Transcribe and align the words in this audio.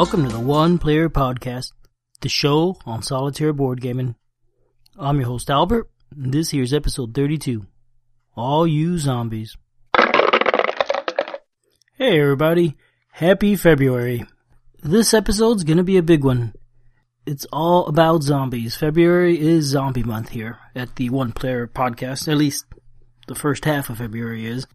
Welcome 0.00 0.24
to 0.24 0.32
the 0.32 0.40
One 0.40 0.78
Player 0.78 1.10
Podcast, 1.10 1.72
the 2.22 2.30
show 2.30 2.78
on 2.86 3.02
solitaire 3.02 3.52
board 3.52 3.82
gaming. 3.82 4.14
I'm 4.98 5.18
your 5.18 5.26
host 5.26 5.50
Albert, 5.50 5.90
and 6.16 6.32
this 6.32 6.52
here's 6.52 6.72
episode 6.72 7.12
32. 7.14 7.66
All 8.34 8.66
you 8.66 8.96
zombies. 8.96 9.58
Hey 11.98 12.18
everybody, 12.18 12.78
happy 13.10 13.56
February. 13.56 14.24
This 14.82 15.12
episode's 15.12 15.64
gonna 15.64 15.84
be 15.84 15.98
a 15.98 16.02
big 16.02 16.24
one. 16.24 16.54
It's 17.26 17.46
all 17.52 17.86
about 17.86 18.22
zombies. 18.22 18.74
February 18.76 19.38
is 19.38 19.66
zombie 19.66 20.02
month 20.02 20.30
here 20.30 20.60
at 20.74 20.96
the 20.96 21.10
One 21.10 21.32
Player 21.32 21.66
Podcast, 21.66 22.26
at 22.26 22.38
least 22.38 22.64
the 23.26 23.34
first 23.34 23.66
half 23.66 23.90
of 23.90 23.98
February 23.98 24.46
is. 24.46 24.66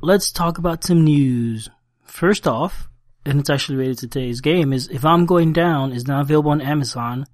Let's 0.00 0.32
talk 0.32 0.56
about 0.56 0.84
some 0.84 1.04
news. 1.04 1.68
First 2.06 2.48
off, 2.48 2.88
and 3.24 3.40
it's 3.40 3.50
actually 3.50 3.76
related 3.76 3.98
to 3.98 4.08
today's 4.08 4.40
game, 4.40 4.72
is 4.72 4.88
If 4.88 5.04
I'm 5.04 5.26
Going 5.26 5.52
Down 5.52 5.92
is 5.92 6.06
now 6.06 6.20
available 6.20 6.50
on 6.50 6.60
Amazon 6.60 7.26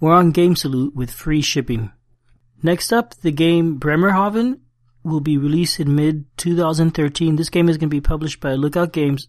or 0.00 0.12
on 0.12 0.30
Game 0.30 0.56
Salute 0.56 0.94
with 0.94 1.10
free 1.10 1.42
shipping. 1.42 1.92
Next 2.62 2.92
up, 2.92 3.14
the 3.16 3.32
game 3.32 3.78
Bremerhaven 3.78 4.60
will 5.02 5.20
be 5.20 5.38
released 5.38 5.78
in 5.78 5.94
mid 5.94 6.24
2013. 6.38 7.36
This 7.36 7.50
game 7.50 7.68
is 7.68 7.76
going 7.76 7.88
to 7.90 7.96
be 7.96 8.00
published 8.00 8.40
by 8.40 8.54
Lookout 8.54 8.92
Games. 8.92 9.28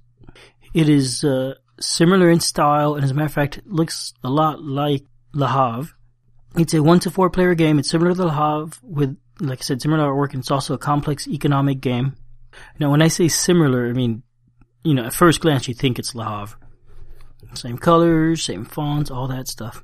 It 0.73 0.89
is 0.89 1.23
uh, 1.23 1.55
similar 1.79 2.29
in 2.29 2.39
style, 2.39 2.95
and 2.95 3.03
as 3.03 3.11
a 3.11 3.13
matter 3.13 3.25
of 3.25 3.33
fact, 3.33 3.61
looks 3.65 4.13
a 4.23 4.29
lot 4.29 4.63
like 4.63 5.05
Le 5.33 5.47
Havre. 5.47 5.93
It's 6.57 6.73
a 6.73 6.81
one 6.81 6.99
to 7.01 7.11
four 7.11 7.29
player 7.29 7.53
game. 7.53 7.79
It's 7.79 7.89
similar 7.89 8.15
to 8.15 8.25
Le 8.25 8.33
Havre 8.33 8.79
with, 8.81 9.17
like 9.39 9.59
I 9.59 9.61
said, 9.61 9.81
similar 9.81 10.05
artwork, 10.05 10.33
and 10.33 10.41
it's 10.41 10.51
also 10.51 10.73
a 10.73 10.79
complex 10.79 11.27
economic 11.27 11.81
game. 11.81 12.15
Now, 12.79 12.89
when 12.89 13.01
I 13.01 13.09
say 13.09 13.27
similar, 13.27 13.87
I 13.87 13.93
mean 13.93 14.23
you 14.83 14.93
know, 14.93 15.05
at 15.05 15.13
first 15.13 15.41
glance 15.41 15.67
you 15.67 15.73
think 15.73 15.99
it's 15.99 16.15
Le 16.15 16.25
Havre. 16.25 16.57
Same 17.53 17.77
colors, 17.77 18.43
same 18.43 18.65
fonts, 18.65 19.09
all 19.09 19.27
that 19.27 19.47
stuff. 19.47 19.83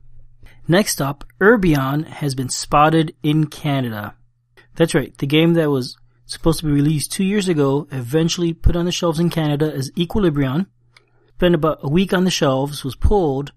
Next 0.68 1.02
up, 1.02 1.26
Urbion 1.42 2.06
has 2.06 2.36
been 2.36 2.50
spotted 2.50 3.16
in 3.24 3.48
Canada. 3.48 4.16
That's 4.76 4.96
right, 4.96 5.16
the 5.18 5.28
game 5.28 5.54
that 5.54 5.70
was 5.70 5.98
supposed 6.26 6.60
to 6.60 6.66
be 6.66 6.72
released 6.72 7.12
two 7.12 7.24
years 7.24 7.48
ago 7.48 7.88
eventually 7.92 8.54
put 8.54 8.76
on 8.76 8.86
the 8.86 8.92
shelves 8.92 9.20
in 9.20 9.30
Canada 9.30 9.72
as 9.74 9.92
Equilibrion. 9.92 10.68
Spent 11.36 11.56
about 11.56 11.80
a 11.82 11.90
week 11.90 12.14
on 12.14 12.24
the 12.24 12.32
shelves, 12.32 12.84
was 12.84 12.96
pulled. 12.96 13.52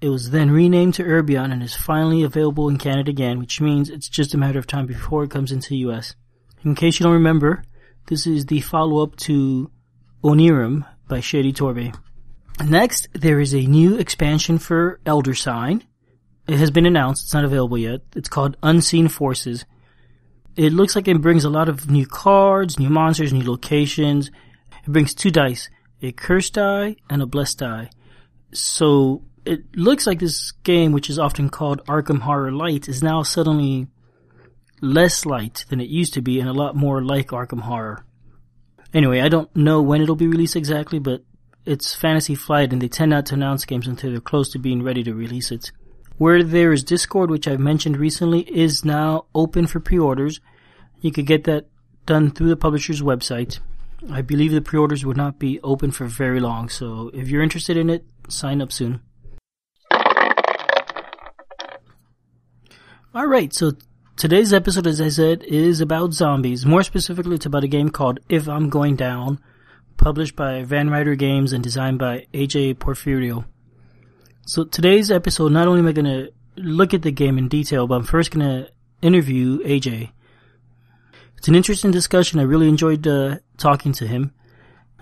It 0.00 0.08
was 0.08 0.30
then 0.30 0.50
renamed 0.50 0.94
to 0.94 1.04
Urbion 1.04 1.52
and 1.52 1.62
is 1.62 1.76
finally 1.76 2.22
available 2.22 2.68
in 2.68 2.78
Canada 2.78 3.10
again, 3.10 3.38
which 3.38 3.60
means 3.60 3.90
it's 3.90 4.08
just 4.08 4.34
a 4.34 4.38
matter 4.38 4.58
of 4.58 4.66
time 4.66 4.86
before 4.86 5.22
it 5.24 5.30
comes 5.30 5.52
into 5.52 5.68
the 5.68 5.76
US. 5.88 6.14
In 6.64 6.74
case 6.74 6.98
you 6.98 7.04
don't 7.04 7.12
remember, 7.12 7.62
this 8.06 8.26
is 8.26 8.46
the 8.46 8.60
follow-up 8.60 9.16
to 9.16 9.70
Onirim 10.22 10.86
by 11.08 11.18
Shadi 11.18 11.52
Torbey. 11.52 11.94
Next, 12.64 13.08
there 13.12 13.40
is 13.40 13.54
a 13.54 13.66
new 13.66 13.96
expansion 13.96 14.58
for 14.58 15.00
Elder 15.04 15.34
Sign. 15.34 15.82
It 16.46 16.58
has 16.58 16.70
been 16.70 16.86
announced, 16.86 17.24
it's 17.24 17.34
not 17.34 17.44
available 17.44 17.78
yet. 17.78 18.02
It's 18.14 18.28
called 18.28 18.56
Unseen 18.62 19.08
Forces. 19.08 19.64
It 20.54 20.72
looks 20.72 20.94
like 20.94 21.08
it 21.08 21.20
brings 21.20 21.44
a 21.44 21.50
lot 21.50 21.68
of 21.68 21.90
new 21.90 22.06
cards, 22.06 22.78
new 22.78 22.90
monsters, 22.90 23.32
new 23.32 23.48
locations. 23.48 24.30
It 24.84 24.92
brings 24.92 25.14
two 25.14 25.30
dice, 25.30 25.70
a 26.02 26.12
cursed 26.12 26.54
die 26.54 26.96
and 27.08 27.22
a 27.22 27.26
blessed 27.26 27.58
die. 27.58 27.90
So 28.52 29.22
it 29.44 29.76
looks 29.76 30.06
like 30.06 30.20
this 30.20 30.52
game, 30.62 30.92
which 30.92 31.10
is 31.10 31.18
often 31.18 31.48
called 31.48 31.84
Arkham 31.86 32.20
Horror 32.20 32.52
Light, 32.52 32.88
is 32.88 33.02
now 33.02 33.22
suddenly 33.22 33.88
less 34.80 35.24
light 35.24 35.64
than 35.68 35.80
it 35.80 35.88
used 35.88 36.14
to 36.14 36.22
be 36.22 36.38
and 36.38 36.48
a 36.48 36.52
lot 36.52 36.76
more 36.76 37.02
like 37.02 37.28
Arkham 37.28 37.62
Horror. 37.62 38.04
Anyway, 38.94 39.20
I 39.20 39.28
don't 39.28 39.54
know 39.56 39.80
when 39.80 40.02
it'll 40.02 40.16
be 40.16 40.26
released 40.26 40.56
exactly, 40.56 40.98
but 40.98 41.24
it's 41.64 41.94
Fantasy 41.94 42.34
Flight 42.34 42.72
and 42.72 42.82
they 42.82 42.88
tend 42.88 43.10
not 43.10 43.26
to 43.26 43.34
announce 43.34 43.64
games 43.64 43.86
until 43.86 44.10
they're 44.10 44.20
close 44.20 44.50
to 44.50 44.58
being 44.58 44.82
ready 44.82 45.02
to 45.04 45.14
release 45.14 45.50
it. 45.50 45.72
Where 46.18 46.42
there 46.42 46.72
is 46.72 46.84
Discord, 46.84 47.30
which 47.30 47.48
I've 47.48 47.58
mentioned 47.58 47.96
recently, 47.96 48.40
is 48.40 48.84
now 48.84 49.26
open 49.34 49.66
for 49.66 49.80
pre-orders. 49.80 50.40
You 51.00 51.10
could 51.10 51.26
get 51.26 51.44
that 51.44 51.66
done 52.04 52.30
through 52.30 52.48
the 52.48 52.56
publisher's 52.56 53.00
website. 53.00 53.60
I 54.10 54.20
believe 54.20 54.52
the 54.52 54.60
pre-orders 54.60 55.06
would 55.06 55.16
not 55.16 55.38
be 55.38 55.60
open 55.60 55.90
for 55.90 56.06
very 56.06 56.40
long, 56.40 56.68
so 56.68 57.10
if 57.14 57.28
you're 57.28 57.42
interested 57.42 57.76
in 57.76 57.88
it, 57.88 58.04
sign 58.28 58.60
up 58.60 58.72
soon. 58.72 59.00
Alright, 63.14 63.52
so 63.52 63.72
Today's 64.22 64.52
episode, 64.52 64.86
as 64.86 65.00
I 65.00 65.08
said, 65.08 65.42
is 65.42 65.80
about 65.80 66.12
zombies. 66.12 66.64
More 66.64 66.84
specifically, 66.84 67.34
it's 67.34 67.46
about 67.46 67.64
a 67.64 67.66
game 67.66 67.88
called 67.88 68.20
If 68.28 68.48
I'm 68.48 68.70
Going 68.70 68.94
Down, 68.94 69.40
published 69.96 70.36
by 70.36 70.62
Van 70.62 70.88
Ryder 70.90 71.16
Games 71.16 71.52
and 71.52 71.60
designed 71.60 71.98
by 71.98 72.28
AJ 72.32 72.76
Porfirio. 72.76 73.46
So 74.46 74.62
today's 74.62 75.10
episode, 75.10 75.50
not 75.50 75.66
only 75.66 75.80
am 75.80 75.88
I 75.88 75.92
going 75.92 76.04
to 76.04 76.32
look 76.54 76.94
at 76.94 77.02
the 77.02 77.10
game 77.10 77.36
in 77.36 77.48
detail, 77.48 77.88
but 77.88 77.96
I'm 77.96 78.04
first 78.04 78.30
going 78.30 78.46
to 78.46 78.70
interview 79.04 79.58
AJ. 79.64 80.12
It's 81.36 81.48
an 81.48 81.56
interesting 81.56 81.90
discussion. 81.90 82.38
I 82.38 82.44
really 82.44 82.68
enjoyed 82.68 83.04
uh, 83.04 83.38
talking 83.56 83.92
to 83.94 84.06
him, 84.06 84.32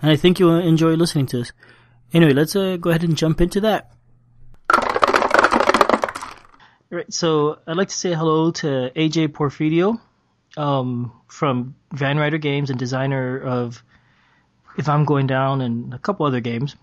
and 0.01 0.11
I 0.11 0.17
think 0.17 0.39
you'll 0.39 0.57
enjoy 0.57 0.95
listening 0.95 1.27
to 1.27 1.41
this. 1.41 1.53
Anyway, 2.15 2.33
let's 2.33 2.57
uh, 2.57 2.79
go 2.79 2.89
ahead 2.89 3.05
and 3.05 3.19
jump 3.19 3.43
into 3.43 3.61
that. 3.61 3.91
Right. 6.91 7.13
So 7.13 7.59
I'd 7.67 7.77
like 7.77 7.89
to 7.89 7.95
say 7.95 8.15
hello 8.15 8.51
to 8.51 8.91
AJ 8.97 9.29
Porfirio 9.29 10.01
um, 10.57 11.13
from 11.29 11.77
Van 11.93 12.19
Ryder 12.19 12.39
Games 12.39 12.71
and 12.71 12.79
designer 12.79 13.41
of 13.41 13.85
If 14.77 14.89
I'm 14.89 15.05
Going 15.05 15.29
Down 15.29 15.61
and 15.61 15.95
a 15.95 15.99
couple 15.99 16.27
other 16.27 16.41
games. 16.41 16.75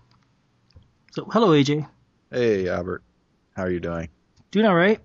So 1.12 1.26
hello, 1.26 1.48
AJ. 1.50 1.86
Hey, 2.30 2.68
Albert. 2.68 3.02
How 3.54 3.64
are 3.64 3.70
you 3.70 3.80
doing? 3.80 4.08
Doing 4.50 4.64
all 4.64 4.74
right. 4.74 5.00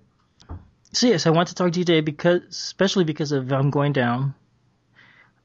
So 0.92 1.06
yes, 1.06 1.26
I 1.26 1.30
want 1.30 1.48
to 1.48 1.54
talk 1.54 1.72
to 1.72 1.78
you 1.78 1.84
today 1.84 2.00
because, 2.00 2.42
especially 2.48 3.04
because 3.04 3.32
of 3.32 3.52
I'm 3.52 3.70
Going 3.70 3.92
Down, 3.92 4.34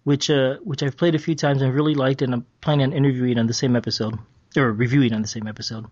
which 0.04 0.30
uh, 0.30 0.58
which 0.64 0.84
I've 0.84 0.96
played 0.96 1.16
a 1.16 1.20
few 1.20 1.36
times 1.36 1.62
and 1.62 1.74
really 1.74 1.96
liked, 1.96 2.22
and 2.22 2.34
I'm 2.34 2.46
planning 2.62 2.86
on 2.86 2.94
interviewing 2.94 3.40
on 3.40 3.48
the 3.48 3.54
same 3.54 3.76
episode 3.76 4.20
or 4.56 4.72
reviewing 4.72 5.14
on 5.14 5.22
the 5.22 5.28
same 5.28 5.48
episode. 5.48 5.88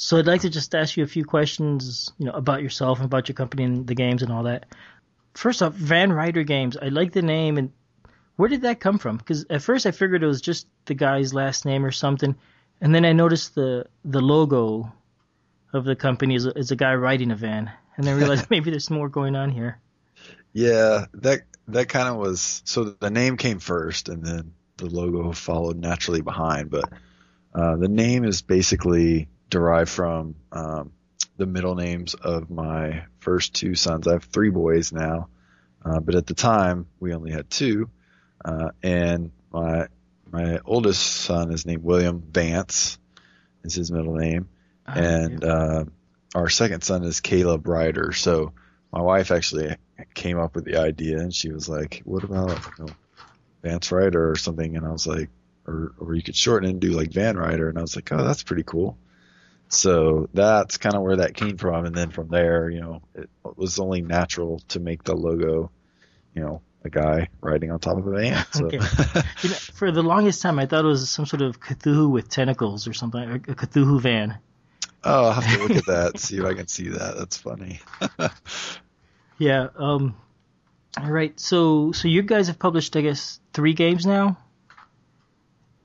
So 0.00 0.16
I'd 0.16 0.28
like 0.28 0.42
to 0.42 0.48
just 0.48 0.76
ask 0.76 0.96
you 0.96 1.02
a 1.02 1.08
few 1.08 1.24
questions, 1.24 2.12
you 2.18 2.26
know, 2.26 2.30
about 2.30 2.62
yourself 2.62 2.98
and 2.98 3.06
about 3.06 3.28
your 3.28 3.34
company 3.34 3.64
and 3.64 3.84
the 3.84 3.96
games 3.96 4.22
and 4.22 4.30
all 4.30 4.44
that. 4.44 4.66
First 5.34 5.60
off, 5.60 5.74
Van 5.74 6.12
Ryder 6.12 6.44
Games. 6.44 6.76
I 6.76 6.86
like 6.90 7.10
the 7.10 7.20
name, 7.20 7.58
and 7.58 7.72
where 8.36 8.48
did 8.48 8.62
that 8.62 8.78
come 8.78 8.98
from? 8.98 9.16
Because 9.16 9.44
at 9.50 9.60
first 9.60 9.86
I 9.86 9.90
figured 9.90 10.22
it 10.22 10.28
was 10.28 10.40
just 10.40 10.68
the 10.84 10.94
guy's 10.94 11.34
last 11.34 11.64
name 11.64 11.84
or 11.84 11.90
something, 11.90 12.36
and 12.80 12.94
then 12.94 13.04
I 13.04 13.12
noticed 13.12 13.56
the 13.56 13.86
the 14.04 14.20
logo 14.20 14.92
of 15.72 15.84
the 15.84 15.96
company 15.96 16.36
is 16.36 16.46
a, 16.46 16.56
is 16.56 16.70
a 16.70 16.76
guy 16.76 16.94
riding 16.94 17.32
a 17.32 17.36
van, 17.36 17.68
and 17.96 18.06
then 18.06 18.14
I 18.14 18.16
realized 18.16 18.46
maybe 18.50 18.70
there's 18.70 18.90
more 18.90 19.08
going 19.08 19.34
on 19.34 19.50
here. 19.50 19.80
Yeah, 20.52 21.06
that 21.14 21.40
that 21.66 21.88
kind 21.88 22.08
of 22.08 22.18
was. 22.18 22.62
So 22.64 22.84
the 22.84 23.10
name 23.10 23.36
came 23.36 23.58
first, 23.58 24.08
and 24.08 24.24
then 24.24 24.52
the 24.76 24.86
logo 24.86 25.32
followed 25.32 25.76
naturally 25.76 26.20
behind. 26.20 26.70
But 26.70 26.84
uh, 27.52 27.74
the 27.78 27.88
name 27.88 28.22
is 28.22 28.42
basically 28.42 29.28
derived 29.48 29.90
from 29.90 30.34
um, 30.52 30.92
the 31.36 31.46
middle 31.46 31.74
names 31.74 32.14
of 32.14 32.50
my 32.50 33.04
first 33.20 33.54
two 33.54 33.74
sons. 33.74 34.06
I 34.06 34.12
have 34.12 34.24
three 34.24 34.50
boys 34.50 34.92
now, 34.92 35.28
uh, 35.84 36.00
but 36.00 36.14
at 36.14 36.26
the 36.26 36.34
time 36.34 36.86
we 37.00 37.14
only 37.14 37.30
had 37.30 37.48
two, 37.48 37.88
uh, 38.44 38.70
and 38.82 39.30
my 39.52 39.86
my 40.30 40.60
oldest 40.64 41.00
son 41.02 41.52
is 41.52 41.64
named 41.64 41.82
William 41.82 42.20
Vance, 42.20 42.98
is 43.64 43.74
his 43.74 43.90
middle 43.90 44.14
name, 44.14 44.48
oh, 44.86 44.92
and 44.92 45.42
yeah. 45.42 45.48
uh, 45.48 45.84
our 46.34 46.48
second 46.48 46.82
son 46.82 47.04
is 47.04 47.20
Caleb 47.20 47.66
Ryder. 47.66 48.12
So 48.12 48.52
my 48.92 49.00
wife 49.00 49.30
actually 49.30 49.76
came 50.14 50.38
up 50.38 50.54
with 50.54 50.64
the 50.64 50.76
idea, 50.76 51.18
and 51.18 51.34
she 51.34 51.50
was 51.50 51.68
like, 51.68 52.02
"What 52.04 52.24
about 52.24 52.50
you 52.78 52.86
know, 52.86 52.92
Vance 53.62 53.90
Ryder 53.90 54.30
or 54.30 54.36
something?" 54.36 54.76
And 54.76 54.86
I 54.86 54.90
was 54.90 55.06
like, 55.06 55.30
"Or 55.66 55.92
or 55.98 56.14
you 56.14 56.22
could 56.22 56.36
shorten 56.36 56.68
it 56.68 56.72
and 56.72 56.80
do 56.80 56.90
like 56.90 57.12
Van 57.12 57.36
Ryder," 57.36 57.68
and 57.68 57.78
I 57.78 57.82
was 57.82 57.96
like, 57.96 58.12
"Oh, 58.12 58.24
that's 58.24 58.42
pretty 58.42 58.64
cool." 58.64 58.98
So 59.68 60.28
that's 60.32 60.78
kind 60.78 60.94
of 60.94 61.02
where 61.02 61.16
that 61.16 61.34
came 61.34 61.58
from. 61.58 61.84
And 61.84 61.94
then 61.94 62.10
from 62.10 62.28
there, 62.28 62.70
you 62.70 62.80
know, 62.80 63.02
it 63.14 63.28
was 63.56 63.78
only 63.78 64.00
natural 64.00 64.60
to 64.68 64.80
make 64.80 65.04
the 65.04 65.14
logo, 65.14 65.70
you 66.34 66.42
know, 66.42 66.62
a 66.84 66.90
guy 66.90 67.28
riding 67.40 67.70
on 67.70 67.78
top 67.78 67.98
of 67.98 68.06
a 68.06 68.10
van. 68.10 68.46
So. 68.52 68.66
Okay. 68.66 68.78
you 69.42 69.50
know, 69.50 69.56
for 69.74 69.92
the 69.92 70.02
longest 70.02 70.40
time, 70.40 70.58
I 70.58 70.66
thought 70.66 70.84
it 70.84 70.88
was 70.88 71.08
some 71.10 71.26
sort 71.26 71.42
of 71.42 71.60
Cthulhu 71.60 72.10
with 72.10 72.28
tentacles 72.28 72.88
or 72.88 72.94
something, 72.94 73.22
a 73.22 73.38
Cthulhu 73.38 74.00
van. 74.00 74.38
Oh, 75.04 75.26
I'll 75.26 75.32
have 75.32 75.54
to 75.54 75.62
look 75.62 75.76
at 75.76 75.86
that, 75.86 76.18
see 76.18 76.38
if 76.38 76.44
I 76.44 76.54
can 76.54 76.66
see 76.66 76.88
that. 76.88 77.16
That's 77.16 77.36
funny. 77.36 77.80
yeah. 79.38 79.68
Um, 79.76 80.16
all 80.98 81.10
right. 81.10 81.38
So, 81.38 81.92
so 81.92 82.08
you 82.08 82.22
guys 82.22 82.46
have 82.48 82.58
published, 82.58 82.96
I 82.96 83.02
guess, 83.02 83.38
three 83.52 83.74
games 83.74 84.06
now 84.06 84.38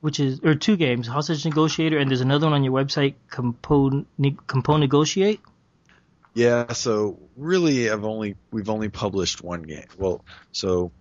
which 0.04 0.20
is 0.20 0.40
or 0.44 0.54
two 0.54 0.76
games, 0.76 1.06
Hostage 1.06 1.46
Negotiator, 1.46 1.96
and 1.96 2.10
there's 2.10 2.20
another 2.20 2.44
one 2.44 2.52
on 2.52 2.62
your 2.62 2.74
website, 2.74 3.14
Compo, 3.30 4.04
Compo 4.46 4.76
Negotiate. 4.76 5.40
Yeah, 6.34 6.74
so 6.74 7.18
really, 7.38 7.88
I've 7.88 8.04
only 8.04 8.36
we've 8.50 8.68
only 8.68 8.90
published 8.90 9.42
one 9.42 9.62
game. 9.62 9.86
Well, 9.96 10.22
so 10.52 10.92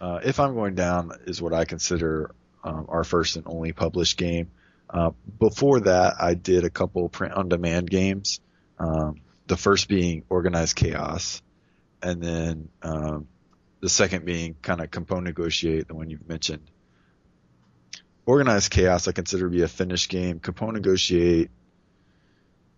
uh, 0.00 0.20
if 0.24 0.40
I'm 0.40 0.54
going 0.54 0.74
down 0.74 1.12
is 1.26 1.42
what 1.42 1.52
I 1.52 1.66
consider 1.66 2.30
um, 2.64 2.86
our 2.88 3.04
first 3.04 3.36
and 3.36 3.46
only 3.46 3.72
published 3.72 4.16
game. 4.16 4.50
Uh, 4.88 5.10
before 5.38 5.80
that, 5.80 6.14
I 6.18 6.32
did 6.32 6.64
a 6.64 6.70
couple 6.70 7.06
print 7.10 7.34
on 7.34 7.50
demand 7.50 7.90
games. 7.90 8.40
Um, 8.78 9.20
the 9.46 9.58
first 9.58 9.88
being 9.88 10.24
Organized 10.30 10.76
Chaos, 10.76 11.42
and 12.02 12.22
then 12.22 12.70
um, 12.80 13.28
the 13.80 13.90
second 13.90 14.24
being 14.24 14.56
kind 14.62 14.80
of 14.80 14.90
Capone 14.90 15.24
Negotiate, 15.24 15.86
the 15.86 15.94
one 15.94 16.08
you've 16.08 16.26
mentioned. 16.26 16.62
Organized 18.24 18.70
Chaos, 18.70 19.08
I 19.08 19.12
consider 19.12 19.44
to 19.44 19.50
be 19.50 19.62
a 19.62 19.68
finished 19.68 20.08
game. 20.08 20.38
Capone 20.38 20.74
Negotiate, 20.74 21.50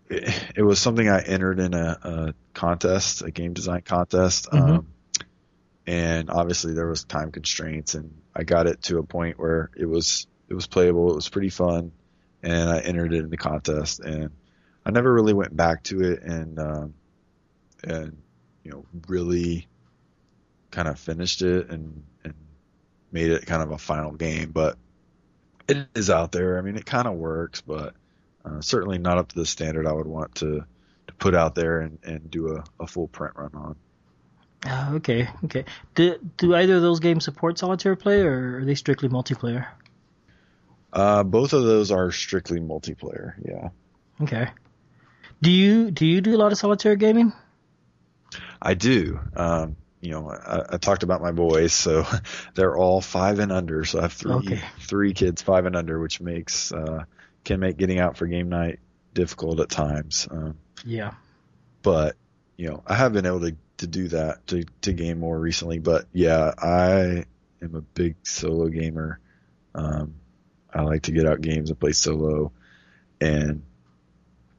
it, 0.09 0.45
it 0.57 0.63
was 0.63 0.79
something 0.79 1.09
I 1.09 1.21
entered 1.21 1.61
in 1.61 1.75
a, 1.75 1.99
a, 2.03 2.35
contest, 2.55 3.23
a 3.23 3.31
game 3.31 3.53
design 3.53 3.83
contest. 3.83 4.49
Mm-hmm. 4.51 4.73
Um, 4.73 4.87
and 5.87 6.31
obviously 6.31 6.73
there 6.73 6.87
was 6.87 7.05
time 7.05 7.31
constraints 7.31 7.95
and 7.95 8.15
I 8.35 8.45
got 8.45 8.67
it 8.67 8.83
to 8.85 8.99
a 8.99 9.03
point 9.03 9.39
where 9.39 9.71
it 9.77 9.85
was, 9.85 10.27
it 10.49 10.55
was 10.55 10.67
playable. 10.67 11.11
It 11.11 11.17
was 11.17 11.29
pretty 11.29 11.51
fun 11.51 11.93
and 12.43 12.71
I 12.71 12.79
entered 12.79 13.13
it 13.13 13.19
in 13.19 13.31
the 13.31 13.37
contest 13.37 14.01
and 14.01 14.31
I 14.87 14.91
never 14.91 15.13
really 15.13 15.35
went 15.35 15.55
back 15.55 15.83
to 15.85 16.03
it 16.03 16.23
and, 16.23 16.59
um, 16.59 16.95
and, 17.83 18.17
you 18.63 18.71
know, 18.71 18.87
really 19.09 19.67
kind 20.71 20.89
of 20.89 20.99
finished 20.99 21.43
it 21.43 21.69
and, 21.69 22.03
and 22.25 22.35
made 23.13 23.31
it 23.31 23.45
kind 23.45 23.63
of 23.63 23.73
a 23.73 23.79
final 23.79 24.13
game, 24.13 24.51
but 24.51 24.79
it 25.69 25.89
is 25.95 26.11
out 26.11 26.33
there. 26.33 26.59
I 26.59 26.63
mean, 26.63 26.77
it 26.77 26.87
kind 26.87 27.09
of 27.09 27.15
works, 27.15 27.61
but 27.61 27.95
uh, 28.45 28.61
certainly 28.61 28.99
not 28.99 29.19
up 29.19 29.29
to 29.29 29.35
the 29.35 29.47
standard 29.47 29.87
I 29.87 29.93
would 29.93 30.07
want 30.07 30.35
to, 30.37 30.65
to 31.07 31.15
put 31.15 31.35
out 31.35 31.55
there 31.55 31.81
and, 31.81 31.99
and 32.05 32.31
do 32.31 32.57
a, 32.57 32.65
a 32.81 32.87
full 32.87 33.09
print 33.09 33.35
run 33.37 33.51
on. 33.55 33.77
Uh, 34.67 34.93
okay, 34.95 35.29
okay. 35.45 35.65
Do 35.95 36.19
do 36.39 36.55
either 36.55 36.77
of 36.77 36.83
those 36.83 37.01
games 37.01 37.25
support 37.25 37.59
solitaire 37.59 37.97
play, 37.97 38.23
or 38.23 38.59
are 38.59 38.65
they 38.65 38.75
strictly 38.75 39.11
multiplayer? 39.11 39.67
Uh, 40.93 41.23
both 41.23 41.53
of 41.53 41.65
those 41.65 41.91
are 41.91 42.11
strictly 42.11 42.61
multiplayer. 42.61 43.35
Yeah. 43.45 43.69
Okay. 44.23 44.49
Do 45.43 45.51
you 45.51 45.91
do 45.91 46.07
you 46.07 46.23
do 46.23 46.35
a 46.35 46.39
lot 46.39 46.53
of 46.53 46.57
solitaire 46.59 46.97
gaming? 46.97 47.33
I 48.63 48.73
do. 48.73 49.21
Um, 49.37 49.77
you 50.05 50.11
know, 50.11 50.31
I, 50.31 50.75
I, 50.75 50.77
talked 50.77 51.03
about 51.03 51.23
my 51.23 51.33
boys, 51.33 51.73
so 51.73 52.07
they're 52.55 52.77
all 52.77 53.01
five 53.01 53.39
and 53.39 53.51
under. 53.51 53.85
So 53.85 54.01
I 54.01 54.03
have 54.03 54.13
three 54.13 54.33
okay. 54.33 54.61
three 54.81 55.15
kids 55.15 55.41
five 55.41 55.65
and 55.65 55.75
under, 55.75 55.99
which 55.99 56.21
makes 56.21 56.73
uh, 56.73 57.05
can 57.43 57.59
make 57.59 57.79
getting 57.79 57.99
out 57.99 58.19
for 58.19 58.27
game 58.27 58.51
night 58.51 58.81
difficult 59.15 59.61
at 59.61 59.71
times. 59.71 60.29
Um, 60.31 60.59
yeah. 60.85 61.15
But 61.83 62.17
you 62.57 62.69
know, 62.69 62.83
I 62.87 62.95
have 62.95 63.15
been 63.15 63.25
able 63.25 63.41
to 63.41 63.57
to 63.79 63.87
do 63.87 64.09
that 64.09 64.47
to 64.49 64.65
to 64.83 64.93
game 64.93 65.21
more 65.21 65.39
recently. 65.39 65.79
But 65.79 66.05
yeah, 66.13 66.53
I 66.59 67.25
am 67.63 67.75
a 67.75 67.81
big 67.81 68.17
solo 68.25 68.69
gamer. 68.69 69.21
Um, 69.75 70.17
I 70.73 70.83
like 70.83 71.03
to 71.03 71.13
get 71.13 71.27
out 71.27 71.41
games 71.41 71.71
and 71.71 71.81
play 71.81 71.93
solo, 71.93 72.53
and 73.23 73.63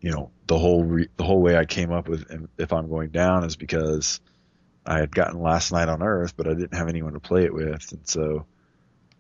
you 0.02 0.10
know 0.10 0.32
the 0.48 0.58
whole 0.58 0.84
re- 0.84 1.10
the 1.18 1.24
whole 1.24 1.42
way 1.42 1.56
I 1.56 1.66
came 1.66 1.92
up 1.92 2.08
with 2.08 2.26
if 2.58 2.74
I'm 2.74 2.90
going 2.90 3.10
down 3.10 3.44
is 3.44 3.56
because 3.56 4.22
I 4.86 5.00
had 5.00 5.14
gotten 5.14 5.42
Last 5.42 5.72
Night 5.72 5.90
on 5.90 6.04
Earth, 6.04 6.36
but 6.38 6.48
I 6.48 6.54
didn't 6.54 6.76
have 6.76 6.90
anyone 6.90 7.14
to 7.14 7.20
play 7.20 7.44
it 7.46 7.54
with, 7.54 7.92
and 7.92 8.08
so 8.08 8.46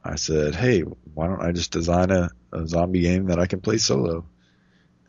I 0.03 0.15
said, 0.15 0.53
"Hey, 0.55 0.81
why 0.81 1.27
don't 1.27 1.41
I 1.41 1.51
just 1.51 1.71
design 1.71 2.11
a, 2.11 2.29
a 2.51 2.67
zombie 2.67 3.01
game 3.01 3.25
that 3.27 3.39
I 3.39 3.47
can 3.47 3.61
play 3.61 3.77
solo?" 3.77 4.25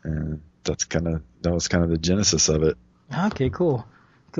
And 0.03 0.41
that's 0.63 0.85
kind 0.85 1.07
of 1.07 1.21
that 1.41 1.53
was 1.53 1.67
kind 1.67 1.83
of 1.83 1.89
the 1.89 1.97
genesis 1.97 2.49
of 2.49 2.63
it. 2.63 2.77
Okay, 3.15 3.49
cool. 3.49 3.85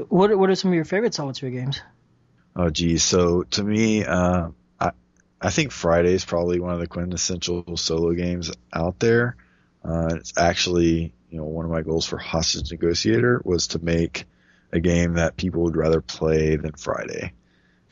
What 0.10 0.38
What 0.38 0.50
are 0.50 0.56
some 0.56 0.72
of 0.72 0.76
your 0.76 0.86
favorite 0.86 1.14
solitaire 1.14 1.52
games? 1.52 1.82
Oh, 2.56 2.70
geez. 2.70 3.04
So 3.04 3.44
to 3.44 3.64
me, 3.64 4.04
uh, 4.04 4.50
I 4.80 4.92
I 5.40 5.50
think 5.52 5.72
Friday 5.72 6.14
is 6.14 6.26
probably 6.26 6.60
one 6.60 6.74
of 6.74 6.80
the 6.80 6.88
quintessential 6.88 7.78
solo 7.78 8.14
games 8.14 8.52
out 8.74 9.00
there. 9.00 9.36
Uh, 9.84 10.16
it's 10.16 10.34
actually 10.38 11.14
you 11.30 11.38
know 11.38 11.46
one 11.46 11.66
of 11.66 11.72
my 11.72 11.84
goals 11.84 12.08
for 12.08 12.18
Hostage 12.18 12.72
Negotiator 12.72 13.42
was 13.46 13.68
to 13.70 13.80
make 13.80 14.26
a 14.78 14.82
game 14.82 15.14
that 15.14 15.36
people 15.36 15.64
would 15.64 15.76
rather 15.76 16.02
play 16.02 16.56
than 16.56 16.72
Friday, 16.74 17.34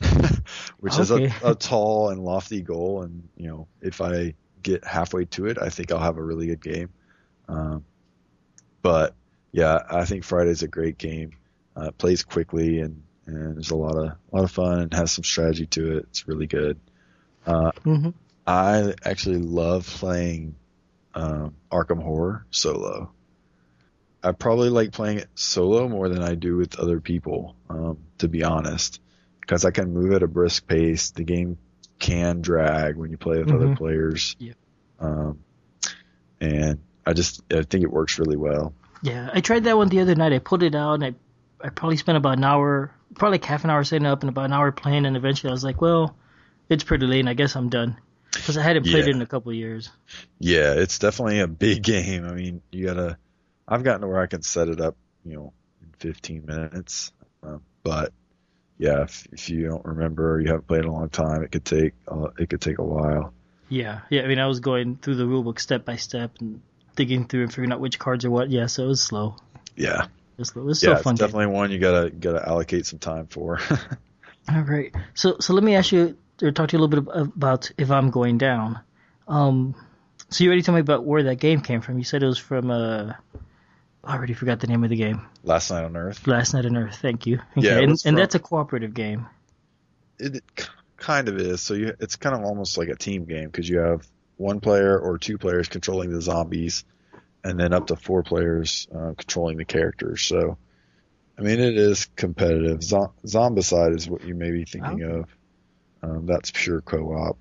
which 0.80 0.94
okay. 0.94 1.02
is 1.02 1.10
a, 1.10 1.32
a 1.44 1.54
tall 1.54 2.10
and 2.10 2.24
lofty 2.24 2.62
goal. 2.62 3.02
And 3.02 3.28
you 3.36 3.48
know 3.48 3.68
if 3.82 4.00
I 4.00 4.34
get 4.62 4.84
halfway 4.84 5.26
to 5.26 5.46
it, 5.46 5.58
I 5.60 5.68
think 5.68 5.92
I'll 5.92 5.98
have 5.98 6.16
a 6.16 6.22
really 6.22 6.46
good 6.46 6.62
game. 6.62 6.88
Um, 7.48 7.84
but 8.82 9.14
yeah, 9.52 9.82
I 9.90 10.04
think 10.04 10.24
Friday's 10.24 10.62
a 10.62 10.68
great 10.68 10.98
game. 10.98 11.32
Uh, 11.74 11.90
plays 11.90 12.22
quickly 12.22 12.80
and, 12.80 13.02
and 13.26 13.56
there's 13.56 13.70
a 13.70 13.76
lot 13.76 13.96
of 13.96 14.04
a 14.04 14.16
lot 14.32 14.44
of 14.44 14.50
fun 14.50 14.80
and 14.80 14.94
has 14.94 15.12
some 15.12 15.24
strategy 15.24 15.66
to 15.66 15.98
it. 15.98 16.06
It's 16.10 16.26
really 16.26 16.46
good. 16.46 16.80
Uh, 17.46 17.70
mm-hmm. 17.84 18.10
I 18.46 18.94
actually 19.04 19.38
love 19.38 19.86
playing 19.86 20.54
um, 21.14 21.54
Arkham 21.70 22.02
Horror 22.02 22.46
solo. 22.50 23.12
I 24.22 24.32
probably 24.32 24.70
like 24.70 24.92
playing 24.92 25.18
it 25.18 25.28
solo 25.34 25.88
more 25.88 26.08
than 26.08 26.22
I 26.22 26.34
do 26.34 26.56
with 26.56 26.78
other 26.78 27.00
people, 27.00 27.54
um, 27.68 27.98
to 28.18 28.28
be 28.28 28.42
honest, 28.42 29.00
because 29.40 29.64
I 29.64 29.70
can 29.70 29.92
move 29.92 30.12
at 30.12 30.22
a 30.22 30.26
brisk 30.26 30.66
pace. 30.66 31.10
The 31.10 31.24
game 31.24 31.58
can 31.98 32.40
drag 32.40 32.96
when 32.96 33.10
you 33.10 33.16
play 33.16 33.38
with 33.38 33.48
mm-hmm. 33.48 33.62
other 33.62 33.76
players. 33.76 34.36
Yeah. 34.38 34.54
Um, 34.98 35.38
and 36.40 36.80
I 37.06 37.12
just 37.12 37.42
I 37.52 37.62
think 37.62 37.84
it 37.84 37.90
works 37.90 38.18
really 38.18 38.36
well. 38.36 38.74
Yeah, 39.02 39.30
I 39.32 39.40
tried 39.40 39.64
that 39.64 39.76
one 39.76 39.88
the 39.88 40.00
other 40.00 40.14
night. 40.14 40.32
I 40.32 40.38
put 40.38 40.62
it 40.62 40.74
out 40.74 40.94
and 40.94 41.04
I 41.04 41.14
I 41.60 41.70
probably 41.70 41.96
spent 41.96 42.18
about 42.18 42.38
an 42.38 42.44
hour, 42.44 42.92
probably 43.14 43.38
like 43.38 43.44
half 43.44 43.64
an 43.64 43.70
hour 43.70 43.84
setting 43.84 44.06
up 44.06 44.22
and 44.22 44.28
about 44.28 44.46
an 44.46 44.52
hour 44.52 44.72
playing, 44.72 45.06
and 45.06 45.16
eventually 45.16 45.50
I 45.50 45.52
was 45.52 45.64
like, 45.64 45.80
well, 45.80 46.16
it's 46.68 46.84
pretty 46.84 47.06
late, 47.06 47.20
and 47.20 47.28
I 47.28 47.34
guess 47.34 47.56
I'm 47.56 47.68
done 47.68 47.96
because 48.32 48.58
I 48.58 48.62
hadn't 48.62 48.84
played 48.84 49.04
yeah. 49.04 49.10
it 49.10 49.16
in 49.16 49.22
a 49.22 49.26
couple 49.26 49.50
of 49.50 49.56
years. 49.56 49.90
Yeah, 50.38 50.74
it's 50.74 50.98
definitely 50.98 51.40
a 51.40 51.48
big 51.48 51.82
game. 51.82 52.24
I 52.26 52.32
mean, 52.32 52.62
you 52.70 52.86
gotta. 52.86 53.18
I've 53.68 53.82
gotten 53.82 54.02
to 54.02 54.06
where 54.06 54.20
I 54.20 54.26
can 54.26 54.42
set 54.42 54.68
it 54.68 54.80
up, 54.80 54.96
you 55.24 55.34
know, 55.34 55.52
in 55.82 55.88
15 55.98 56.46
minutes, 56.46 57.12
um, 57.42 57.62
but 57.82 58.12
yeah, 58.78 59.02
if, 59.02 59.26
if 59.32 59.48
you 59.48 59.66
don't 59.66 59.84
remember 59.84 60.34
or 60.34 60.40
you 60.40 60.48
haven't 60.48 60.66
played 60.66 60.82
in 60.82 60.88
a 60.88 60.92
long 60.92 61.08
time, 61.08 61.42
it 61.42 61.50
could 61.50 61.64
take 61.64 61.94
uh, 62.08 62.28
it 62.38 62.50
could 62.50 62.60
take 62.60 62.78
a 62.78 62.84
while. 62.84 63.32
Yeah, 63.68 64.00
yeah. 64.10 64.22
I 64.22 64.26
mean, 64.26 64.38
I 64.38 64.46
was 64.46 64.60
going 64.60 64.96
through 64.96 65.16
the 65.16 65.24
rulebook 65.24 65.58
step 65.58 65.84
by 65.84 65.96
step 65.96 66.32
and 66.40 66.60
digging 66.94 67.26
through 67.26 67.42
and 67.42 67.50
figuring 67.50 67.72
out 67.72 67.80
which 67.80 67.98
cards 67.98 68.24
are 68.24 68.30
what. 68.30 68.50
Yeah, 68.50 68.66
so 68.66 68.84
it 68.84 68.88
was 68.88 69.02
slow. 69.02 69.36
Yeah, 69.76 70.06
it's, 70.38 70.52
it's 70.54 70.82
yeah, 70.82 70.96
fun. 70.96 71.14
It's 71.14 71.20
definitely 71.20 71.46
one 71.46 71.70
you 71.70 71.78
gotta 71.78 72.10
gotta 72.10 72.46
allocate 72.46 72.86
some 72.86 72.98
time 72.98 73.26
for. 73.26 73.60
All 74.52 74.60
right. 74.62 74.94
So 75.14 75.38
so 75.40 75.54
let 75.54 75.64
me 75.64 75.74
ask 75.74 75.92
you 75.92 76.16
or 76.42 76.52
talk 76.52 76.68
to 76.68 76.76
you 76.76 76.82
a 76.82 76.84
little 76.84 77.02
bit 77.02 77.32
about 77.34 77.70
if 77.78 77.90
I'm 77.90 78.10
going 78.10 78.38
down. 78.38 78.80
Um, 79.26 79.74
so 80.28 80.44
you 80.44 80.50
already 80.50 80.62
told 80.62 80.74
me 80.74 80.80
about 80.80 81.04
where 81.04 81.24
that 81.24 81.36
game 81.36 81.60
came 81.60 81.80
from. 81.80 81.98
You 81.98 82.04
said 82.04 82.22
it 82.22 82.26
was 82.26 82.38
from 82.38 82.70
uh, 82.70 83.14
already 84.06 84.34
forgot 84.34 84.60
the 84.60 84.66
name 84.66 84.84
of 84.84 84.90
the 84.90 84.96
game. 84.96 85.26
Last 85.42 85.70
Night 85.70 85.84
on 85.84 85.96
Earth. 85.96 86.26
Last 86.26 86.54
Night 86.54 86.66
on 86.66 86.76
Earth. 86.76 86.98
Thank 87.00 87.26
you. 87.26 87.40
Okay. 87.56 87.68
Yeah, 87.68 87.78
and, 87.78 88.00
from, 88.00 88.08
and 88.10 88.18
that's 88.18 88.34
a 88.34 88.38
cooperative 88.38 88.94
game. 88.94 89.26
It 90.18 90.42
kind 90.96 91.28
of 91.28 91.38
is. 91.38 91.60
So 91.60 91.74
you, 91.74 91.94
it's 92.00 92.16
kind 92.16 92.34
of 92.34 92.42
almost 92.44 92.78
like 92.78 92.88
a 92.88 92.96
team 92.96 93.24
game 93.24 93.46
because 93.46 93.68
you 93.68 93.78
have 93.78 94.06
one 94.36 94.60
player 94.60 94.98
or 94.98 95.18
two 95.18 95.38
players 95.38 95.68
controlling 95.68 96.10
the 96.10 96.20
zombies, 96.20 96.84
and 97.44 97.58
then 97.58 97.72
up 97.72 97.88
to 97.88 97.96
four 97.96 98.22
players 98.22 98.86
uh, 98.94 99.12
controlling 99.16 99.56
the 99.56 99.64
characters. 99.64 100.22
So, 100.22 100.58
I 101.38 101.42
mean, 101.42 101.60
it 101.60 101.76
is 101.76 102.06
competitive. 102.16 102.82
Z- 102.82 103.12
Zombicide 103.26 103.96
is 103.96 104.08
what 104.08 104.24
you 104.24 104.34
may 104.34 104.50
be 104.50 104.64
thinking 104.64 105.02
oh. 105.04 105.20
of. 105.20 105.36
Um, 106.02 106.26
that's 106.26 106.50
pure 106.52 106.82
co-op, 106.82 107.38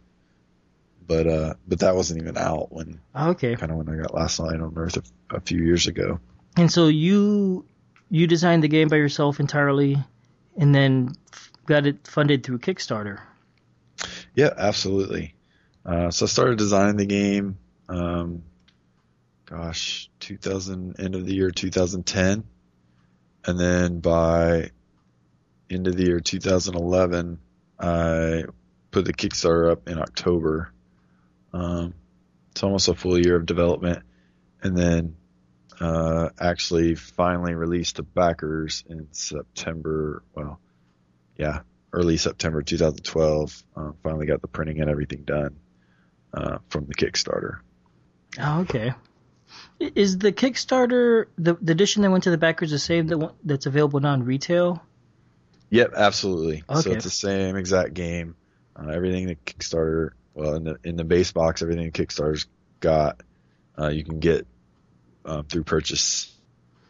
but 1.05 1.27
uh, 1.27 1.53
but 1.67 1.79
that 1.79 1.95
wasn't 1.95 2.22
even 2.22 2.38
out 2.38 2.72
when 2.72 3.00
okay, 3.15 3.55
kind 3.55 3.72
of 3.72 3.77
when 3.77 3.89
I 3.89 4.01
got 4.01 4.13
Last 4.13 4.39
Night 4.39 4.60
on 4.60 4.74
Earth 4.77 4.98
a, 4.98 5.36
a 5.36 5.41
few 5.41 5.62
years 5.62 5.88
ago. 5.88 6.19
And 6.57 6.71
so 6.71 6.88
you 6.88 7.65
you 8.09 8.27
designed 8.27 8.63
the 8.63 8.67
game 8.67 8.88
by 8.88 8.97
yourself 8.97 9.39
entirely, 9.39 9.97
and 10.57 10.74
then 10.74 11.13
got 11.65 11.85
it 11.85 12.07
funded 12.07 12.43
through 12.43 12.59
Kickstarter. 12.59 13.19
Yeah, 14.35 14.53
absolutely. 14.55 15.35
Uh, 15.85 16.12
so 16.12 16.25
I 16.25 16.29
started 16.29 16.57
designing 16.57 16.97
the 16.97 17.05
game. 17.05 17.57
Um, 17.89 18.43
gosh, 19.45 20.09
2000 20.19 21.00
end 21.00 21.15
of 21.15 21.25
the 21.25 21.35
year 21.35 21.51
2010, 21.51 22.43
and 23.45 23.59
then 23.59 24.00
by 24.00 24.71
end 25.69 25.88
of 25.88 25.95
the 25.95 26.03
year 26.03 26.19
2011, 26.19 27.39
I 27.79 28.43
put 28.91 29.05
the 29.05 29.13
Kickstarter 29.13 29.71
up 29.71 29.88
in 29.89 30.00
October. 30.00 30.71
Um, 31.53 31.93
it's 32.51 32.63
almost 32.63 32.88
a 32.88 32.95
full 32.95 33.19
year 33.19 33.35
of 33.35 33.45
development, 33.45 34.03
and 34.63 34.77
then 34.77 35.15
uh, 35.79 36.29
actually 36.39 36.96
finally 36.96 37.53
released 37.53 37.98
to 37.98 38.03
backers 38.03 38.84
in 38.89 39.08
September. 39.12 40.24
Well, 40.34 40.60
yeah, 41.38 41.62
early 41.91 42.17
September 42.17 42.62
2012. 42.62 43.63
Uh, 43.75 43.91
finally 44.03 44.25
got 44.25 44.41
the 44.41 44.48
printing 44.48 44.82
and 44.82 44.89
everything 44.89 45.24
done 45.24 45.58
uh, 46.34 46.58
from 46.70 46.86
the 46.86 46.96
Kickstarter. 46.96 47.60
Oh, 48.39 48.62
okay. 48.62 48.94
Is 49.79 50.17
the 50.17 50.32
Kickstarter 50.32 51.25
the 51.38 51.55
the 51.62 51.72
edition 51.72 52.01
that 52.01 52.12
went 52.12 52.24
to 52.25 52.32
the 52.32 52.38
backers 52.38 52.72
the 52.72 52.79
same 52.79 53.08
that 53.08 53.34
that's 53.44 53.65
available 53.65 54.00
non 54.00 54.24
retail? 54.24 54.82
Yep, 55.70 55.94
absolutely. 55.96 56.63
Okay. 56.70 56.82
So 56.82 56.91
it's 56.91 57.03
the 57.03 57.10
same 57.10 57.55
exact 57.55 57.94
game. 57.94 58.36
Uh, 58.75 58.89
everything 58.89 59.27
the 59.27 59.36
Kickstarter, 59.36 60.12
well, 60.34 60.55
in 60.55 60.63
the 60.63 60.77
in 60.84 60.96
the 60.96 61.03
base 61.03 61.32
box, 61.32 61.62
everything 61.62 61.91
Kickstarter's 61.91 62.48
got 62.79 63.22
uh, 63.77 63.89
you 63.89 64.03
can 64.03 64.20
get 64.20 64.48
uh, 65.25 65.44
through 65.44 65.63
purchase 65.63 66.34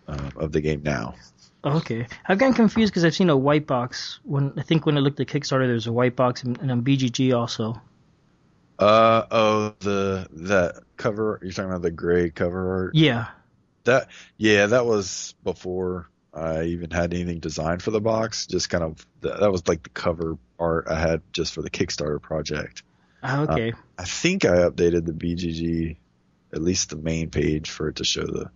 uh, 0.07 0.31
of 0.35 0.51
the 0.51 0.61
game 0.61 0.83
now. 0.83 1.15
Okay, 1.63 2.05
I've 2.27 2.37
gotten 2.37 2.53
confused 2.53 2.93
because 2.93 3.03
I've 3.03 3.15
seen 3.15 3.29
a 3.29 3.37
white 3.37 3.65
box 3.65 4.19
when 4.23 4.53
I 4.57 4.61
think 4.61 4.85
when 4.85 4.97
I 4.97 5.01
looked 5.01 5.19
at 5.19 5.27
Kickstarter, 5.27 5.65
there's 5.65 5.87
a 5.87 5.91
white 5.91 6.15
box 6.15 6.43
and, 6.43 6.59
and 6.59 6.71
on 6.71 6.83
BGG 6.83 7.35
also. 7.35 7.81
Uh 8.77 9.23
oh, 9.31 9.75
the 9.79 10.27
that 10.31 10.83
cover 10.97 11.39
you're 11.41 11.51
talking 11.51 11.71
about 11.71 11.81
the 11.81 11.91
gray 11.91 12.29
cover 12.29 12.83
art. 12.83 12.95
Yeah. 12.95 13.27
That 13.85 14.09
yeah, 14.37 14.67
that 14.67 14.85
was 14.85 15.33
before 15.43 16.09
I 16.33 16.63
even 16.63 16.91
had 16.91 17.13
anything 17.13 17.39
designed 17.39 17.81
for 17.81 17.91
the 17.91 18.01
box. 18.01 18.45
Just 18.45 18.69
kind 18.69 18.83
of 18.83 19.05
that 19.21 19.51
was 19.51 19.67
like 19.67 19.83
the 19.83 19.89
cover 19.89 20.37
art 20.59 20.87
I 20.89 20.99
had 20.99 21.21
just 21.31 21.53
for 21.53 21.61
the 21.61 21.69
Kickstarter 21.69 22.21
project. 22.21 22.83
Ah, 23.23 23.41
okay. 23.43 23.71
Uh, 23.71 23.75
I 23.97 24.03
think 24.03 24.45
I 24.45 24.57
updated 24.57 25.05
the 25.05 25.13
BGG, 25.13 25.97
at 26.55 26.61
least 26.61 26.89
the 26.89 26.95
main 26.95 27.29
page 27.29 27.69
for 27.69 27.89
it 27.89 27.97
to 27.97 28.03
show 28.03 28.25
the. 28.25 28.49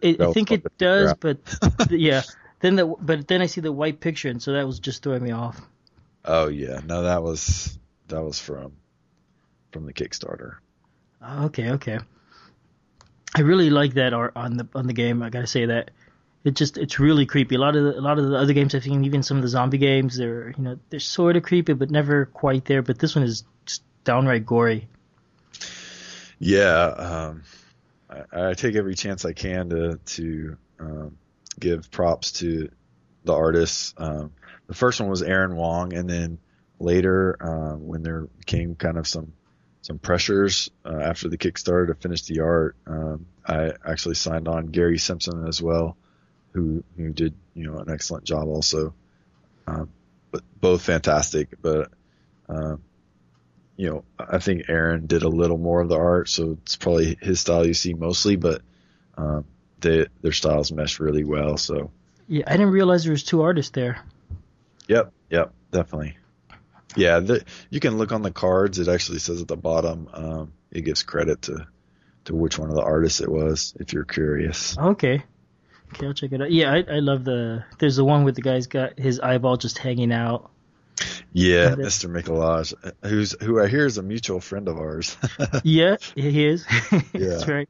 It, 0.00 0.20
I 0.20 0.32
think 0.32 0.52
it 0.52 0.76
does, 0.78 1.14
but 1.14 1.38
yeah. 1.90 2.22
Then 2.60 2.76
the 2.76 2.86
but 2.86 3.26
then 3.26 3.42
I 3.42 3.46
see 3.46 3.60
the 3.60 3.72
white 3.72 4.00
picture, 4.00 4.28
and 4.28 4.42
so 4.42 4.52
that 4.52 4.66
was 4.66 4.78
just 4.78 5.02
throwing 5.02 5.22
me 5.22 5.32
off. 5.32 5.60
Oh 6.24 6.48
yeah, 6.48 6.80
no, 6.84 7.02
that 7.02 7.22
was 7.22 7.78
that 8.08 8.22
was 8.22 8.38
from 8.38 8.72
from 9.72 9.86
the 9.86 9.92
Kickstarter. 9.92 10.56
Oh, 11.22 11.46
okay, 11.46 11.70
okay. 11.72 11.98
I 13.34 13.40
really 13.40 13.70
like 13.70 13.94
that 13.94 14.14
art 14.14 14.32
on 14.36 14.56
the 14.56 14.68
on 14.74 14.86
the 14.86 14.92
game. 14.92 15.22
I 15.22 15.30
gotta 15.30 15.46
say 15.46 15.66
that 15.66 15.90
it 16.44 16.54
just 16.54 16.78
it's 16.78 16.98
really 16.98 17.26
creepy. 17.26 17.56
A 17.56 17.58
lot 17.58 17.74
of 17.74 17.84
the, 17.84 17.98
a 17.98 18.02
lot 18.02 18.18
of 18.18 18.28
the 18.28 18.36
other 18.36 18.52
games 18.52 18.74
I've 18.74 18.84
seen, 18.84 19.04
even 19.04 19.22
some 19.22 19.38
of 19.38 19.42
the 19.42 19.48
zombie 19.48 19.78
games, 19.78 20.16
they're 20.16 20.50
you 20.56 20.62
know 20.62 20.78
they're 20.90 21.00
sort 21.00 21.36
of 21.36 21.42
creepy, 21.42 21.72
but 21.72 21.90
never 21.90 22.26
quite 22.26 22.66
there. 22.66 22.82
But 22.82 22.98
this 22.98 23.14
one 23.14 23.24
is 23.24 23.44
just 23.64 23.82
downright 24.04 24.46
gory. 24.46 24.88
Yeah, 26.38 26.84
um, 26.84 27.42
I, 28.10 28.50
I, 28.50 28.54
take 28.54 28.74
every 28.76 28.94
chance 28.94 29.24
I 29.24 29.32
can 29.32 29.70
to 29.70 29.96
to 29.96 30.56
um, 30.80 31.18
give 31.58 31.90
props 31.90 32.32
to 32.32 32.70
the 33.24 33.32
artists. 33.32 33.94
Um, 33.96 34.32
the 34.66 34.74
first 34.74 35.00
one 35.00 35.08
was 35.08 35.22
Aaron 35.22 35.56
Wong, 35.56 35.94
and 35.94 36.08
then 36.08 36.38
later 36.78 37.36
uh, 37.40 37.76
when 37.76 38.02
there 38.02 38.28
came 38.46 38.74
kind 38.74 38.98
of 38.98 39.06
some 39.06 39.32
some 39.82 39.98
pressures 39.98 40.70
uh, 40.84 40.98
after 40.98 41.28
the 41.28 41.38
Kickstarter 41.38 41.88
to 41.88 41.94
finish 41.94 42.22
the 42.22 42.40
art, 42.40 42.76
um, 42.86 43.26
I 43.46 43.72
actually 43.86 44.14
signed 44.14 44.48
on 44.48 44.66
Gary 44.66 44.98
Simpson 44.98 45.46
as 45.46 45.60
well 45.60 45.96
who 46.54 46.82
who 46.96 47.10
did 47.12 47.34
you 47.52 47.66
know 47.66 47.78
an 47.78 47.90
excellent 47.90 48.24
job 48.24 48.48
also. 48.48 48.94
Um, 49.66 49.90
but 50.30 50.42
both 50.60 50.82
fantastic. 50.82 51.48
But 51.60 51.90
um, 52.48 52.82
you 53.76 53.90
know, 53.90 54.04
I 54.18 54.38
think 54.38 54.68
Aaron 54.68 55.06
did 55.06 55.22
a 55.22 55.28
little 55.28 55.58
more 55.58 55.80
of 55.80 55.88
the 55.88 55.98
art, 55.98 56.28
so 56.28 56.58
it's 56.62 56.76
probably 56.76 57.16
his 57.20 57.40
style 57.40 57.66
you 57.66 57.74
see 57.74 57.94
mostly. 57.94 58.36
But 58.36 58.62
um, 59.16 59.44
they, 59.80 60.06
their 60.22 60.32
styles 60.32 60.72
mesh 60.72 61.00
really 61.00 61.24
well. 61.24 61.56
So 61.56 61.90
yeah, 62.28 62.44
I 62.46 62.52
didn't 62.52 62.70
realize 62.70 63.04
there 63.04 63.12
was 63.12 63.24
two 63.24 63.42
artists 63.42 63.72
there. 63.72 64.04
Yep, 64.88 65.12
yep, 65.30 65.52
definitely. 65.70 66.16
Yeah, 66.96 67.20
the, 67.20 67.44
you 67.70 67.80
can 67.80 67.98
look 67.98 68.12
on 68.12 68.22
the 68.22 68.30
cards. 68.30 68.78
It 68.78 68.88
actually 68.88 69.18
says 69.18 69.42
at 69.42 69.48
the 69.48 69.56
bottom. 69.56 70.08
Um, 70.12 70.52
it 70.70 70.82
gives 70.82 71.02
credit 71.02 71.42
to 71.42 71.66
to 72.24 72.34
which 72.34 72.58
one 72.58 72.70
of 72.70 72.76
the 72.76 72.82
artists 72.82 73.20
it 73.20 73.28
was, 73.28 73.74
if 73.78 73.92
you're 73.92 74.04
curious. 74.04 74.78
Okay. 74.78 75.22
Okay, 75.92 76.06
I'll 76.06 76.14
check 76.14 76.32
it 76.32 76.40
out. 76.40 76.50
Yeah, 76.50 76.72
I, 76.72 76.84
I 76.96 76.98
love 77.00 77.24
the. 77.24 77.64
There's 77.78 77.96
the 77.96 78.04
one 78.04 78.24
with 78.24 78.34
the 78.34 78.42
guy's 78.42 78.66
got 78.66 78.98
his 78.98 79.20
eyeball 79.20 79.56
just 79.56 79.78
hanging 79.78 80.12
out. 80.12 80.50
Yeah, 81.32 81.70
Mr. 81.70 82.08
Michelage, 82.08 82.74
who's 83.02 83.34
who 83.40 83.60
I 83.60 83.66
hear 83.66 83.86
is 83.86 83.98
a 83.98 84.02
mutual 84.02 84.40
friend 84.40 84.68
of 84.68 84.78
ours. 84.78 85.16
yeah, 85.64 85.96
he 86.14 86.46
is. 86.46 86.64
yeah. 86.92 87.00
that's 87.12 87.48
right. 87.48 87.68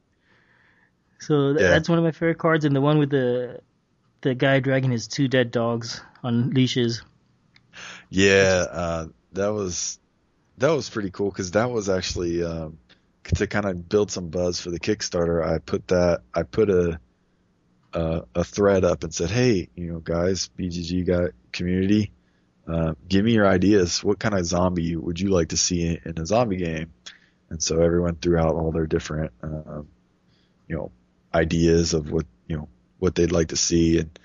So 1.20 1.54
th- 1.54 1.62
yeah. 1.62 1.70
that's 1.70 1.88
one 1.88 1.98
of 1.98 2.04
my 2.04 2.12
favorite 2.12 2.38
cards, 2.38 2.66
and 2.66 2.76
the 2.76 2.82
one 2.82 2.98
with 2.98 3.10
the 3.10 3.60
the 4.20 4.34
guy 4.34 4.60
dragging 4.60 4.90
his 4.90 5.08
two 5.08 5.28
dead 5.28 5.50
dogs 5.50 6.02
on 6.22 6.50
leashes. 6.50 7.02
Yeah, 8.10 8.66
uh, 8.70 9.06
that 9.32 9.48
was 9.48 9.98
that 10.58 10.70
was 10.70 10.90
pretty 10.90 11.10
cool 11.10 11.30
because 11.30 11.52
that 11.52 11.70
was 11.70 11.88
actually 11.88 12.44
um, 12.44 12.78
to 13.24 13.46
kind 13.46 13.64
of 13.64 13.88
build 13.88 14.10
some 14.10 14.28
buzz 14.28 14.60
for 14.60 14.70
the 14.70 14.80
Kickstarter. 14.80 15.42
I 15.42 15.58
put 15.58 15.88
that 15.88 16.20
I 16.34 16.42
put 16.42 16.68
a 16.68 17.00
uh, 17.94 18.20
a 18.34 18.44
thread 18.44 18.84
up 18.84 19.04
and 19.04 19.14
said, 19.14 19.30
"Hey, 19.30 19.68
you 19.74 19.92
know, 19.92 20.00
guys, 20.00 20.50
BGG 20.58 21.06
got 21.06 21.30
community. 21.52 22.12
Uh, 22.66 22.94
give 23.08 23.24
me 23.24 23.32
your 23.32 23.46
ideas. 23.46 24.02
What 24.02 24.18
kind 24.18 24.34
of 24.34 24.46
zombie 24.46 24.96
would 24.96 25.20
you 25.20 25.28
like 25.28 25.48
to 25.48 25.56
see 25.56 25.98
in 26.04 26.18
a 26.18 26.26
zombie 26.26 26.56
game?" 26.56 26.92
And 27.50 27.62
so 27.62 27.80
everyone 27.80 28.16
threw 28.16 28.38
out 28.38 28.54
all 28.54 28.72
their 28.72 28.86
different, 28.86 29.32
um, 29.42 29.88
you 30.66 30.76
know, 30.76 30.90
ideas 31.32 31.94
of 31.94 32.10
what 32.10 32.26
you 32.46 32.56
know 32.56 32.68
what 32.98 33.14
they'd 33.14 33.32
like 33.32 33.48
to 33.48 33.56
see, 33.56 33.98
and 33.98 34.18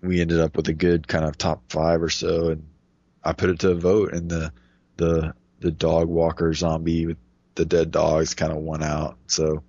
we 0.00 0.20
ended 0.20 0.40
up 0.40 0.56
with 0.56 0.68
a 0.68 0.74
good 0.74 1.06
kind 1.06 1.24
of 1.24 1.36
top 1.36 1.62
five 1.68 2.02
or 2.02 2.08
so. 2.08 2.48
And 2.48 2.66
I 3.22 3.34
put 3.34 3.50
it 3.50 3.60
to 3.60 3.70
a 3.70 3.74
vote, 3.74 4.14
and 4.14 4.30
the 4.30 4.52
the 4.96 5.34
the 5.60 5.70
dog 5.70 6.08
walker 6.08 6.52
zombie 6.54 7.06
with 7.06 7.18
the 7.54 7.64
dead 7.66 7.90
dogs 7.90 8.34
kind 8.34 8.52
of 8.52 8.58
won 8.58 8.82
out. 8.82 9.18
So 9.26 9.62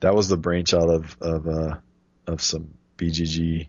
that 0.00 0.14
was 0.14 0.28
the 0.28 0.36
brainchild 0.36 0.90
of 0.90 1.16
of 1.20 1.48
uh, 1.48 1.76
of 2.26 2.42
some 2.42 2.74
BGG 2.98 3.68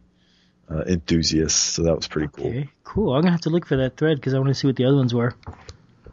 uh, 0.73 0.83
enthusiasts. 0.87 1.59
So 1.59 1.83
that 1.83 1.95
was 1.95 2.07
pretty 2.07 2.27
okay, 2.27 2.69
cool. 2.83 3.03
Cool. 3.05 3.13
I'm 3.15 3.21
gonna 3.21 3.31
have 3.31 3.41
to 3.41 3.49
look 3.49 3.65
for 3.65 3.77
that 3.77 3.97
thread 3.97 4.17
because 4.17 4.33
I 4.33 4.37
want 4.37 4.49
to 4.49 4.55
see 4.55 4.67
what 4.67 4.75
the 4.75 4.85
other 4.85 4.97
ones 4.97 5.13
were. 5.13 5.35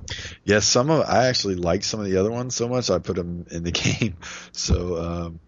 Yes, 0.09 0.37
yeah, 0.45 0.59
some 0.61 0.91
of 0.91 1.09
I 1.09 1.27
actually 1.29 1.55
liked 1.55 1.85
some 1.85 2.01
of 2.01 2.07
the 2.07 2.17
other 2.17 2.31
ones 2.31 2.55
so 2.55 2.69
much 2.69 2.91
I 2.91 2.99
put 2.99 3.17
them 3.17 3.47
in 3.51 3.63
the 3.63 3.71
game. 3.85 4.17
So 4.53 5.03
um, 5.03 5.41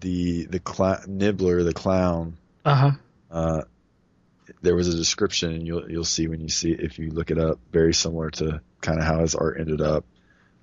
the 0.00 0.46
the 0.46 0.60
cl- 0.66 1.02
Nibbler, 1.06 1.62
the 1.62 1.72
clown. 1.72 2.36
Uh-huh. 2.64 2.92
Uh 3.30 3.62
There 4.60 4.74
was 4.74 4.88
a 4.88 4.96
description, 4.96 5.52
and 5.52 5.66
you'll 5.66 5.90
you'll 5.90 6.04
see 6.04 6.28
when 6.28 6.40
you 6.40 6.48
see 6.48 6.72
if 6.72 6.98
you 6.98 7.10
look 7.10 7.30
it 7.30 7.38
up. 7.38 7.58
Very 7.72 7.94
similar 7.94 8.30
to 8.32 8.60
kind 8.80 8.98
of 8.98 9.04
how 9.04 9.20
his 9.20 9.34
art 9.34 9.58
ended 9.58 9.80
up. 9.80 10.04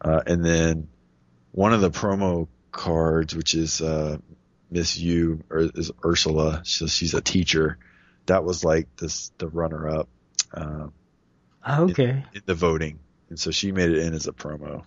Uh, 0.01 0.22
and 0.25 0.46
then 0.46 0.88
one 1.51 1.74
of 1.74 1.82
the 1.82 1.89
promo 1.91 2.48
cards, 2.72 3.36
which 3.36 3.56
is 3.56 3.82
uh, 3.82 4.18
Miss 4.70 4.98
U 4.98 5.44
or 5.50 5.70
is 5.74 5.91
Ursula. 6.06 6.62
So 6.63 6.88
she's 6.88 7.13
a 7.13 7.22
teacher. 7.22 7.77
That 8.29 8.43
was 8.43 8.63
like 8.63 8.88
this 8.95 9.31
the 9.38 9.48
runner 9.48 9.89
up. 9.89 10.07
Um, 10.53 10.93
okay. 11.67 12.09
In, 12.09 12.25
in 12.33 12.41
the 12.45 12.53
voting, 12.53 13.00
and 13.29 13.39
so 13.39 13.51
she 13.51 13.71
made 13.71 13.89
it 13.89 13.98
in 13.98 14.13
as 14.13 14.27
a 14.27 14.31
promo. 14.31 14.83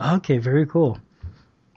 Okay, 0.00 0.38
very 0.38 0.66
cool. 0.66 0.98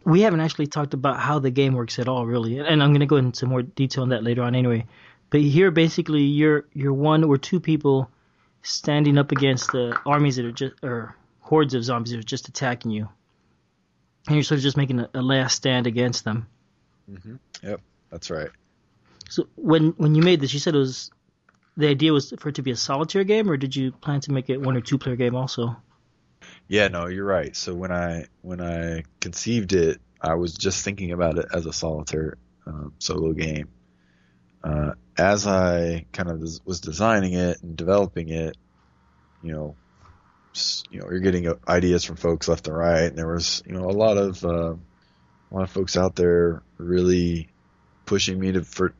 We 0.03 0.21
haven't 0.21 0.41
actually 0.41 0.67
talked 0.67 0.93
about 0.93 1.19
how 1.19 1.39
the 1.39 1.49
game 1.49 1.73
works 1.73 1.97
at 1.97 2.07
all, 2.07 2.25
really, 2.27 2.59
and 2.59 2.83
I'm 2.83 2.91
going 2.91 2.99
to 2.99 3.07
go 3.07 3.15
into 3.15 3.47
more 3.47 3.63
detail 3.63 4.03
on 4.03 4.09
that 4.09 4.23
later 4.23 4.43
on, 4.43 4.53
anyway. 4.53 4.85
But 5.31 5.41
here, 5.41 5.71
basically, 5.71 6.21
you're 6.21 6.65
you're 6.73 6.93
one 6.93 7.23
or 7.23 7.37
two 7.37 7.59
people 7.59 8.09
standing 8.61 9.17
up 9.17 9.31
against 9.31 9.71
the 9.71 9.99
armies 10.05 10.35
that 10.35 10.45
are 10.45 10.51
just 10.51 10.75
or 10.83 11.15
hordes 11.39 11.73
of 11.73 11.83
zombies 11.83 12.11
that 12.11 12.19
are 12.19 12.23
just 12.23 12.47
attacking 12.47 12.91
you, 12.91 13.09
and 14.27 14.35
you're 14.35 14.43
sort 14.43 14.59
of 14.59 14.63
just 14.63 14.77
making 14.77 14.99
a, 14.99 15.09
a 15.15 15.21
last 15.21 15.55
stand 15.55 15.87
against 15.87 16.23
them. 16.23 16.47
Mm-hmm. 17.09 17.35
Yep, 17.63 17.81
that's 18.11 18.29
right. 18.29 18.49
So 19.29 19.47
when 19.55 19.89
when 19.97 20.15
you 20.15 20.21
made 20.21 20.41
this, 20.41 20.53
you 20.53 20.59
said 20.59 20.75
it 20.75 20.79
was 20.79 21.11
the 21.77 21.87
idea 21.87 22.13
was 22.13 22.33
for 22.37 22.49
it 22.49 22.55
to 22.55 22.61
be 22.61 22.71
a 22.71 22.75
solitaire 22.75 23.23
game, 23.23 23.49
or 23.49 23.57
did 23.57 23.75
you 23.75 23.91
plan 23.91 24.21
to 24.21 24.31
make 24.31 24.49
it 24.49 24.61
one 24.61 24.77
or 24.77 24.81
two 24.81 24.97
player 24.97 25.15
game 25.15 25.35
also? 25.35 25.75
Yeah, 26.67 26.87
no, 26.87 27.07
you're 27.07 27.25
right. 27.25 27.55
So 27.55 27.73
when 27.73 27.91
I 27.91 28.25
when 28.41 28.61
I 28.61 29.03
conceived 29.19 29.73
it, 29.73 29.99
I 30.21 30.35
was 30.35 30.53
just 30.53 30.83
thinking 30.83 31.11
about 31.11 31.37
it 31.37 31.45
as 31.53 31.65
a 31.65 31.73
solitaire 31.73 32.37
um, 32.65 32.93
solo 32.99 33.33
game. 33.33 33.69
Uh, 34.63 34.91
as 35.17 35.45
I 35.45 36.05
kind 36.11 36.29
of 36.29 36.41
was 36.65 36.81
designing 36.81 37.33
it 37.33 37.61
and 37.61 37.77
developing 37.77 38.29
it, 38.29 38.57
you 39.43 39.51
know, 39.51 39.75
you 40.89 40.99
know, 40.99 41.07
you're 41.09 41.19
getting 41.19 41.53
ideas 41.67 42.03
from 42.03 42.15
folks 42.15 42.47
left 42.47 42.67
and 42.67 42.75
right, 42.75 43.03
and 43.03 43.17
there 43.17 43.27
was 43.27 43.61
you 43.65 43.73
know 43.73 43.85
a 43.85 43.91
lot 43.91 44.17
of 44.17 44.43
uh, 44.43 44.73
a 44.73 45.51
lot 45.51 45.63
of 45.63 45.69
folks 45.69 45.97
out 45.97 46.15
there 46.15 46.63
really 46.77 47.49
pushing 48.05 48.39
me 48.39 48.53
to 48.53 48.63
for 48.63 48.93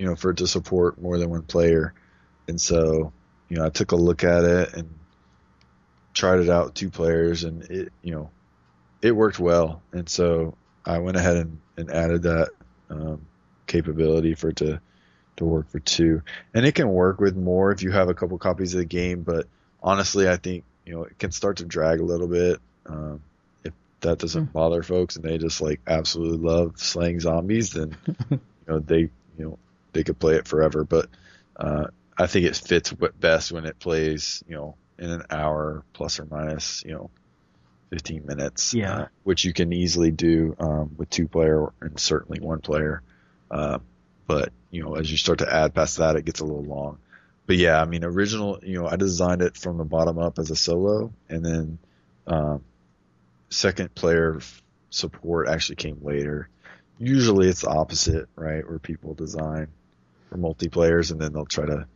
you 0.00 0.06
know 0.06 0.16
for 0.16 0.30
it 0.30 0.38
to 0.38 0.46
support 0.46 0.98
more 0.98 1.18
than 1.18 1.28
one 1.28 1.42
player, 1.42 1.92
and 2.48 2.58
so 2.58 3.12
you 3.50 3.58
know 3.58 3.66
I 3.66 3.68
took 3.68 3.92
a 3.92 3.96
look 3.96 4.24
at 4.24 4.44
it 4.44 4.72
and 4.72 4.88
tried 6.14 6.40
it 6.40 6.48
out 6.48 6.64
with 6.64 6.74
two 6.74 6.88
players, 6.88 7.44
and 7.44 7.62
it 7.64 7.92
you 8.00 8.12
know 8.12 8.30
it 9.02 9.12
worked 9.12 9.38
well, 9.38 9.82
and 9.92 10.08
so 10.08 10.56
I 10.86 11.00
went 11.00 11.18
ahead 11.18 11.36
and, 11.36 11.60
and 11.76 11.90
added 11.90 12.22
that 12.22 12.48
um, 12.88 13.26
capability 13.66 14.34
for 14.34 14.48
it 14.48 14.56
to 14.56 14.80
to 15.36 15.44
work 15.44 15.68
for 15.68 15.80
two, 15.80 16.22
and 16.54 16.64
it 16.64 16.74
can 16.74 16.88
work 16.88 17.20
with 17.20 17.36
more 17.36 17.70
if 17.70 17.82
you 17.82 17.90
have 17.90 18.08
a 18.08 18.14
couple 18.14 18.38
copies 18.38 18.72
of 18.72 18.78
the 18.78 18.86
game, 18.86 19.20
but 19.20 19.48
honestly, 19.82 20.26
I 20.26 20.38
think 20.38 20.64
you 20.86 20.94
know 20.94 21.04
it 21.04 21.18
can 21.18 21.30
start 21.30 21.58
to 21.58 21.66
drag 21.66 22.00
a 22.00 22.04
little 22.04 22.26
bit. 22.26 22.58
Um, 22.86 23.20
if 23.64 23.74
that 24.00 24.16
doesn't 24.16 24.46
mm. 24.46 24.52
bother 24.52 24.82
folks 24.82 25.16
and 25.16 25.26
they 25.26 25.36
just 25.36 25.60
like 25.60 25.82
absolutely 25.86 26.38
love 26.38 26.78
slaying 26.78 27.20
zombies, 27.20 27.74
then 27.74 27.94
you 28.30 28.40
know 28.66 28.78
they 28.78 29.00
you 29.00 29.10
know 29.44 29.58
they 29.92 30.04
could 30.04 30.18
play 30.18 30.36
it 30.36 30.48
forever. 30.48 30.84
But 30.84 31.08
uh, 31.56 31.88
I 32.18 32.26
think 32.26 32.46
it 32.46 32.56
fits 32.56 32.92
best 32.92 33.52
when 33.52 33.64
it 33.64 33.78
plays 33.78 34.42
you 34.48 34.56
know 34.56 34.76
in 34.98 35.10
an 35.10 35.24
hour 35.30 35.84
plus 35.92 36.20
or 36.20 36.26
minus 36.26 36.84
you 36.84 36.92
know 36.92 37.10
15 37.90 38.24
minutes. 38.26 38.72
Yeah. 38.74 38.94
uh, 38.94 39.06
which 39.24 39.44
you 39.44 39.52
can 39.52 39.72
easily 39.72 40.10
do 40.10 40.56
um, 40.58 40.94
with 40.96 41.10
two 41.10 41.28
player 41.28 41.72
and 41.80 41.98
certainly 41.98 42.40
one 42.40 42.60
player. 42.60 43.02
Uh, 43.50 43.78
but 44.26 44.52
you 44.70 44.82
know, 44.82 44.94
as 44.94 45.10
you 45.10 45.16
start 45.16 45.40
to 45.40 45.52
add 45.52 45.74
past 45.74 45.98
that, 45.98 46.16
it 46.16 46.24
gets 46.24 46.40
a 46.40 46.44
little 46.44 46.62
long. 46.62 46.98
But 47.46 47.56
yeah, 47.56 47.80
I 47.80 47.84
mean, 47.84 48.04
original, 48.04 48.60
you 48.62 48.80
know, 48.80 48.86
I 48.86 48.94
designed 48.94 49.42
it 49.42 49.56
from 49.56 49.76
the 49.76 49.84
bottom 49.84 50.18
up 50.18 50.38
as 50.38 50.52
a 50.52 50.56
solo, 50.56 51.12
and 51.28 51.44
then 51.44 51.78
um, 52.28 52.62
second 53.48 53.92
player 53.94 54.40
support 54.90 55.48
actually 55.48 55.76
came 55.76 55.98
later. 56.02 56.48
Usually, 56.98 57.48
it's 57.48 57.62
the 57.62 57.70
opposite, 57.70 58.28
right? 58.36 58.66
Where 58.68 58.78
people 58.78 59.14
design 59.14 59.66
for 60.30 60.38
multiplayers, 60.38 61.10
and 61.10 61.20
then 61.20 61.32
they'll 61.32 61.44
try 61.44 61.66
to 61.66 61.86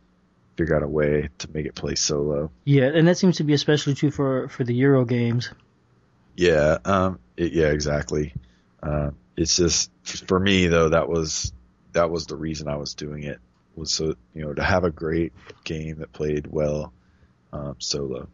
figure 0.57 0.75
out 0.75 0.83
a 0.83 0.87
way 0.87 1.29
to 1.39 1.51
make 1.51 1.65
it 1.65 1.75
play 1.75 1.95
solo. 1.95 2.51
Yeah, 2.63 2.91
and 2.93 3.07
that 3.07 3.17
seems 3.17 3.37
to 3.37 3.43
be 3.43 3.53
especially 3.53 3.95
true 3.95 4.11
for 4.11 4.47
for 4.49 4.63
the 4.63 4.75
Euro 4.75 5.05
games. 5.05 5.49
Yeah, 6.35 6.77
um, 6.85 7.19
it, 7.37 7.53
yeah, 7.53 7.67
exactly. 7.67 8.33
Uh, 8.83 9.11
it's 9.35 9.55
just 9.55 9.89
for 10.27 10.39
me 10.39 10.67
though 10.67 10.89
that 10.89 11.09
was 11.09 11.53
that 11.93 12.11
was 12.11 12.27
the 12.27 12.35
reason 12.35 12.67
I 12.67 12.75
was 12.75 12.93
doing 12.93 13.23
it 13.23 13.39
was 13.75 13.91
so 13.91 14.15
you 14.33 14.45
know 14.45 14.53
to 14.53 14.63
have 14.63 14.83
a 14.83 14.91
great 14.91 15.33
game 15.63 15.99
that 15.99 16.13
played 16.13 16.47
well 16.47 16.93
um, 17.51 17.75
solo. 17.79 18.27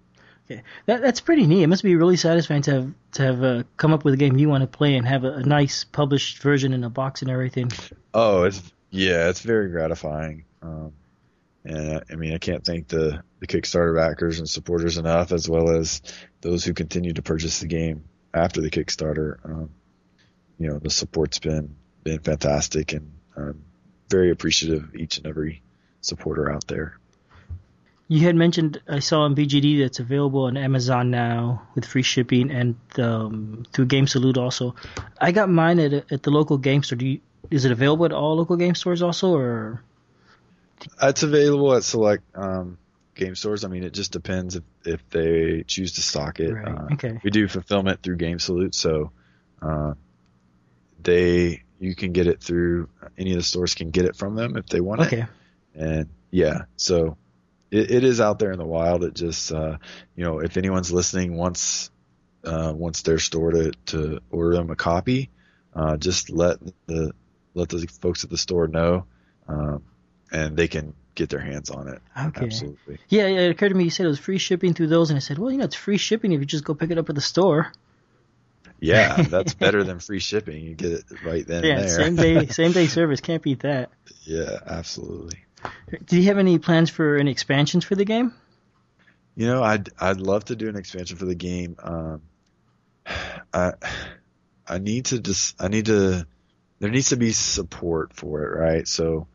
That 0.86 1.01
that's 1.01 1.22
pretty 1.22 1.48
neat. 1.48 1.63
It 1.63 1.67
must 1.67 1.84
be 1.84 1.96
really 1.96 2.17
satisfying 2.17 2.62
to 2.63 2.72
have 2.72 2.93
to 3.13 3.24
have 3.24 3.43
uh, 3.43 3.63
come 3.77 3.93
up 3.93 4.03
with 4.03 4.13
a 4.13 4.17
game 4.17 4.38
you 4.38 4.50
want 4.50 4.63
to 4.63 4.67
play 4.67 4.96
and 4.96 5.08
have 5.08 5.24
a, 5.24 5.36
a 5.36 5.43
nice 5.43 5.86
published 5.86 6.39
version 6.39 6.74
in 6.74 6.84
a 6.84 6.89
box 6.89 7.22
and 7.22 7.31
everything. 7.31 7.72
Oh, 8.13 8.43
it's 8.43 8.62
yeah, 8.91 9.29
it's 9.29 9.41
very 9.41 9.69
gratifying. 9.69 10.43
Um, 10.62 10.93
and 11.63 12.03
I 12.12 12.15
mean, 12.15 12.33
I 12.33 12.38
can't 12.38 12.63
thank 12.63 12.88
the 12.88 13.24
the 13.39 13.48
Kickstarter 13.48 13.95
backers 13.95 14.39
and 14.39 14.48
supporters 14.48 14.98
enough, 14.98 15.31
as 15.31 15.50
well 15.50 15.69
as 15.69 16.01
those 16.41 16.63
who 16.63 16.74
continue 16.74 17.13
to 17.13 17.21
purchase 17.21 17.60
the 17.60 17.67
game 17.67 18.03
after 18.33 18.62
the 18.62 18.69
Kickstarter. 18.69 19.38
Um, 19.43 19.69
you 20.60 20.67
know, 20.67 20.79
the 20.79 20.89
support's 20.89 21.39
been 21.39 21.75
been 22.03 22.19
fantastic, 22.19 22.93
and 22.93 23.12
I'm 23.36 23.63
very 24.10 24.31
appreciative 24.31 24.83
of 24.83 24.95
each 24.95 25.17
and 25.17 25.27
every 25.27 25.63
supporter 26.01 26.51
out 26.51 26.67
there. 26.67 26.98
You 28.07 28.19
had 28.25 28.36
mentioned 28.36 28.81
I 28.89 29.00
saw 29.00 29.21
on 29.21 29.36
BGG 29.36 29.79
that's 29.79 30.00
available 30.00 30.43
on 30.43 30.57
Amazon 30.57 31.12
now 31.12 31.65
with 31.75 31.86
free 31.86 32.01
shipping 32.01 32.51
and 32.51 32.75
um, 32.98 33.63
through 33.71 33.86
Game 33.86 34.05
Salute 34.05 34.38
also. 34.38 34.75
I 35.21 35.31
got 35.31 35.50
mine 35.50 35.79
at 35.79 36.12
at 36.12 36.24
the 36.24 36.31
local 36.31 36.57
game 36.57 36.83
store. 36.83 36.98
Do 36.98 37.05
you, 37.05 37.21
is 37.50 37.65
it 37.65 37.71
available 37.71 38.05
at 38.05 38.12
all 38.12 38.36
local 38.36 38.55
game 38.55 38.75
stores 38.75 39.01
also, 39.01 39.33
or 39.36 39.81
It's 41.01 41.24
available 41.24 41.74
at 41.74 41.83
select 41.83 42.24
um, 42.36 42.77
game 43.15 43.36
stores. 43.36 43.63
I 43.63 43.67
mean, 43.67 43.83
it 43.83 43.93
just 43.93 44.12
depends 44.12 44.55
if, 44.55 44.63
if 44.86 45.10
they 45.10 45.63
choose 45.67 45.93
to 45.93 46.01
stock 46.01 46.39
it. 46.39 46.53
Right, 46.53 46.67
Uh, 46.67 46.93
okay. 46.93 47.19
We 47.24 47.29
do 47.31 47.48
fulfillment 47.48 48.01
through 48.03 48.17
Game 48.17 48.39
Salute, 48.39 48.75
so 48.75 49.12
uh, 49.62 49.93
they 51.01 51.63
you 51.79 51.95
can 51.95 52.12
get 52.12 52.27
it 52.27 52.41
through 52.41 52.89
any 53.17 53.31
of 53.31 53.38
the 53.38 53.43
stores 53.43 53.74
can 53.74 53.89
get 53.89 54.05
it 54.05 54.15
from 54.15 54.36
them 54.36 54.55
if 54.55 54.67
they 54.67 54.79
want 54.81 55.01
it. 55.01 55.07
okay? 55.07 55.25
And 55.74 56.10
yeah, 56.29 56.63
so 56.77 57.17
it, 57.71 57.89
it 57.89 58.03
is 58.03 58.21
out 58.21 58.38
there 58.39 58.51
in 58.51 58.60
the 58.60 58.65
wild. 58.65 59.03
It 59.03 59.13
just 59.15 59.51
uh, 59.51 59.77
you 60.15 60.24
know 60.24 60.39
if 60.39 60.57
anyone's 60.57 60.91
listening 60.91 61.36
wants 61.36 61.89
uh, 62.44 62.74
wants 62.75 63.01
their 63.03 63.20
store 63.20 63.51
to, 63.51 63.72
to 63.87 64.20
order 64.31 64.55
them 64.57 64.70
a 64.70 64.75
copy, 64.75 65.29
uh, 65.75 65.98
just 65.98 66.29
let 66.29 66.57
the 66.87 67.13
let 67.53 67.70
the 67.70 67.85
folks 68.01 68.24
at 68.24 68.29
the 68.29 68.37
store 68.37 68.68
know, 68.68 69.05
um, 69.48 69.83
and 70.31 70.55
they 70.57 70.68
can 70.68 70.94
get 71.16 71.29
their 71.29 71.40
hands 71.40 71.70
on 71.70 71.87
it. 71.90 72.01
Okay. 72.18 72.46
Absolutely. 72.46 72.98
Yeah, 73.09 73.27
yeah, 73.27 73.40
it 73.42 73.51
occurred 73.51 73.70
to 73.70 73.75
me 73.75 73.83
you 73.83 73.90
said 73.90 74.05
it 74.05 74.09
was 74.09 74.20
free 74.20 74.37
shipping 74.37 74.74
through 74.74 74.87
those, 74.87 75.09
and 75.09 75.18
I 75.18 75.20
said, 75.20 75.37
well, 75.37 75.51
you 75.51 75.57
know, 75.57 75.66
it's 75.66 75.75
free 75.75 75.98
shipping 75.98 76.31
if 76.31 76.40
you 76.40 76.46
just 76.46 76.64
go 76.64 76.74
pick 76.74 76.92
it 76.92 76.98
up 76.98 77.09
at 77.09 77.16
the 77.16 77.22
store. 77.22 77.72
Yeah, 78.79 79.22
that's 79.29 79.53
better 79.53 79.83
than 79.83 80.00
free 80.00 80.20
shipping. 80.20 80.64
You 80.64 80.74
get 80.74 80.92
it 80.92 81.03
right 81.24 81.46
then 81.46 81.64
Yeah, 81.64 81.72
and 81.74 81.83
there. 81.83 81.87
same 81.87 82.16
day, 82.16 82.48
same 82.50 82.72
day 82.72 82.87
service. 82.87 83.22
Can't 83.22 83.44
beat 83.44 83.59
that. 83.61 83.92
yeah, 84.24 84.57
absolutely. 84.66 85.40
Do 86.05 86.18
you 86.18 86.24
have 86.24 86.37
any 86.40 86.57
plans 86.57 86.90
for 86.90 87.18
any 87.18 87.29
expansions 87.31 87.83
for 87.85 87.96
the 87.96 88.05
game? 88.05 88.33
You 89.35 89.46
know, 89.48 89.61
I'd 89.64 89.90
I'd 90.00 90.18
love 90.20 90.46
to 90.46 90.55
do 90.55 90.68
an 90.70 90.75
expansion 90.75 91.18
for 91.18 91.25
the 91.25 91.35
game. 91.35 91.75
Um, 91.83 92.22
I 93.53 93.74
I 94.68 94.77
need 94.79 95.05
to 95.05 95.20
just 95.20 95.61
I 95.61 95.68
need 95.68 95.85
to 95.87 96.25
there 96.81 96.89
needs 96.89 97.09
to 97.09 97.15
be 97.15 97.31
support 97.31 98.11
for 98.11 98.41
it, 98.41 98.57
right? 98.59 98.87
So 98.87 99.27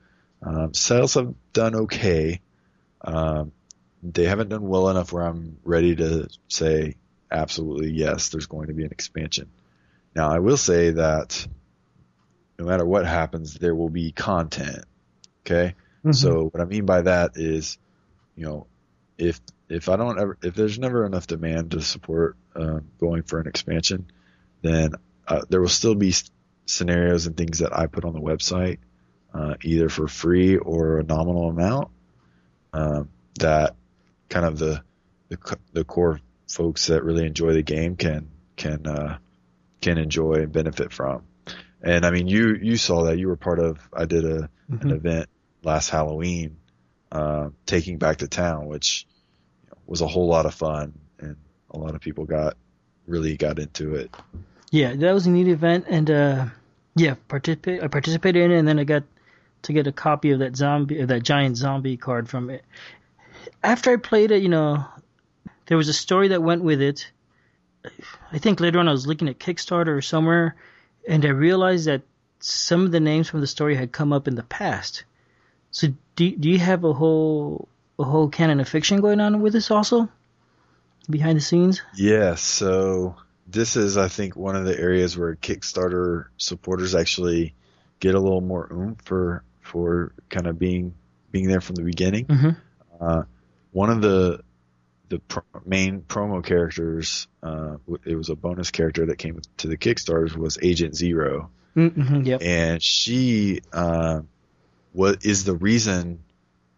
um, 0.43 0.75
sales 0.75 1.15
have 1.15 1.33
done 1.53 1.77
okay. 1.77 2.41
Um, 3.01 3.53
they 4.03 4.25
haven't 4.25 4.49
done 4.49 4.67
well 4.67 4.89
enough 4.89 5.13
where 5.13 5.23
I'm 5.23 5.57
ready 5.65 5.95
to 5.95 6.29
say 6.49 6.97
absolutely 7.31 7.93
yes. 7.93 8.31
There's 8.31 8.47
going 8.47 8.67
to 8.67 8.75
be 8.75 8.85
an 8.85 8.91
expansion. 8.91 9.49
Now 10.13 10.29
I 10.29 10.41
will 10.41 10.57
say 10.57 10.91
that 10.91 11.47
no 12.59 12.65
matter 12.65 12.85
what 12.85 13.07
happens, 13.07 13.55
there 13.55 13.77
will 13.77 13.91
be 13.91 14.11
content. 14.11 14.85
Okay. 15.47 15.77
So 16.11 16.49
what 16.49 16.61
I 16.61 16.65
mean 16.65 16.85
by 16.85 17.03
that 17.03 17.33
is, 17.37 17.79
you 18.35 18.45
know, 18.45 18.67
if 19.19 19.41
if 19.69 19.89
I 19.89 19.97
don't 19.97 20.19
ever 20.19 20.37
if 20.43 20.55
there's 20.55 20.81
never 20.81 21.07
enough 21.07 21.29
demand 21.29 21.73
to 21.73 21.81
support 21.81 22.37
um, 22.57 22.89
going 22.99 23.23
for 23.23 23.39
an 23.39 23.47
expansion, 23.47 24.11
then 24.63 24.95
uh, 25.29 25.43
there 25.49 25.61
will 25.61 25.69
still 25.69 25.95
be 25.95 26.13
scenarios 26.67 27.27
and 27.27 27.37
things 27.37 27.61
that 27.61 27.77
I 27.77 27.87
put 27.87 28.05
on 28.05 28.13
the 28.13 28.21
website, 28.21 28.79
uh, 29.33 29.55
either 29.63 29.89
for 29.89 30.09
free 30.09 30.57
or 30.57 30.99
a 30.99 31.03
nominal 31.05 31.49
amount, 31.49 31.91
um, 32.73 33.09
that 33.41 33.75
kind 34.29 34.45
of 34.47 34.59
the 34.59 34.83
the, 35.29 35.59
the 35.73 35.85
core 35.85 36.21
folks 36.49 36.87
that 36.87 37.03
really 37.03 37.27
enjoy 37.27 37.53
the 37.53 37.63
game 37.63 37.97
can 37.97 38.29
can 38.57 38.87
uh, 38.87 39.19
can 39.81 39.99
enjoy 39.99 40.35
and 40.35 40.53
benefit 40.53 40.93
from. 40.93 41.23
And 41.83 42.05
I 42.07 42.11
mean, 42.11 42.27
you 42.29 42.55
you 42.61 42.77
saw 42.77 43.05
that 43.05 43.19
you 43.19 43.29
were 43.29 43.37
part 43.37 43.59
of. 43.59 43.79
I 43.93 44.05
did 44.07 44.25
a 44.25 44.49
an 44.69 44.79
Mhm. 44.81 44.93
event 44.97 45.29
last 45.63 45.91
Halloween, 45.91 46.57
uh, 47.13 47.51
taking 47.67 47.99
back 47.99 48.19
to 48.19 48.29
town, 48.29 48.67
which 48.67 49.07
was 49.87 50.01
a 50.01 50.07
whole 50.09 50.27
lot 50.27 50.47
of 50.47 50.55
fun, 50.55 50.99
and 51.21 51.37
a 51.71 51.79
lot 51.79 51.95
of 51.95 52.01
people 52.01 52.25
got 52.25 52.57
really 53.07 53.37
got 53.37 53.59
into 53.61 53.95
it. 53.95 54.13
Yeah, 54.71 54.95
that 54.95 55.13
was 55.13 55.27
a 55.27 55.31
neat 55.31 55.49
event, 55.49 55.87
and 55.89 56.11
uh, 56.11 56.47
yeah, 56.97 57.15
participate. 57.29 57.83
I 57.83 57.89
participated 57.89 58.43
in 58.43 58.51
it, 58.51 58.59
and 58.59 58.69
then 58.69 58.79
I 58.79 58.85
got 58.85 59.05
to 59.63 59.73
get 59.73 59.87
a 59.87 59.93
copy 59.93 60.33
of 60.33 60.41
that 60.41 60.57
zombie, 60.57 61.01
of 61.01 61.09
that 61.09 61.23
giant 61.23 61.57
zombie 61.57 61.97
card 61.97 62.29
from 62.29 62.51
it. 62.51 62.65
After 63.63 63.93
I 63.93 63.97
played 63.97 64.31
it, 64.31 64.43
you 64.43 64.49
know, 64.49 64.85
there 65.67 65.77
was 65.77 65.89
a 65.89 65.93
story 65.93 66.29
that 66.29 66.43
went 66.43 66.63
with 66.63 66.81
it. 66.81 67.11
I 68.33 68.39
think 68.39 68.61
later 68.61 68.79
on 68.79 68.89
I 68.89 68.93
was 68.93 69.07
looking 69.07 69.29
at 69.29 69.39
Kickstarter 69.39 69.97
or 69.97 70.03
somewhere, 70.03 70.57
and 71.07 71.25
I 71.25 71.29
realized 71.29 71.87
that 71.87 72.03
some 72.41 72.85
of 72.85 72.93
the 72.93 73.01
names 73.01 73.29
from 73.29 73.41
the 73.41 73.47
story 73.47 73.77
had 73.77 73.93
come 73.93 74.13
up 74.13 74.29
in 74.29 74.35
the 74.35 74.43
past. 74.43 75.05
So 75.71 75.89
do 76.17 76.31
do 76.37 76.49
you 76.49 76.59
have 76.59 76.85
a 76.85 76.93
whole 76.93 77.69
a 77.99 78.05
whole 78.05 78.29
canon 78.29 78.61
of 78.61 78.69
fiction 78.69 79.01
going 79.01 79.21
on 79.21 79.41
with 79.41 79.53
this 79.53 79.71
also? 79.71 80.09
Behind 81.09 81.37
the 81.37 81.43
scenes? 81.43 81.83
Yeah, 81.95 82.35
so 82.35 83.17
this 83.47 83.77
is, 83.77 83.97
I 83.97 84.09
think, 84.09 84.37
one 84.37 84.57
of 84.57 84.65
the 84.65 84.79
areas 84.79 85.17
where 85.17 85.35
Kickstarter 85.37 86.27
supporters 86.37 86.95
actually 86.95 87.55
get 88.01 88.15
a 88.15 88.21
little 88.21 88.41
more 88.41 88.69
oomph 88.73 89.03
for 89.05 89.43
for 89.63 90.13
kind 90.29 90.47
of 90.47 90.59
being 90.59 90.95
being 91.31 91.49
there 91.49 91.61
from 91.61 91.77
the 91.77 91.83
beginning. 91.83 92.27
Mm-hmm. 92.27 92.51
Uh, 93.01 93.23
one 93.73 93.91
of 93.91 94.01
the 94.01 94.41
the 95.09 95.19
pr- 95.21 95.41
main 95.65 96.01
promo 96.01 96.45
characters, 96.45 97.29
uh, 97.43 97.77
w- 97.87 97.99
it 98.05 98.17
was 98.17 98.29
a 98.29 98.35
bonus 98.35 98.71
character 98.73 99.07
that 99.07 99.19
came 99.19 99.41
to 99.59 99.69
the 99.69 99.77
Kickstarters 99.77 100.37
was 100.37 100.59
Agent 100.61 100.97
Zero, 100.97 101.51
Mm-hmm, 101.77 102.23
yep. 102.23 102.43
and 102.43 102.83
she 102.83 103.61
uh, 103.73 104.21
what 104.93 105.25
is 105.25 105.45
the 105.45 105.55
reason 105.55 106.25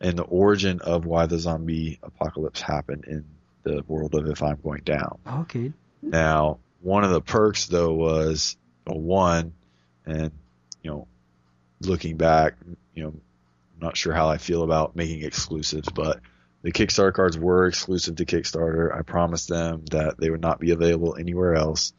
and 0.00 0.18
the 0.18 0.24
origin 0.24 0.80
of 0.80 1.06
why 1.06 1.26
the 1.26 1.38
zombie 1.38 1.98
apocalypse 2.02 2.60
happened 2.60 3.04
in 3.06 3.24
the 3.62 3.82
world 3.88 4.14
of 4.14 4.26
If 4.28 4.42
I'm 4.42 4.58
Going 4.62 4.82
Down. 4.84 5.18
Okay. 5.26 5.72
Now, 6.02 6.58
one 6.80 7.04
of 7.04 7.10
the 7.10 7.20
perks 7.20 7.66
though 7.66 7.92
was 7.92 8.56
a 8.86 8.96
one, 8.96 9.52
and 10.06 10.30
you 10.82 10.90
know, 10.90 11.08
looking 11.80 12.16
back, 12.16 12.54
you 12.94 13.02
know, 13.02 13.08
I'm 13.08 13.20
not 13.80 13.96
sure 13.96 14.12
how 14.12 14.28
I 14.28 14.38
feel 14.38 14.62
about 14.62 14.96
making 14.96 15.22
exclusives, 15.22 15.88
but 15.88 16.20
the 16.62 16.72
Kickstarter 16.72 17.12
cards 17.12 17.38
were 17.38 17.66
exclusive 17.66 18.16
to 18.16 18.24
Kickstarter. 18.24 18.96
I 18.96 19.02
promised 19.02 19.48
them 19.48 19.84
that 19.90 20.18
they 20.18 20.30
would 20.30 20.40
not 20.40 20.58
be 20.58 20.70
available 20.72 21.16
anywhere 21.16 21.54
else. 21.54 21.92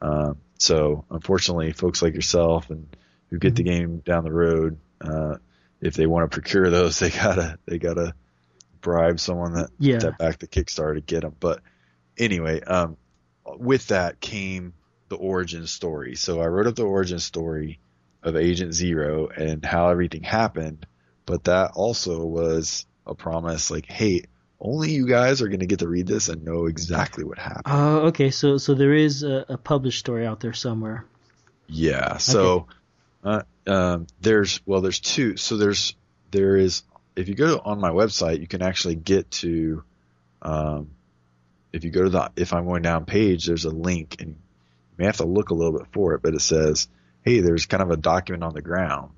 Um, 0.00 0.38
so, 0.58 1.04
unfortunately, 1.10 1.72
folks 1.72 2.00
like 2.00 2.14
yourself 2.14 2.70
and 2.70 2.88
who 3.28 3.38
get 3.38 3.56
the 3.56 3.62
game 3.62 3.98
down 3.98 4.24
the 4.24 4.32
road, 4.32 4.78
uh, 5.02 5.36
if 5.80 5.94
they 5.94 6.06
want 6.06 6.30
to 6.30 6.34
procure 6.34 6.70
those, 6.70 6.98
they 7.00 7.10
gotta 7.10 7.58
they 7.66 7.78
gotta 7.78 8.14
bribe 8.80 9.18
someone 9.20 9.54
that 9.54 9.70
Yeah. 9.78 9.98
step 9.98 10.18
back 10.18 10.38
the 10.38 10.46
Kickstarter 10.46 10.94
to 10.94 11.00
get 11.00 11.22
them. 11.22 11.34
But 11.38 11.60
anyway, 12.16 12.60
um, 12.62 12.96
with 13.46 13.88
that 13.88 14.20
came 14.20 14.74
the 15.08 15.16
origin 15.16 15.66
story. 15.66 16.16
So 16.16 16.40
I 16.40 16.46
wrote 16.46 16.66
up 16.66 16.74
the 16.74 16.84
origin 16.84 17.18
story 17.18 17.78
of 18.22 18.36
Agent 18.36 18.74
Zero 18.74 19.28
and 19.28 19.64
how 19.64 19.88
everything 19.88 20.22
happened, 20.22 20.86
but 21.26 21.44
that 21.44 21.72
also 21.74 22.24
was 22.24 22.86
a 23.06 23.14
promise 23.14 23.70
like, 23.70 23.86
hey, 23.86 24.24
only 24.60 24.90
you 24.90 25.06
guys 25.06 25.42
are 25.42 25.48
going 25.48 25.60
to 25.60 25.66
get 25.66 25.80
to 25.80 25.88
read 25.88 26.06
this 26.06 26.28
and 26.28 26.44
know 26.44 26.66
exactly 26.66 27.24
what 27.24 27.38
happened. 27.38 27.66
Oh, 27.66 27.98
okay. 28.06 28.30
So 28.30 28.56
so 28.56 28.74
there 28.74 28.94
is 28.94 29.22
a, 29.22 29.44
a 29.50 29.58
published 29.58 30.00
story 30.00 30.26
out 30.26 30.40
there 30.40 30.54
somewhere. 30.54 31.04
Yeah. 31.68 32.16
So 32.16 32.66
uh, 33.22 33.42
um, 33.66 34.06
there's 34.20 34.60
well, 34.66 34.80
there's 34.80 35.00
two. 35.00 35.36
So 35.36 35.56
there's 35.56 35.94
there 36.30 36.56
is 36.56 36.82
if 37.14 37.28
you 37.28 37.34
go 37.34 37.60
on 37.64 37.80
my 37.80 37.90
website, 37.90 38.40
you 38.40 38.46
can 38.46 38.62
actually 38.62 38.94
get 38.94 39.30
to 39.32 39.84
um, 40.42 40.90
if 41.76 41.84
you 41.84 41.90
go 41.90 42.04
to 42.04 42.10
the 42.10 42.32
if 42.36 42.52
I'm 42.52 42.64
going 42.66 42.82
down 42.82 43.04
page, 43.04 43.46
there's 43.46 43.64
a 43.64 43.70
link 43.70 44.16
and 44.20 44.30
you 44.30 44.36
may 44.98 45.06
have 45.06 45.18
to 45.18 45.26
look 45.26 45.50
a 45.50 45.54
little 45.54 45.78
bit 45.78 45.88
for 45.92 46.14
it, 46.14 46.22
but 46.22 46.34
it 46.34 46.40
says, 46.40 46.88
hey, 47.22 47.40
there's 47.40 47.66
kind 47.66 47.82
of 47.82 47.90
a 47.90 47.96
document 47.96 48.42
on 48.44 48.54
the 48.54 48.62
ground. 48.62 49.12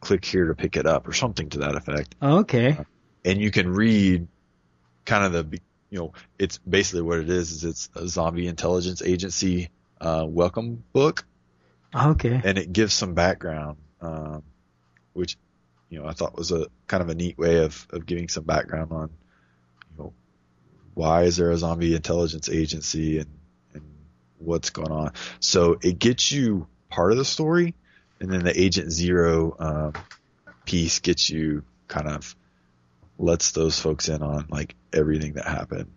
Click 0.00 0.24
here 0.24 0.46
to 0.46 0.54
pick 0.54 0.76
it 0.76 0.86
up 0.86 1.06
or 1.06 1.12
something 1.12 1.48
to 1.50 1.58
that 1.60 1.76
effect. 1.76 2.14
Okay. 2.20 2.76
And 3.24 3.40
you 3.40 3.50
can 3.52 3.70
read 3.72 4.26
kind 5.04 5.24
of 5.24 5.32
the 5.50 5.58
you 5.90 5.98
know 5.98 6.12
it's 6.38 6.58
basically 6.58 7.02
what 7.02 7.18
it 7.18 7.28
is 7.28 7.52
is 7.52 7.64
it's 7.64 7.90
a 7.94 8.08
zombie 8.08 8.46
intelligence 8.46 9.02
agency 9.02 9.68
uh, 10.00 10.24
welcome 10.26 10.82
book 10.92 11.24
Okay. 11.94 12.40
and 12.44 12.56
it 12.56 12.72
gives 12.72 12.94
some 12.94 13.14
background 13.14 13.76
um, 14.00 14.42
which 15.12 15.36
you 15.90 15.98
know 15.98 16.06
i 16.08 16.12
thought 16.12 16.36
was 16.36 16.50
a 16.52 16.66
kind 16.86 17.02
of 17.02 17.08
a 17.10 17.14
neat 17.14 17.36
way 17.36 17.64
of, 17.64 17.86
of 17.90 18.06
giving 18.06 18.28
some 18.28 18.44
background 18.44 18.92
on 18.92 19.10
why 20.94 21.22
is 21.22 21.36
there 21.36 21.50
a 21.50 21.56
zombie 21.56 21.94
intelligence 21.94 22.48
agency 22.48 23.18
and, 23.18 23.28
and 23.74 23.82
what's 24.38 24.70
going 24.70 24.90
on 24.92 25.12
so 25.40 25.78
it 25.82 25.98
gets 25.98 26.30
you 26.32 26.66
part 26.90 27.12
of 27.12 27.18
the 27.18 27.24
story 27.24 27.74
and 28.20 28.30
then 28.30 28.44
the 28.44 28.60
agent 28.60 28.90
zero 28.92 29.56
um, 29.58 29.92
piece 30.64 31.00
gets 31.00 31.28
you 31.30 31.62
kind 31.88 32.06
of 32.08 32.36
lets 33.18 33.50
those 33.52 33.78
folks 33.78 34.08
in 34.08 34.22
on 34.22 34.46
like 34.48 34.74
everything 34.92 35.34
that 35.34 35.44
happened. 35.46 35.90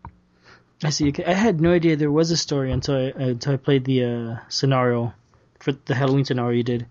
I 0.83 0.89
see. 0.89 1.13
I 1.25 1.33
had 1.33 1.61
no 1.61 1.71
idea 1.71 1.95
there 1.95 2.11
was 2.11 2.31
a 2.31 2.37
story 2.37 2.71
until 2.71 2.95
I 2.95 3.13
until 3.15 3.53
I 3.53 3.57
played 3.57 3.85
the 3.85 4.03
uh, 4.03 4.35
scenario 4.49 5.13
for 5.59 5.71
the 5.71 5.95
Halloween 5.95 6.25
scenario 6.25 6.57
you 6.57 6.63
did, 6.63 6.85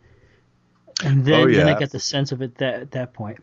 and 1.04 1.24
then 1.24 1.40
Oh, 1.48 1.50
then 1.52 1.66
I 1.66 1.72
yeah. 1.72 1.78
got 1.80 1.90
the 1.90 2.00
sense 2.00 2.32
of 2.32 2.42
it 2.42 2.56
that 2.58 2.74
at 2.80 2.90
that 2.92 3.12
point. 3.12 3.38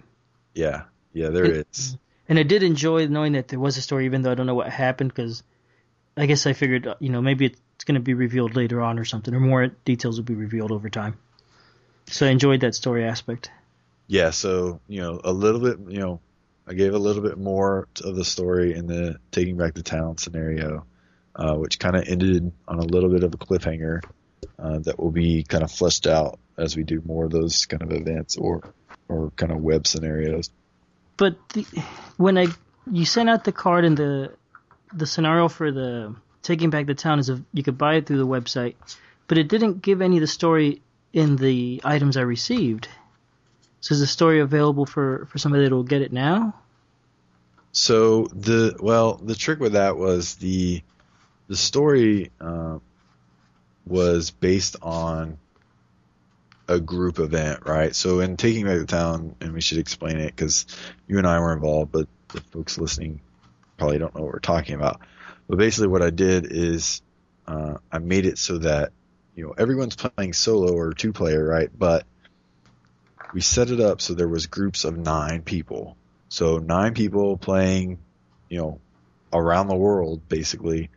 Yeah, 0.55 0.83
yeah, 1.13 1.29
there 1.29 1.45
It- 1.45 1.67
is. 1.71 1.97
And 2.29 2.39
I 2.39 2.43
did 2.43 2.63
enjoy 2.63 3.07
knowing 3.07 3.33
that 3.33 3.47
there 3.47 3.59
was 3.59 3.77
a 3.77 3.81
story, 3.81 4.05
even 4.05 4.21
though 4.21 4.31
I 4.31 4.35
don't 4.35 4.45
know 4.45 4.55
what 4.55 4.69
happened, 4.69 5.13
because 5.13 5.43
I 6.15 6.25
guess 6.25 6.45
I 6.45 6.53
figured, 6.53 6.87
uh, 6.87 6.95
you 6.99 7.09
know, 7.09 7.21
maybe 7.21 7.45
it's 7.45 7.83
going 7.83 7.95
to 7.95 8.01
be 8.01 8.13
revealed 8.13 8.55
later 8.55 8.81
on 8.81 8.99
or 8.99 9.05
something, 9.05 9.33
or 9.33 9.39
more 9.39 9.67
details 9.67 10.17
will 10.17 10.25
be 10.25 10.35
revealed 10.35 10.71
over 10.71 10.89
time. 10.89 11.17
So 12.07 12.27
I 12.27 12.29
enjoyed 12.29 12.61
that 12.61 12.75
story 12.75 13.05
aspect. 13.05 13.49
Yeah, 14.07 14.31
so 14.31 14.81
you 14.87 15.01
know 15.01 15.21
a 15.23 15.31
little 15.31 15.61
bit. 15.61 15.79
You 15.87 15.99
know, 15.99 16.19
I 16.67 16.73
gave 16.73 16.93
a 16.93 16.99
little 16.99 17.23
bit 17.23 17.37
more 17.37 17.87
of 18.03 18.15
the 18.15 18.25
story 18.25 18.75
in 18.75 18.87
the 18.87 19.17
taking 19.31 19.57
back 19.57 19.73
the 19.73 19.83
town 19.83 20.17
scenario, 20.17 20.85
uh, 21.35 21.55
which 21.55 21.79
kind 21.79 21.95
of 21.95 22.03
ended 22.07 22.51
on 22.67 22.79
a 22.79 22.83
little 22.83 23.09
bit 23.09 23.23
of 23.23 23.33
a 23.33 23.37
cliffhanger 23.37 24.01
uh, 24.59 24.79
that 24.79 24.99
will 24.99 25.11
be 25.11 25.43
kind 25.43 25.63
of 25.63 25.71
fleshed 25.71 26.07
out 26.07 26.39
as 26.57 26.75
we 26.75 26.83
do 26.83 27.01
more 27.05 27.25
of 27.25 27.31
those 27.31 27.65
kind 27.65 27.81
of 27.81 27.91
events 27.93 28.35
or 28.35 28.73
or 29.07 29.31
kind 29.37 29.51
of 29.51 29.59
web 29.59 29.87
scenarios. 29.87 30.49
But 31.21 31.35
the, 31.49 31.67
when 32.17 32.35
I 32.35 32.47
you 32.91 33.05
sent 33.05 33.29
out 33.29 33.43
the 33.43 33.51
card 33.51 33.85
and 33.85 33.95
the 33.95 34.31
the 34.91 35.05
scenario 35.05 35.49
for 35.49 35.71
the 35.71 36.15
taking 36.41 36.71
back 36.71 36.87
the 36.87 36.95
town 36.95 37.19
is 37.19 37.29
a, 37.29 37.39
you 37.53 37.61
could 37.61 37.77
buy 37.77 37.93
it 37.97 38.07
through 38.07 38.17
the 38.17 38.25
website, 38.25 38.73
but 39.27 39.37
it 39.37 39.47
didn't 39.47 39.83
give 39.83 40.01
any 40.01 40.17
of 40.17 40.21
the 40.21 40.25
story 40.25 40.81
in 41.13 41.35
the 41.35 41.79
items 41.83 42.17
I 42.17 42.21
received. 42.21 42.87
So 43.81 43.93
is 43.93 43.99
the 43.99 44.07
story 44.07 44.39
available 44.39 44.87
for 44.87 45.27
for 45.29 45.37
somebody 45.37 45.65
that 45.65 45.71
will 45.71 45.83
get 45.83 46.01
it 46.01 46.11
now? 46.11 46.55
So 47.71 48.25
the 48.33 48.75
well, 48.79 49.13
the 49.13 49.35
trick 49.35 49.59
with 49.59 49.73
that 49.73 49.97
was 49.97 50.37
the 50.37 50.81
the 51.47 51.55
story 51.55 52.31
uh, 52.41 52.79
was 53.85 54.31
based 54.31 54.75
on 54.81 55.37
a 56.67 56.79
group 56.79 57.19
event, 57.19 57.65
right? 57.65 57.95
So 57.95 58.19
in 58.19 58.37
taking 58.37 58.65
back 58.65 58.77
the 58.77 58.85
town, 58.85 59.35
and 59.41 59.53
we 59.53 59.61
should 59.61 59.77
explain 59.77 60.17
it 60.17 60.35
because 60.35 60.65
you 61.07 61.17
and 61.17 61.27
I 61.27 61.39
were 61.39 61.53
involved, 61.53 61.91
but 61.91 62.07
the 62.29 62.41
folks 62.41 62.77
listening 62.77 63.21
probably 63.77 63.97
don't 63.97 64.15
know 64.15 64.21
what 64.21 64.33
we're 64.33 64.39
talking 64.39 64.75
about. 64.75 65.01
But 65.47 65.57
basically, 65.57 65.87
what 65.87 66.01
I 66.01 66.11
did 66.11 66.47
is 66.49 67.01
uh, 67.47 67.75
I 67.91 67.99
made 67.99 68.25
it 68.25 68.37
so 68.37 68.59
that 68.59 68.91
you 69.35 69.45
know 69.45 69.53
everyone's 69.57 69.95
playing 69.95 70.33
solo 70.33 70.73
or 70.73 70.93
two 70.93 71.13
player, 71.13 71.43
right? 71.45 71.69
But 71.77 72.05
we 73.33 73.41
set 73.41 73.69
it 73.69 73.79
up 73.79 74.01
so 74.01 74.13
there 74.13 74.27
was 74.27 74.47
groups 74.47 74.83
of 74.83 74.97
nine 74.97 75.41
people. 75.41 75.97
So 76.29 76.57
nine 76.59 76.93
people 76.93 77.37
playing, 77.37 77.99
you 78.49 78.59
know, 78.59 78.79
around 79.33 79.67
the 79.67 79.75
world 79.75 80.27
basically. 80.27 80.89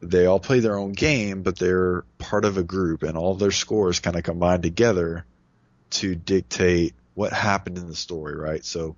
They 0.00 0.26
all 0.26 0.40
play 0.40 0.60
their 0.60 0.76
own 0.76 0.92
game, 0.92 1.42
but 1.42 1.58
they're 1.58 2.02
part 2.18 2.44
of 2.44 2.58
a 2.58 2.62
group, 2.62 3.02
and 3.02 3.16
all 3.16 3.34
their 3.34 3.50
scores 3.50 4.00
kind 4.00 4.16
of 4.16 4.22
combine 4.22 4.62
together 4.62 5.24
to 5.90 6.14
dictate 6.14 6.94
what 7.14 7.32
happened 7.32 7.78
in 7.78 7.86
the 7.86 7.94
story, 7.94 8.36
right? 8.36 8.64
So, 8.64 8.96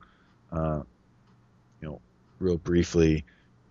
uh, 0.51 0.83
you 1.81 1.89
know, 1.89 2.01
real 2.41 2.59
briefly, 2.59 3.25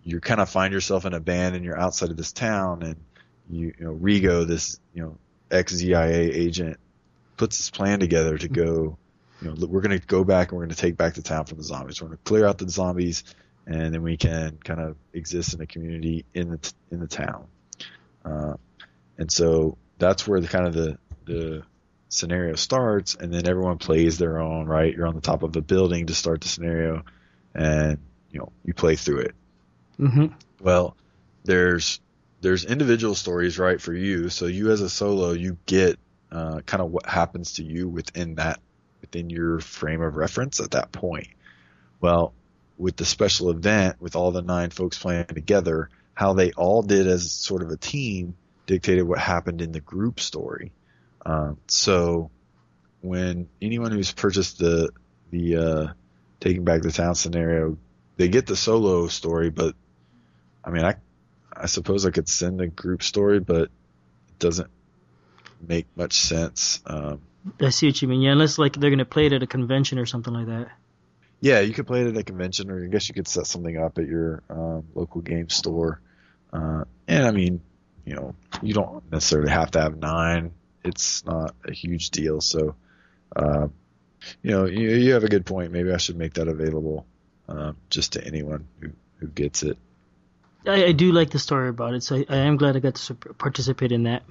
you 0.04 0.20
kind 0.20 0.40
of 0.40 0.48
find 0.48 0.72
yourself 0.72 1.04
in 1.04 1.12
a 1.12 1.20
band 1.20 1.54
and 1.54 1.64
you're 1.64 1.78
outside 1.78 2.10
of 2.10 2.16
this 2.16 2.32
town, 2.32 2.82
and 2.82 2.96
you, 3.50 3.74
you 3.78 3.84
know, 3.84 3.94
Rigo, 3.94 4.46
this, 4.46 4.80
you 4.94 5.02
know, 5.02 5.18
ex 5.50 5.74
ZIA 5.74 6.30
agent, 6.32 6.78
puts 7.36 7.58
this 7.58 7.70
plan 7.70 8.00
together 8.00 8.38
to 8.38 8.48
go 8.48 8.98
you 9.40 9.48
know, 9.48 9.66
we're 9.66 9.80
going 9.80 9.98
to 9.98 10.04
go 10.06 10.24
back 10.24 10.50
and 10.50 10.58
we're 10.58 10.64
going 10.64 10.74
to 10.74 10.80
take 10.80 10.96
back 10.96 11.14
the 11.14 11.22
town 11.22 11.44
from 11.44 11.58
the 11.58 11.64
zombies. 11.64 12.00
We're 12.00 12.08
going 12.08 12.18
to 12.18 12.24
clear 12.24 12.46
out 12.46 12.58
the 12.58 12.68
zombies, 12.68 13.24
and 13.68 13.92
then 13.92 14.02
we 14.02 14.16
can 14.16 14.58
kind 14.64 14.80
of 14.80 14.96
exist 15.12 15.52
in 15.52 15.60
a 15.60 15.66
community 15.66 16.24
in 16.32 16.50
the 16.50 16.56
t- 16.56 16.72
in 16.90 17.00
the 17.00 17.06
town. 17.06 17.46
Uh, 18.24 18.54
and 19.18 19.30
so 19.30 19.76
that's 19.98 20.26
where 20.26 20.40
the 20.40 20.48
kind 20.48 20.66
of 20.66 20.74
the 20.74 20.98
the 21.26 21.62
scenario 22.08 22.54
starts, 22.54 23.14
and 23.14 23.32
then 23.32 23.46
everyone 23.46 23.76
plays 23.76 24.16
their 24.16 24.38
own. 24.38 24.66
Right, 24.66 24.94
you're 24.94 25.06
on 25.06 25.14
the 25.14 25.20
top 25.20 25.42
of 25.42 25.54
a 25.54 25.60
building 25.60 26.06
to 26.06 26.14
start 26.14 26.40
the 26.40 26.48
scenario, 26.48 27.04
and 27.54 27.98
you 28.30 28.40
know 28.40 28.50
you 28.64 28.72
play 28.72 28.96
through 28.96 29.20
it. 29.20 29.34
Mm-hmm. 30.00 30.26
Well, 30.60 30.96
there's 31.44 32.00
there's 32.40 32.64
individual 32.64 33.14
stories, 33.14 33.58
right, 33.58 33.80
for 33.80 33.92
you. 33.92 34.30
So 34.30 34.46
you 34.46 34.70
as 34.70 34.80
a 34.80 34.88
solo, 34.88 35.32
you 35.32 35.58
get 35.66 35.98
uh, 36.32 36.60
kind 36.64 36.82
of 36.82 36.90
what 36.90 37.06
happens 37.06 37.54
to 37.54 37.64
you 37.64 37.86
within 37.86 38.36
that 38.36 38.60
within 39.02 39.28
your 39.28 39.60
frame 39.60 40.00
of 40.00 40.16
reference 40.16 40.58
at 40.58 40.70
that 40.70 40.90
point. 40.90 41.28
Well, 42.00 42.32
with 42.78 42.96
the 42.96 43.04
special 43.04 43.50
event, 43.50 44.00
with 44.00 44.16
all 44.16 44.30
the 44.30 44.40
nine 44.40 44.70
folks 44.70 44.98
playing 44.98 45.26
together, 45.26 45.90
how 46.14 46.32
they 46.32 46.52
all 46.52 46.82
did 46.82 47.06
as 47.06 47.30
sort 47.30 47.62
of 47.62 47.70
a 47.70 47.76
team 47.76 48.36
dictated 48.66 49.04
what 49.04 49.18
happened 49.18 49.60
in 49.60 49.72
the 49.72 49.80
group 49.80 50.20
story. 50.20 50.72
Um, 51.26 51.58
so 51.66 52.30
when 53.00 53.48
anyone 53.60 53.92
who's 53.92 54.12
purchased 54.12 54.58
the 54.58 54.90
the 55.30 55.56
uh, 55.56 55.86
taking 56.40 56.64
back 56.64 56.82
the 56.82 56.92
town 56.92 57.14
scenario, 57.14 57.76
they 58.16 58.28
get 58.28 58.46
the 58.46 58.56
solo 58.56 59.08
story, 59.08 59.50
but 59.50 59.74
I 60.64 60.70
mean, 60.70 60.84
I 60.84 60.94
I 61.52 61.66
suppose 61.66 62.06
I 62.06 62.10
could 62.10 62.28
send 62.28 62.60
a 62.60 62.68
group 62.68 63.02
story, 63.02 63.40
but 63.40 63.62
it 63.62 64.38
doesn't 64.38 64.70
make 65.66 65.86
much 65.96 66.20
sense. 66.20 66.80
Um, 66.86 67.20
I 67.60 67.70
see 67.70 67.86
what 67.86 68.00
you 68.00 68.08
mean. 68.08 68.20
Yeah, 68.20 68.32
unless 68.32 68.58
like 68.58 68.74
they're 68.74 68.90
gonna 68.90 69.04
play 69.04 69.26
it 69.26 69.32
at 69.32 69.42
a 69.42 69.46
convention 69.46 69.98
or 69.98 70.06
something 70.06 70.32
like 70.32 70.46
that. 70.46 70.68
Yeah, 71.40 71.60
you 71.60 71.72
could 71.72 71.86
play 71.86 72.02
it 72.02 72.08
at 72.08 72.16
a 72.16 72.22
convention, 72.22 72.70
or 72.70 72.82
I 72.82 72.88
guess 72.88 73.08
you 73.08 73.14
could 73.14 73.28
set 73.28 73.46
something 73.46 73.76
up 73.78 73.98
at 73.98 74.06
your 74.06 74.42
um, 74.50 74.84
local 74.94 75.20
game 75.20 75.48
store. 75.48 76.00
Uh, 76.52 76.84
and 77.06 77.26
I 77.26 77.30
mean, 77.30 77.60
you 78.04 78.14
know, 78.14 78.34
you 78.62 78.74
don't 78.74 79.10
necessarily 79.10 79.50
have 79.50 79.70
to 79.72 79.80
have 79.80 79.96
nine. 79.96 80.52
It's 80.84 81.24
not 81.24 81.54
a 81.64 81.72
huge 81.72 82.10
deal. 82.10 82.40
So, 82.40 82.74
uh, 83.36 83.68
you 84.42 84.50
know, 84.50 84.64
you, 84.64 84.90
you 84.90 85.12
have 85.12 85.24
a 85.24 85.28
good 85.28 85.46
point. 85.46 85.72
Maybe 85.72 85.92
I 85.92 85.98
should 85.98 86.16
make 86.16 86.34
that 86.34 86.48
available 86.48 87.06
um, 87.48 87.76
just 87.90 88.14
to 88.14 88.24
anyone 88.24 88.66
who, 88.80 88.90
who 89.18 89.26
gets 89.28 89.62
it. 89.62 89.78
I, 90.66 90.86
I 90.86 90.92
do 90.92 91.12
like 91.12 91.30
the 91.30 91.38
story 91.38 91.68
about 91.68 91.94
it, 91.94 92.02
so 92.02 92.16
I, 92.16 92.24
I 92.28 92.36
am 92.38 92.56
glad 92.56 92.76
I 92.76 92.80
got 92.80 92.96
to 92.96 93.14
participate 93.14 93.92
in 93.92 94.04
that. 94.04 94.22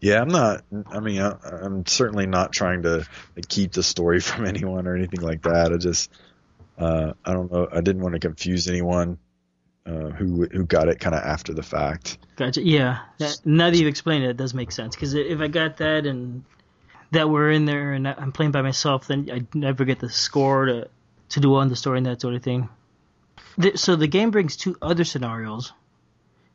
Yeah, 0.00 0.20
I'm 0.22 0.28
not. 0.28 0.64
I 0.90 1.00
mean, 1.00 1.20
I, 1.20 1.36
I'm 1.44 1.84
certainly 1.86 2.26
not 2.26 2.52
trying 2.52 2.82
to 2.82 3.06
keep 3.48 3.72
the 3.72 3.82
story 3.82 4.20
from 4.20 4.46
anyone 4.46 4.86
or 4.86 4.96
anything 4.96 5.20
like 5.20 5.42
that. 5.42 5.72
I 5.72 5.76
just, 5.76 6.10
uh, 6.78 7.12
I 7.24 7.32
don't 7.32 7.52
know. 7.52 7.68
I 7.70 7.80
didn't 7.80 8.02
want 8.02 8.14
to 8.14 8.20
confuse 8.20 8.68
anyone 8.68 9.18
uh, 9.86 10.10
who 10.10 10.46
who 10.46 10.64
got 10.64 10.88
it 10.88 11.00
kind 11.00 11.14
of 11.14 11.22
after 11.22 11.52
the 11.52 11.62
fact. 11.62 12.18
Gotcha. 12.36 12.62
Yeah. 12.62 13.00
That, 13.18 13.40
now 13.44 13.70
that 13.70 13.76
you've 13.76 13.88
explained 13.88 14.24
it, 14.24 14.30
it 14.30 14.36
does 14.36 14.54
make 14.54 14.72
sense. 14.72 14.94
Because 14.94 15.14
if 15.14 15.40
I 15.40 15.48
got 15.48 15.78
that 15.78 16.06
and 16.06 16.44
that 17.12 17.28
we're 17.28 17.50
in 17.50 17.64
there 17.64 17.92
and 17.92 18.06
I'm 18.06 18.32
playing 18.32 18.52
by 18.52 18.62
myself, 18.62 19.06
then 19.06 19.28
I 19.32 19.46
never 19.56 19.84
get 19.84 19.98
the 19.98 20.08
score 20.10 20.66
to 20.66 20.88
to 21.30 21.40
do 21.40 21.54
on 21.54 21.68
the 21.68 21.76
story 21.76 21.98
and 21.98 22.06
that 22.06 22.20
sort 22.20 22.34
of 22.34 22.42
thing. 22.42 22.68
The, 23.56 23.76
so 23.76 23.96
the 23.96 24.06
game 24.06 24.30
brings 24.30 24.56
two 24.56 24.76
other 24.80 25.04
scenarios, 25.04 25.72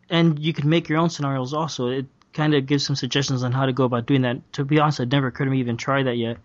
and 0.09 0.39
you 0.39 0.53
can 0.53 0.69
make 0.69 0.89
your 0.89 0.99
own 0.99 1.09
scenarios 1.09 1.53
also. 1.53 1.87
It 1.87 2.05
kind 2.35 2.53
of 2.53 2.67
gives 2.67 2.85
some 2.85 2.95
suggestions 2.95 3.41
on 3.41 3.51
how 3.51 3.65
to 3.65 3.73
go 3.73 3.85
about 3.85 4.05
doing 4.05 4.21
that. 4.21 4.37
To 4.53 4.63
be 4.63 4.79
honest, 4.79 4.99
it 4.99 5.11
never 5.11 5.27
occurred 5.27 5.45
to 5.45 5.51
me 5.51 5.59
even 5.59 5.77
try 5.77 6.03
that 6.03 6.17
yet. 6.17 6.37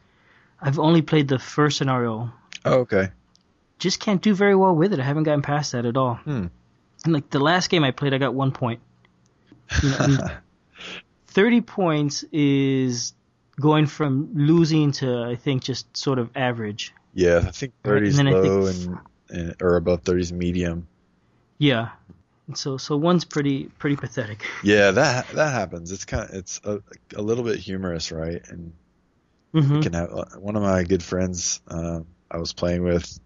I've 0.61 0.79
only 0.79 1.03
played 1.03 1.29
the 1.29 1.39
first 1.39 1.77
scenario, 1.77 2.33
Oh, 2.65 2.81
okay. 2.81 3.09
just 3.79 4.01
can't 4.01 4.23
do 4.23 4.35
very 4.35 4.55
well 4.57 4.75
with 4.75 4.93
it. 4.95 5.01
I 5.01 5.05
haven't 5.05 5.25
gotten 5.25 5.43
past 5.43 5.73
that 5.73 5.85
at 5.85 5.97
all. 5.99 6.15
Hmm. 6.15 6.47
And 7.05 7.13
like 7.13 7.29
the 7.31 7.41
last 7.41 7.69
game 7.71 7.83
I 7.85 7.91
played, 7.91 8.15
I 8.15 8.19
got 8.19 8.35
one 8.35 8.53
point. 8.53 8.81
You 9.83 9.89
know, 9.91 9.97
and 10.01 10.21
Thirty 11.27 11.61
points 11.61 12.25
is 12.33 13.13
going 13.61 13.87
from 13.87 14.31
losing 14.35 14.91
to 14.93 15.23
I 15.23 15.37
think 15.37 15.63
just 15.63 15.97
sort 15.97 16.19
of 16.19 16.31
average. 16.35 16.93
Yeah, 17.15 17.43
I 17.47 17.51
think 17.53 17.73
30 17.85 18.07
is 18.09 18.21
low 18.21 18.67
think- 18.67 18.87
and, 19.31 19.41
and 19.49 19.63
or 19.63 19.77
above 19.77 20.03
30 20.03 20.21
is 20.21 20.33
medium. 20.33 20.87
Yeah. 21.59 21.91
And 22.51 22.59
so 22.59 22.79
so 22.79 22.97
one's 22.97 23.25
pretty 23.25 23.67
pretty 23.79 23.95
pathetic. 23.95 24.45
Yeah, 24.61 24.91
that 24.91 25.29
that 25.29 25.53
happens. 25.53 25.93
It's 25.93 26.05
kind 26.05 26.25
of 26.29 26.35
it's 26.35 26.61
a, 26.65 26.81
a 27.15 27.23
little 27.23 27.45
bit 27.45 27.61
humorous, 27.61 28.11
right? 28.11 28.43
And 28.49 28.73
hmm 29.53 29.81
can 29.81 29.93
have 29.93 30.11
uh, 30.13 30.25
one 30.39 30.57
of 30.57 30.63
my 30.63 30.85
good 30.85 31.03
friends 31.03 31.61
um, 31.69 32.07
I 32.31 32.39
was 32.39 32.53
playing 32.53 32.83
with 32.83 33.19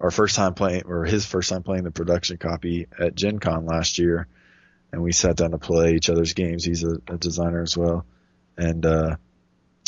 our 0.00 0.10
first 0.10 0.34
time 0.36 0.54
playing 0.54 0.84
or 0.86 1.04
his 1.04 1.26
first 1.26 1.50
time 1.50 1.62
playing 1.62 1.84
the 1.84 1.90
production 1.90 2.36
copy 2.38 2.86
at 2.98 3.14
Gen 3.14 3.38
Con 3.38 3.66
last 3.66 3.98
year 3.98 4.26
and 4.92 5.02
we 5.02 5.12
sat 5.12 5.36
down 5.36 5.52
to 5.52 5.58
play 5.58 5.94
each 5.94 6.10
other's 6.10 6.34
games 6.34 6.64
he's 6.64 6.84
a, 6.84 6.96
a 7.08 7.18
designer 7.18 7.62
as 7.62 7.76
well 7.76 8.06
and 8.56 8.86
uh 8.86 9.16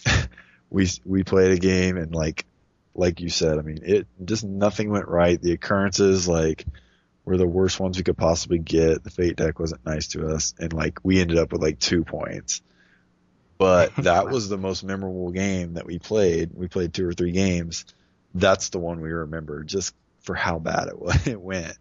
we 0.71 0.89
we 1.05 1.25
played 1.25 1.53
a 1.53 1.59
game 1.59 1.97
and 1.97 2.15
like 2.15 2.47
like 2.95 3.21
you 3.21 3.29
said 3.29 3.59
I 3.59 3.63
mean 3.63 3.81
it 3.83 4.07
just 4.25 4.45
nothing 4.45 4.91
went 4.91 5.09
right 5.09 5.41
the 5.41 5.53
occurrences 5.53 6.29
like 6.29 6.67
were 7.25 7.37
the 7.37 7.47
worst 7.47 7.79
ones 7.79 7.97
we 7.97 8.05
could 8.05 8.17
possibly 8.17 8.59
get 8.59 9.05
the 9.05 9.11
fate 9.11 9.37
deck 9.37 9.59
wasn't 9.59 9.85
nice 9.87 10.09
to 10.09 10.27
us 10.29 10.55
and 10.59 10.73
like 10.73 10.99
we 11.03 11.21
ended 11.21 11.39
up 11.39 11.53
with 11.53 11.63
like 11.63 11.79
two 11.79 12.05
points 12.05 12.63
but 13.63 13.95
that 13.99 14.29
was 14.29 14.49
the 14.49 14.59
most 14.59 14.83
memorable 14.83 15.31
game 15.31 15.75
that 15.75 15.87
we 15.87 16.01
played. 16.01 16.51
We 16.53 16.67
played 16.67 16.93
two 16.93 17.07
or 17.07 17.13
three 17.13 17.31
games. 17.31 17.85
That's 18.35 18.71
the 18.71 18.81
one 18.81 19.01
we 19.01 19.13
remember 19.13 19.63
just 19.63 19.95
for 20.23 20.35
how 20.35 20.59
bad 20.59 20.89
it 20.89 20.99
was. 21.01 21.27
It 21.29 21.41
went, 21.41 21.79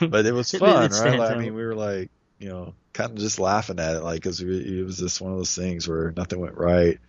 but 0.00 0.26
it 0.26 0.32
was 0.32 0.52
fun, 0.52 0.84
it 0.84 0.92
right? 0.92 1.18
Like, 1.18 1.32
I 1.32 1.36
mean, 1.36 1.54
we 1.54 1.64
were 1.64 1.74
like, 1.74 2.10
you 2.38 2.50
know, 2.50 2.74
kind 2.92 3.10
of 3.10 3.18
just 3.18 3.40
laughing 3.40 3.80
at 3.80 3.96
it, 3.96 4.04
like, 4.04 4.22
cause 4.22 4.40
it 4.40 4.84
was 4.84 4.98
just 4.98 5.20
one 5.20 5.32
of 5.32 5.38
those 5.38 5.56
things 5.56 5.88
where 5.88 6.12
nothing 6.16 6.38
went 6.38 6.56
right. 6.56 7.00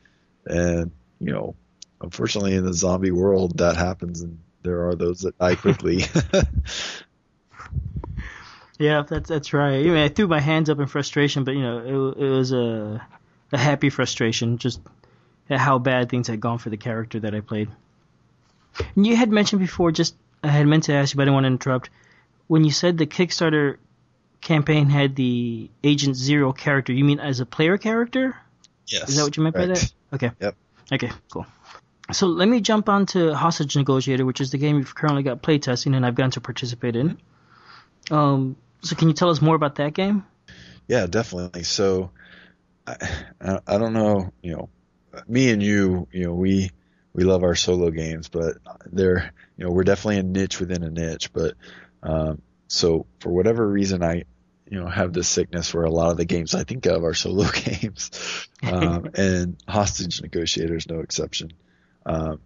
And, 0.44 0.92
you 1.20 1.32
know, 1.32 1.56
unfortunately 2.02 2.56
in 2.56 2.66
the 2.66 2.74
zombie 2.74 3.12
world 3.12 3.60
that 3.60 3.76
happens 3.76 4.22
and 4.22 4.40
there 4.64 4.88
are 4.88 4.96
those 4.96 5.22
that 5.22 5.38
die 5.38 5.56
quickly. 5.56 6.04
Yeah, 8.78 9.04
that's 9.08 9.30
that's 9.30 9.54
right. 9.54 9.76
I 9.80 9.84
mean, 9.84 9.96
I 9.96 10.10
threw 10.10 10.28
my 10.28 10.42
hands 10.42 10.70
up 10.70 10.80
in 10.80 10.88
frustration, 10.88 11.46
but 11.46 11.56
you 11.56 11.62
know, 11.62 11.78
it, 12.18 12.24
it 12.26 12.30
was 12.30 12.52
a 12.52 13.02
a 13.54 13.58
happy 13.58 13.90
frustration, 13.90 14.58
just 14.58 14.82
at 15.50 15.60
how 15.60 15.80
bad 15.80 16.10
things 16.10 16.28
had 16.28 16.42
gone 16.42 16.58
for 16.58 16.70
the 16.70 16.76
character 16.76 17.22
that 17.22 17.34
I 17.34 17.40
played. 17.40 17.70
And 18.96 19.08
you 19.08 19.16
had 19.16 19.32
mentioned 19.32 19.62
before, 19.62 19.92
just 19.94 20.16
I 20.44 20.50
had 20.50 20.68
meant 20.68 20.84
to 20.84 20.94
ask 20.94 21.14
you, 21.14 21.18
but 21.18 21.24
I 21.24 21.26
didn't 21.26 21.36
want 21.36 21.44
to 21.46 21.52
interrupt. 21.52 21.90
When 22.48 22.66
you 22.66 22.72
said 22.72 22.98
the 22.98 23.08
Kickstarter 23.08 23.78
campaign 24.42 24.90
had 24.90 25.16
the 25.16 25.70
Agent 25.84 26.16
Zero 26.16 26.52
character, 26.52 26.92
you 26.92 27.06
mean 27.06 27.20
as 27.20 27.40
a 27.40 27.46
player 27.46 27.78
character? 27.78 28.36
yes. 28.88 29.10
Is 29.10 29.16
that 29.16 29.24
what 29.24 29.38
you 29.38 29.44
meant 29.44 29.56
by 29.56 29.68
that? 29.68 29.94
Okay. 30.14 30.32
Yep. 30.40 30.56
Okay, 30.94 31.12
cool. 31.32 31.48
So 32.12 32.28
let 32.28 32.48
me 32.48 32.62
jump 32.62 32.88
on 32.88 33.08
to 33.08 33.34
Hostage 33.34 33.76
Negotiator, 33.76 34.26
which 34.26 34.40
is 34.40 34.52
the 34.52 34.60
game 34.60 34.78
you've 34.78 34.94
currently 34.94 35.24
got 35.24 35.42
playtesting 35.42 35.96
and 35.96 36.06
I've 36.06 36.14
gotten 36.14 36.32
to 36.32 36.42
participate 36.42 36.96
in. 36.96 37.18
Um, 38.12 38.56
so 38.82 38.96
can 38.96 39.08
you 39.08 39.14
tell 39.14 39.30
us 39.30 39.42
more 39.42 39.56
about 39.56 39.76
that 39.76 39.94
game? 39.94 40.26
Yeah, 40.88 41.08
definitely. 41.08 41.64
So, 41.64 42.12
I, 42.86 42.98
I 43.66 43.78
don't 43.78 43.94
know, 43.94 44.32
you 44.42 44.56
know, 44.56 44.70
me 45.28 45.50
and 45.50 45.62
you, 45.62 46.08
you 46.12 46.26
know, 46.26 46.34
we 46.34 46.72
we 47.14 47.24
love 47.24 47.44
our 47.44 47.56
solo 47.56 47.90
games, 47.92 48.28
but 48.28 48.58
they're, 48.86 49.32
you 49.58 49.66
know, 49.66 49.72
we're 49.72 49.84
definitely 49.84 50.18
a 50.18 50.24
niche 50.24 50.60
within 50.60 50.84
a 50.84 50.92
niche. 50.92 51.32
But 51.32 51.56
um, 52.04 52.42
so 52.68 53.06
for 53.20 53.32
whatever 53.32 53.66
reason, 53.66 54.04
I, 54.04 54.24
you 54.70 54.80
know, 54.80 54.88
have 54.88 55.14
this 55.14 55.30
sickness 55.30 55.74
where 55.74 55.86
a 55.86 55.92
lot 55.92 56.12
of 56.12 56.18
the 56.18 56.26
games 56.26 56.54
I 56.54 56.66
think 56.66 56.86
of 56.86 57.04
are 57.04 57.14
solo 57.14 57.50
games, 57.54 58.48
um, 58.64 59.10
and 59.16 59.58
Hostage 59.68 60.22
Negotiator 60.22 60.76
is 60.76 60.90
no 60.90 61.00
exception. 61.00 61.54
Um, 62.06 62.42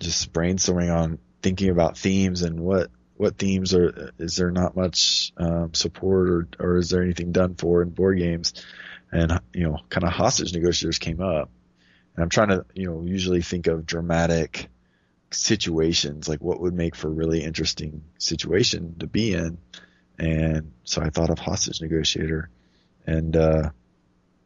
just 0.00 0.32
brainstorming 0.32 0.94
on 0.94 1.18
thinking 1.42 1.68
about 1.68 1.98
themes 1.98 2.42
and 2.42 2.58
what 2.60 2.90
what 3.20 3.36
themes 3.36 3.74
are 3.74 4.12
is 4.18 4.36
there 4.36 4.50
not 4.50 4.74
much 4.74 5.32
um, 5.36 5.74
support 5.74 6.30
or 6.30 6.48
or 6.58 6.76
is 6.78 6.88
there 6.88 7.02
anything 7.02 7.32
done 7.32 7.54
for 7.54 7.82
in 7.82 7.90
board 7.90 8.18
games? 8.18 8.54
And 9.12 9.40
you 9.52 9.64
know 9.64 9.78
kind 9.90 10.04
of 10.04 10.12
hostage 10.12 10.54
negotiators 10.54 10.98
came 10.98 11.20
up. 11.20 11.50
And 12.16 12.22
i'm 12.22 12.30
trying 12.30 12.48
to 12.48 12.64
you 12.74 12.86
know 12.86 13.02
usually 13.02 13.42
think 13.42 13.66
of 13.66 13.84
dramatic 13.84 14.68
situations 15.30 16.28
like 16.28 16.40
what 16.40 16.60
would 16.60 16.72
make 16.72 16.96
for 16.96 17.08
a 17.08 17.12
really 17.12 17.44
interesting 17.44 18.02
situation 18.18 18.96
to 19.00 19.06
be 19.06 19.34
in. 19.34 19.58
And 20.18 20.72
so 20.84 21.02
i 21.02 21.10
thought 21.10 21.30
of 21.30 21.38
hostage 21.38 21.82
negotiator. 21.82 22.48
And 23.06 23.36
uh 23.36 23.70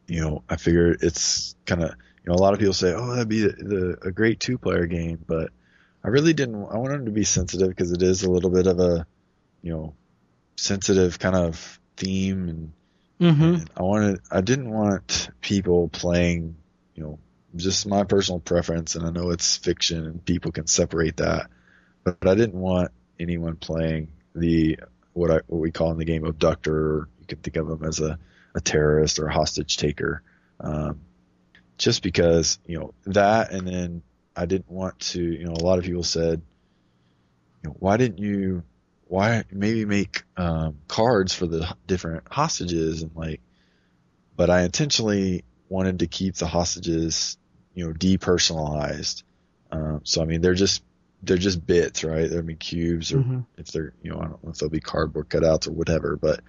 you 0.07 0.19
know 0.19 0.43
i 0.49 0.57
figured 0.57 0.99
it's 1.01 1.55
kind 1.65 1.81
of 1.81 1.91
you 1.91 2.27
know 2.27 2.35
a 2.35 2.43
lot 2.43 2.53
of 2.53 2.59
people 2.59 2.73
say 2.73 2.93
oh 2.93 3.11
that'd 3.11 3.29
be 3.29 3.41
the, 3.41 3.53
the 3.53 3.97
a 4.09 4.11
great 4.11 4.41
two 4.41 4.57
player 4.57 4.85
game 4.85 5.23
but 5.25 5.51
I 6.05 6.09
really 6.09 6.33
didn't. 6.33 6.55
I 6.55 6.77
wanted 6.77 6.99
them 6.99 7.05
to 7.05 7.11
be 7.11 7.23
sensitive 7.23 7.67
because 7.67 7.91
it 7.91 8.03
is 8.03 8.23
a 8.23 8.29
little 8.29 8.51
bit 8.51 8.67
of 8.67 8.79
a, 8.79 9.07
you 9.63 9.71
know, 9.71 9.95
sensitive 10.55 11.17
kind 11.17 11.35
of 11.35 11.79
theme, 11.97 12.47
and, 12.49 12.71
Mm-hmm. 13.19 13.43
and 13.43 13.69
I 13.77 13.81
wanted. 13.81 14.19
I 14.29 14.41
didn't 14.41 14.69
want 14.69 15.29
people 15.41 15.87
playing, 15.87 16.57
you 16.95 17.03
know, 17.03 17.19
just 17.55 17.87
my 17.87 18.03
personal 18.03 18.39
preference, 18.41 18.95
and 18.95 19.05
I 19.05 19.09
know 19.09 19.31
it's 19.31 19.55
fiction 19.57 20.05
and 20.05 20.23
people 20.25 20.51
can 20.51 20.67
separate 20.67 21.17
that, 21.17 21.49
but, 22.03 22.17
I 22.27 22.35
didn't 22.35 22.59
want 22.59 22.91
anyone 23.17 23.55
playing 23.55 24.09
the 24.35 24.79
what 25.13 25.31
I 25.31 25.39
what 25.47 25.59
we 25.59 25.71
call 25.71 25.91
in 25.91 25.97
the 25.97 26.05
game 26.05 26.25
abductor. 26.25 26.75
Or 26.75 27.09
you 27.21 27.25
can 27.25 27.37
think 27.39 27.55
of 27.55 27.67
them 27.67 27.83
as 27.85 28.01
a 28.01 28.19
a 28.53 28.59
terrorist 28.61 29.17
or 29.17 29.27
a 29.27 29.33
hostage 29.33 29.77
taker, 29.77 30.21
um, 30.59 30.99
just 31.77 32.03
because 32.03 32.59
you 32.65 32.79
know 32.79 32.93
that, 33.05 33.51
and 33.53 33.65
then 33.65 34.01
I 34.35 34.45
didn't 34.45 34.69
want 34.69 34.99
to, 34.99 35.21
you 35.21 35.45
know, 35.45 35.53
a 35.53 35.63
lot 35.63 35.79
of 35.79 35.85
people 35.85 36.03
said, 36.03 36.41
you 37.63 37.69
know, 37.69 37.75
why 37.79 37.97
didn't 37.97 38.19
you, 38.19 38.63
why 39.07 39.43
maybe 39.51 39.85
make 39.85 40.23
um, 40.37 40.79
cards 40.87 41.33
for 41.33 41.45
the 41.47 41.75
different 41.87 42.23
hostages 42.31 43.03
and 43.03 43.15
like, 43.15 43.41
but 44.35 44.49
I 44.49 44.63
intentionally 44.63 45.43
wanted 45.69 45.99
to 45.99 46.07
keep 46.07 46.35
the 46.35 46.47
hostages, 46.47 47.37
you 47.73 47.87
know, 47.87 47.93
depersonalized. 47.93 49.23
Um, 49.71 50.01
so 50.03 50.21
I 50.21 50.25
mean, 50.25 50.41
they're 50.41 50.53
just 50.53 50.83
they're 51.23 51.37
just 51.37 51.65
bits, 51.65 52.03
right? 52.03 52.29
They're, 52.29 52.39
I 52.39 52.43
mean, 52.43 52.57
cubes 52.57 53.13
or 53.13 53.19
Mhm. 53.19 53.45
if 53.57 53.67
they're, 53.67 53.93
you 54.03 54.11
know, 54.11 54.17
I 54.19 54.23
don't 54.25 54.43
know 54.43 54.51
if 54.51 54.57
they'll 54.57 54.69
be 54.69 54.79
cardboard 54.79 55.29
cutouts 55.29 55.67
or 55.67 55.71
whatever, 55.71 56.17
but 56.17 56.41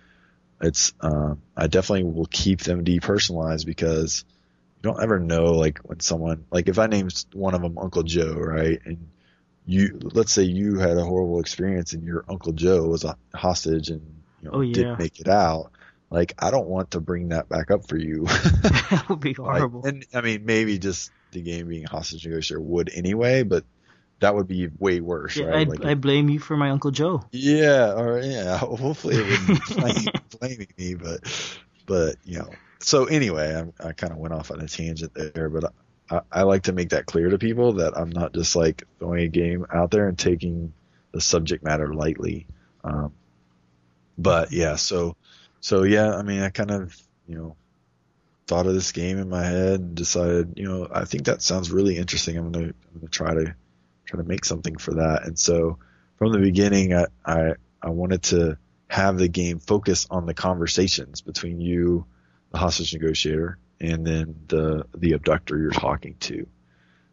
it's 0.60 0.92
um, 1.00 1.42
I 1.56 1.66
definitely 1.66 2.04
will 2.04 2.26
keep 2.26 2.60
them 2.60 2.84
depersonalized 2.84 3.66
because 3.66 4.24
you 4.76 4.82
don't 4.82 5.02
ever 5.02 5.18
know 5.18 5.52
like 5.52 5.78
when 5.78 6.00
someone 6.00 6.44
like 6.50 6.68
if 6.68 6.78
I 6.78 6.86
named 6.86 7.24
one 7.32 7.54
of 7.54 7.62
them 7.62 7.78
Uncle 7.78 8.02
Joe, 8.02 8.34
right? 8.34 8.78
And 8.84 9.08
you 9.66 9.98
let's 10.14 10.32
say 10.32 10.42
you 10.42 10.78
had 10.78 10.96
a 10.96 11.04
horrible 11.04 11.40
experience 11.40 11.92
and 11.92 12.04
your 12.04 12.24
Uncle 12.28 12.52
Joe 12.52 12.86
was 12.86 13.04
a 13.04 13.16
hostage 13.34 13.88
and 13.90 14.00
you 14.40 14.48
know 14.48 14.56
Oh, 14.58 14.60
yeah. 14.60 14.72
didn't 14.74 14.98
make 14.98 15.18
it 15.20 15.28
out. 15.28 15.72
Like 16.10 16.34
I 16.38 16.50
don't 16.50 16.68
want 16.68 16.92
to 16.92 17.00
bring 17.00 17.30
that 17.30 17.48
back 17.48 17.70
up 17.70 17.88
for 17.88 17.96
you. 17.96 18.24
that 18.26 19.06
would 19.08 19.20
be 19.20 19.30
Like, 19.30 19.36
horrible. 19.38 19.84
and 19.84 20.04
I 20.14 20.20
mean 20.20 20.44
maybe 20.44 20.78
just 20.78 21.10
the 21.32 21.40
game 21.42 21.68
being 21.68 21.84
hostage 21.84 22.24
negotiator 22.26 22.60
would 22.60 22.90
anyway, 22.94 23.42
but 23.42 23.64
that 24.20 24.34
would 24.34 24.46
be 24.48 24.68
way 24.78 25.00
worse, 25.00 25.36
yeah, 25.36 25.46
right? 25.46 25.66
I, 25.66 25.70
Like, 25.70 25.84
I 25.84 25.94
blame 25.94 26.28
you 26.30 26.38
for 26.38 26.56
my 26.56 26.70
Uncle 26.70 26.90
Joe. 26.90 27.24
yeah, 27.32 27.92
or 27.92 28.20
yeah, 28.20 28.56
hopefully 28.58 29.16
it 29.16 29.26
wouldn't 29.26 29.68
be 29.68 29.74
blame, 29.74 30.06
blaming 30.38 30.68
me, 30.78 30.94
but 30.94 31.20
but 31.86 32.16
you 32.24 32.38
know. 32.38 32.50
So 32.80 33.04
anyway, 33.06 33.54
I, 33.80 33.88
I 33.88 33.92
kind 33.92 34.12
of 34.12 34.18
went 34.18 34.34
off 34.34 34.50
on 34.50 34.60
a 34.60 34.68
tangent 34.68 35.12
there, 35.14 35.48
but 35.48 35.72
I, 36.10 36.20
I 36.30 36.42
like 36.42 36.64
to 36.64 36.72
make 36.72 36.90
that 36.90 37.06
clear 37.06 37.30
to 37.30 37.38
people 37.38 37.74
that 37.74 37.96
I'm 37.96 38.10
not 38.10 38.34
just 38.34 38.54
like 38.54 38.84
throwing 38.98 39.24
a 39.24 39.28
game 39.28 39.66
out 39.72 39.90
there 39.90 40.08
and 40.08 40.18
taking 40.18 40.72
the 41.12 41.20
subject 41.20 41.64
matter 41.64 41.94
lightly. 41.94 42.46
Um, 42.84 43.12
but 44.18 44.52
yeah, 44.52 44.76
so 44.76 45.16
so 45.60 45.82
yeah, 45.82 46.14
I 46.14 46.22
mean, 46.22 46.40
I 46.40 46.50
kind 46.50 46.70
of 46.70 46.96
you 47.26 47.36
know 47.36 47.56
thought 48.46 48.66
of 48.66 48.74
this 48.74 48.92
game 48.92 49.18
in 49.18 49.28
my 49.28 49.44
head 49.44 49.80
and 49.80 49.94
decided, 49.94 50.54
you 50.56 50.68
know, 50.68 50.88
I 50.90 51.04
think 51.04 51.24
that 51.24 51.42
sounds 51.42 51.70
really 51.70 51.96
interesting. 51.96 52.36
I'm 52.36 52.52
gonna 52.52 52.66
I'm 52.66 53.00
gonna 53.00 53.08
try 53.08 53.34
to 53.34 53.54
try 54.04 54.20
to 54.20 54.28
make 54.28 54.44
something 54.44 54.76
for 54.76 54.94
that. 54.94 55.24
And 55.24 55.38
so 55.38 55.78
from 56.16 56.32
the 56.32 56.38
beginning, 56.38 56.94
I, 56.94 57.06
I, 57.24 57.54
I 57.82 57.90
wanted 57.90 58.22
to 58.24 58.58
have 58.88 59.18
the 59.18 59.28
game 59.28 59.58
focus 59.58 60.06
on 60.10 60.26
the 60.26 60.34
conversations 60.34 61.20
between 61.20 61.60
you, 61.60 62.06
hostage 62.56 62.94
negotiator, 62.94 63.58
and 63.80 64.06
then 64.06 64.34
the, 64.48 64.86
the 64.96 65.12
abductor 65.12 65.58
you're 65.58 65.70
talking 65.70 66.16
to. 66.20 66.46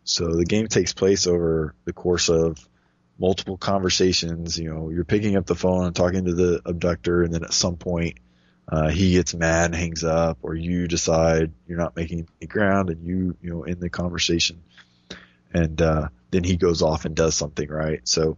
So 0.03 0.35
the 0.35 0.45
game 0.45 0.67
takes 0.67 0.93
place 0.93 1.27
over 1.27 1.75
the 1.85 1.93
course 1.93 2.29
of 2.29 2.67
multiple 3.19 3.57
conversations. 3.57 4.57
You 4.57 4.73
know, 4.73 4.89
you're 4.89 5.05
picking 5.05 5.37
up 5.37 5.45
the 5.45 5.55
phone 5.55 5.85
and 5.85 5.95
talking 5.95 6.25
to 6.25 6.33
the 6.33 6.61
abductor, 6.65 7.23
and 7.23 7.33
then 7.33 7.43
at 7.43 7.53
some 7.53 7.77
point, 7.77 8.17
uh, 8.67 8.89
he 8.89 9.11
gets 9.11 9.33
mad 9.33 9.65
and 9.65 9.75
hangs 9.75 10.03
up, 10.03 10.39
or 10.41 10.55
you 10.55 10.87
decide 10.87 11.51
you're 11.67 11.77
not 11.77 11.95
making 11.95 12.27
any 12.41 12.47
ground, 12.47 12.89
and 12.89 13.05
you, 13.05 13.35
you 13.41 13.49
know, 13.49 13.63
in 13.63 13.79
the 13.79 13.89
conversation, 13.89 14.63
and 15.53 15.81
uh, 15.81 16.07
then 16.31 16.43
he 16.43 16.57
goes 16.57 16.81
off 16.81 17.05
and 17.05 17.15
does 17.15 17.35
something, 17.35 17.69
right? 17.69 18.07
So 18.07 18.37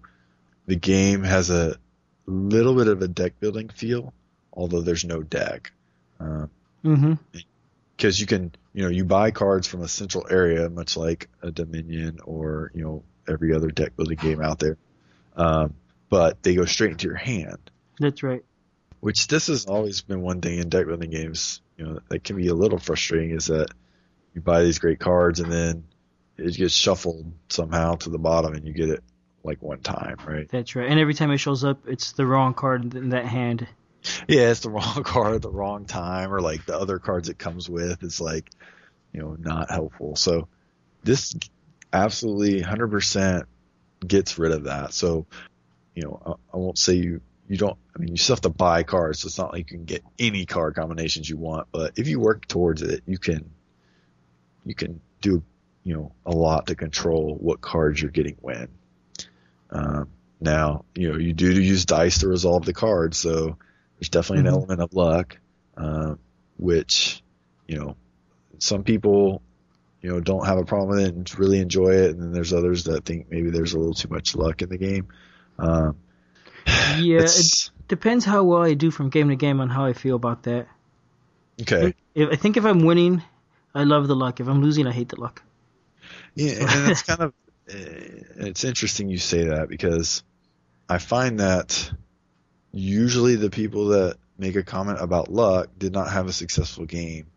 the 0.65 0.75
game 0.75 1.23
has 1.23 1.49
a 1.49 1.77
little 2.25 2.75
bit 2.75 2.87
of 2.87 3.01
a 3.01 3.07
deck 3.07 3.39
building 3.39 3.69
feel, 3.69 4.13
although 4.51 4.81
there's 4.81 5.05
no 5.05 5.21
deck. 5.21 5.71
Uh, 6.19 6.47
Mm-hmm. 6.85 7.13
because 7.97 8.19
you 8.19 8.27
can, 8.27 8.53
you 8.73 8.83
know, 8.83 8.89
you 8.89 9.05
buy 9.05 9.31
cards 9.31 9.67
from 9.67 9.81
a 9.81 9.87
central 9.87 10.27
area, 10.29 10.69
much 10.69 10.95
like 10.95 11.29
a 11.41 11.51
Dominion 11.51 12.19
or 12.23 12.71
you 12.73 12.83
know 12.83 13.03
every 13.27 13.53
other 13.53 13.69
deck 13.69 13.95
building 13.95 14.17
game 14.17 14.41
out 14.41 14.59
there. 14.59 14.77
Um, 15.35 15.73
but 16.09 16.41
they 16.43 16.55
go 16.55 16.65
straight 16.65 16.91
into 16.91 17.07
your 17.07 17.17
hand, 17.17 17.71
That's 17.99 18.23
right. 18.23 18.43
which 18.99 19.27
this 19.27 19.47
has 19.47 19.65
always 19.65 20.01
been 20.01 20.21
one 20.21 20.39
thing 20.41 20.59
in 20.59 20.69
deck 20.69 20.85
building 20.85 21.09
games. 21.09 21.61
You 21.77 21.85
know, 21.85 21.99
that 22.09 22.23
can 22.23 22.37
be 22.37 22.47
a 22.47 22.53
little 22.53 22.77
frustrating 22.77 23.31
is 23.31 23.47
that 23.47 23.67
you 24.33 24.41
buy 24.41 24.63
these 24.63 24.79
great 24.79 24.99
cards 24.99 25.39
and 25.39 25.51
then 25.51 25.83
it 26.37 26.55
gets 26.55 26.73
shuffled 26.73 27.31
somehow 27.49 27.95
to 27.95 28.09
the 28.09 28.17
bottom 28.17 28.53
and 28.53 28.65
you 28.65 28.73
get 28.73 28.89
it 28.89 29.03
like 29.43 29.61
one 29.61 29.79
time, 29.79 30.17
right? 30.25 30.47
That's 30.49 30.75
right. 30.75 30.89
And 30.89 30.99
every 30.99 31.13
time 31.13 31.31
it 31.31 31.37
shows 31.37 31.63
up, 31.63 31.87
it's 31.87 32.13
the 32.13 32.25
wrong 32.25 32.53
card 32.53 32.95
in 32.95 33.09
that 33.09 33.25
hand. 33.25 33.67
Yeah, 34.27 34.51
it's 34.51 34.61
the 34.61 34.69
wrong 34.71 35.03
card 35.03 35.35
at 35.35 35.41
the 35.41 35.49
wrong 35.49 35.85
time, 35.85 36.33
or 36.33 36.41
like 36.41 36.65
the 36.65 36.77
other 36.77 36.99
cards 36.99 37.29
it 37.29 37.37
comes 37.37 37.69
with 37.69 38.03
is 38.03 38.21
like, 38.21 38.49
you 39.13 39.21
know, 39.21 39.35
not 39.39 39.69
helpful. 39.69 40.15
So 40.15 40.47
this 41.03 41.35
absolutely 41.93 42.61
100% 42.61 43.43
gets 44.05 44.37
rid 44.37 44.51
of 44.51 44.65
that. 44.65 44.93
So, 44.93 45.25
you 45.95 46.03
know, 46.03 46.21
I, 46.25 46.31
I 46.53 46.57
won't 46.57 46.77
say 46.77 46.95
you, 46.95 47.21
you 47.47 47.57
don't, 47.57 47.77
I 47.95 47.99
mean, 47.99 48.09
you 48.09 48.17
still 48.17 48.35
have 48.35 48.41
to 48.41 48.49
buy 48.49 48.83
cards. 48.83 49.19
So 49.19 49.27
it's 49.27 49.37
not 49.37 49.53
like 49.53 49.71
you 49.71 49.77
can 49.77 49.85
get 49.85 50.03
any 50.19 50.45
card 50.45 50.75
combinations 50.75 51.29
you 51.29 51.37
want, 51.37 51.67
but 51.71 51.93
if 51.95 52.07
you 52.07 52.19
work 52.19 52.47
towards 52.47 52.81
it, 52.81 53.03
you 53.05 53.17
can, 53.17 53.49
you 54.65 54.75
can 54.75 54.99
do, 55.21 55.43
you 55.83 55.93
know, 55.93 56.11
a 56.25 56.31
lot 56.31 56.67
to 56.67 56.75
control 56.75 57.37
what 57.39 57.61
cards 57.61 58.01
you're 58.01 58.11
getting 58.11 58.37
when. 58.41 58.67
Um, 59.69 60.09
now, 60.41 60.85
you 60.95 61.11
know, 61.11 61.17
you 61.17 61.33
do 61.33 61.51
use 61.51 61.85
dice 61.85 62.19
to 62.19 62.27
resolve 62.27 62.65
the 62.65 62.73
cards, 62.73 63.17
so 63.17 63.57
there's 63.99 64.10
definitely 64.10 64.43
Mhm. 64.43 64.47
an 64.47 64.53
element 64.53 64.81
of 64.81 64.93
luck, 64.93 65.38
uh, 65.77 66.15
which, 66.58 67.21
you 67.67 67.77
know, 67.77 67.95
some 68.60 68.84
people, 68.84 69.41
you 70.01 70.10
know, 70.12 70.19
don't 70.19 70.45
have 70.45 70.58
a 70.58 70.65
problem 70.65 70.89
with 70.97 71.05
it 71.08 71.13
and 71.15 71.39
really 71.39 71.60
enjoy 71.60 71.89
it, 71.91 72.12
and 72.12 72.21
then 72.21 72.31
there's 72.31 72.53
others 72.53 72.84
that 72.86 73.05
think 73.05 73.29
maybe 73.29 73.49
there's 73.49 73.73
a 73.73 73.77
little 73.77 73.93
too 73.93 74.08
much 74.10 74.36
luck 74.36 74.62
in 74.62 74.69
the 74.69 74.77
game. 74.77 75.08
Um, 75.58 75.97
Yeah, 76.99 77.17
it's- 77.19 77.71
Depends 77.88 78.25
how 78.25 78.43
well 78.43 78.63
I 78.63 78.73
do 78.73 78.89
from 78.89 79.10
game 79.10 79.29
to 79.29 79.36
game 79.36 79.60
on 79.62 79.69
how 79.69 79.86
I 79.86 79.93
feel 79.93 80.15
about 80.15 80.41
that. 80.43 80.67
okay. 81.62 81.93
If, 82.15 82.29
I 82.31 82.36
think 82.36 82.58
if 82.58 82.65
I'm 82.65 82.79
winning, 82.84 83.21
I 83.75 83.84
love 83.84 84.08
the 84.08 84.15
luck. 84.15 84.39
If 84.39 84.47
I'm 84.47 84.62
losing, 84.63 84.88
I 84.88 84.91
hate 84.91 85.10
the 85.10 85.19
luck. 85.21 85.43
Yeah, 86.34 86.53
and 86.67 86.89
it's 86.91 87.03
kind 87.10 87.21
of 87.21 87.34
eh, 87.69 88.23
it's 88.38 88.63
interesting 88.63 89.08
you 89.10 89.19
say 89.19 89.43
that 89.45 89.69
because 89.69 90.23
I 90.89 90.97
find 90.97 91.39
that 91.39 91.91
usually 92.75 93.35
the 93.38 93.49
people 93.49 93.88
that 93.88 94.17
make 94.38 94.55
a 94.55 94.63
comment 94.63 94.99
about 95.01 95.31
luck 95.31 95.69
did 95.77 95.93
not 95.93 96.11
have 96.11 96.27
a 96.27 96.33
successful 96.33 96.85
game, 96.85 97.27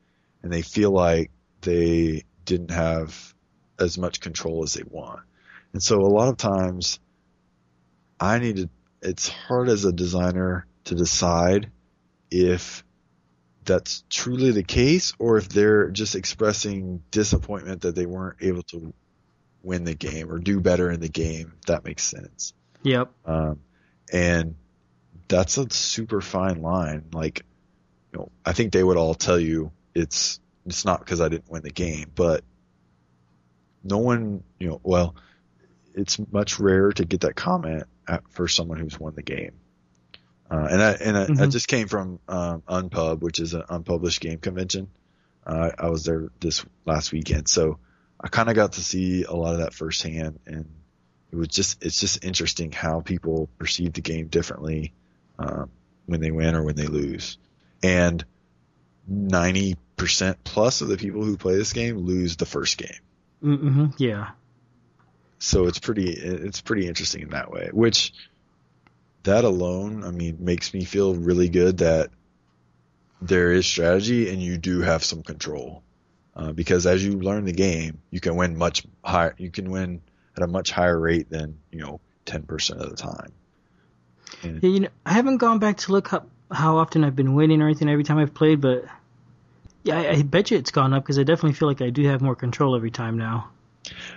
and 0.43 0.53
they 0.53 0.63
feel 0.63 0.91
like 0.91 1.31
they 1.61 2.25
didn't 2.45 2.73
have 2.73 3.35
as 3.79 3.97
much 3.97 4.21
control 4.21 4.65
as 4.65 4.75
they 4.75 4.83
want. 4.83 5.21
And 5.73 5.83
so 5.83 6.01
a 6.01 6.11
lot 6.11 6.29
of 6.29 6.37
times, 6.37 6.99
I 8.19 8.39
need 8.41 8.57
to. 8.57 8.69
It's 9.01 9.29
hard 9.29 9.69
as 9.69 9.85
a 9.85 9.93
designer 9.93 10.67
to 10.85 10.97
decide 10.97 11.71
if 12.33 12.85
that's 13.65 14.03
truly 14.11 14.51
the 14.51 14.65
case 14.65 15.13
or 15.21 15.37
if 15.37 15.49
they're 15.49 15.91
just 15.91 16.17
expressing 16.17 17.03
disappointment 17.13 17.83
that 17.83 17.95
they 17.95 18.07
weren't 18.07 18.39
able 18.41 18.63
to 18.65 18.93
win 19.63 19.85
the 19.85 19.95
game 19.95 20.33
or 20.33 20.39
do 20.39 20.59
better 20.59 20.91
in 20.91 20.99
the 20.99 21.09
game. 21.09 21.53
If 21.61 21.67
that 21.67 21.85
makes 21.85 22.03
sense. 22.03 22.55
Yep. 22.83 23.13
Um, 23.25 23.61
and 24.13 24.57
that's 25.29 25.59
a 25.59 25.69
super 25.71 26.21
fine 26.21 26.63
line. 26.63 27.05
Like, 27.13 27.45
you 28.13 28.19
know, 28.19 28.31
I 28.45 28.53
think 28.53 28.73
they 28.73 28.83
would 28.83 28.97
all 28.97 29.15
tell 29.15 29.39
you 29.39 29.71
it's 29.95 30.41
it's 30.67 30.85
not 30.85 31.01
because 31.01 31.21
I 31.21 31.29
didn't 31.29 31.51
win 31.51 31.63
the 31.63 31.71
game, 31.71 32.11
but 32.15 32.45
no 33.85 33.99
one, 33.99 34.43
you 34.59 34.69
know, 34.69 34.81
well, 34.83 35.15
it's 35.95 36.19
much 36.33 36.59
rarer 36.59 36.93
to 36.93 37.05
get 37.05 37.23
that 37.23 37.37
comment 37.37 37.85
at, 38.07 38.23
for 38.31 38.49
someone 38.49 38.79
who's 38.79 38.99
won 38.99 39.15
the 39.15 39.23
game. 39.23 39.53
Uh, 40.51 40.67
and 40.71 40.83
I 40.83 40.93
and 40.93 41.17
I, 41.17 41.23
I 41.25 41.27
Mhm. 41.27 41.53
just 41.53 41.69
came 41.69 41.89
from 41.89 42.21
um, 42.29 42.63
Unpub, 42.69 43.21
which 43.21 43.39
is 43.39 43.55
an 43.55 43.65
unpublished 43.69 44.21
game 44.21 44.39
convention. 44.39 44.89
Uh, 45.47 45.71
I 45.79 45.89
was 45.89 46.05
there 46.05 46.29
this 46.41 46.65
last 46.87 47.13
weekend, 47.13 47.49
so 47.49 47.79
I 48.21 48.29
kind 48.29 48.49
of 48.49 48.55
got 48.55 48.73
to 48.73 48.83
see 48.83 49.25
a 49.25 49.33
lot 49.33 49.53
of 49.55 49.61
that 49.61 49.75
firsthand, 49.75 50.39
and 50.47 50.67
it 51.31 51.37
was 51.37 51.49
just 51.49 51.83
it's 51.85 52.01
just 52.01 52.25
interesting 52.25 52.73
how 52.73 53.01
people 53.01 53.49
perceive 53.59 53.93
the 53.93 54.01
game 54.01 54.29
differently 54.29 54.93
um, 55.39 55.71
when 56.07 56.21
they 56.21 56.31
win 56.31 56.55
or 56.55 56.63
when 56.63 56.77
they 56.77 56.87
lose, 56.87 57.39
and 57.83 58.25
ninety 59.07 59.77
percent 59.97 60.43
plus 60.45 60.81
of 60.81 60.89
the 60.89 60.97
people 60.97 61.25
who 61.25 61.37
play 61.37 61.57
this 61.57 61.73
game 61.73 61.99
lose 61.99 62.37
the 62.37 62.47
first 62.47 62.79
game. 62.79 63.01
Mm-hmm. 63.43 63.87
Yeah. 63.99 64.31
So 65.39 65.67
it's 65.67 65.79
pretty 65.79 66.11
it's 66.11 66.61
pretty 66.61 66.87
interesting 66.87 67.23
in 67.23 67.31
that 67.31 67.51
way. 67.51 67.71
Which 67.73 68.13
that 69.23 69.45
alone, 69.45 70.05
I 70.05 70.11
mean, 70.11 70.39
makes 70.41 70.73
me 70.73 70.85
feel 70.85 71.15
really 71.15 71.49
good 71.49 71.79
that 71.79 72.11
there 73.21 73.53
is 73.53 73.67
strategy 73.67 74.31
and 74.31 74.41
you 74.43 74.59
do 74.59 74.81
have 74.81 75.05
some 75.05 75.23
control. 75.23 75.83
Uh, 76.35 76.53
because 76.53 76.87
as 76.87 77.05
you 77.05 77.13
learn 77.19 77.45
the 77.45 77.53
game, 77.53 78.01
you 78.11 78.21
can 78.21 78.37
win 78.37 78.57
much 78.57 78.85
higher. 79.03 79.35
You 79.39 79.51
can 79.51 79.71
win 79.71 80.01
at 80.37 80.43
a 80.45 80.47
much 80.47 80.71
higher 80.71 80.99
rate 80.99 81.29
than 81.29 81.59
you 81.73 81.81
know 81.81 82.01
ten 82.25 82.45
percent 82.45 82.81
of 82.81 82.91
the 82.91 82.97
time. 82.97 83.33
Yeah, 84.43 84.53
you 84.63 84.81
know, 84.81 84.89
I 85.05 85.13
haven't 85.13 85.39
gone 85.39 85.59
back 85.59 85.79
to 85.79 85.93
look 85.93 86.13
up 86.13 86.29
how 86.51 86.79
often 86.79 87.05
I've 87.05 87.17
been 87.17 87.35
winning 87.35 87.61
or 87.61 87.67
anything 87.67 87.89
every 87.89 88.05
time 88.05 88.19
I've 88.19 88.35
played, 88.35 88.61
but 88.61 88.85
yeah, 89.83 89.99
I, 89.99 90.11
I 90.11 90.23
bet 90.23 90.51
you 90.51 90.59
it's 90.59 90.71
gone 90.71 90.93
up 90.93 91.03
because 91.03 91.19
I 91.19 91.23
definitely 91.23 91.55
feel 91.55 91.69
like 91.69 91.83
I 91.83 91.91
do 91.91 92.05
have 92.07 92.21
more 92.21 92.35
control 92.35 92.77
every 92.77 92.91
time 92.91 93.19
now. 93.19 93.51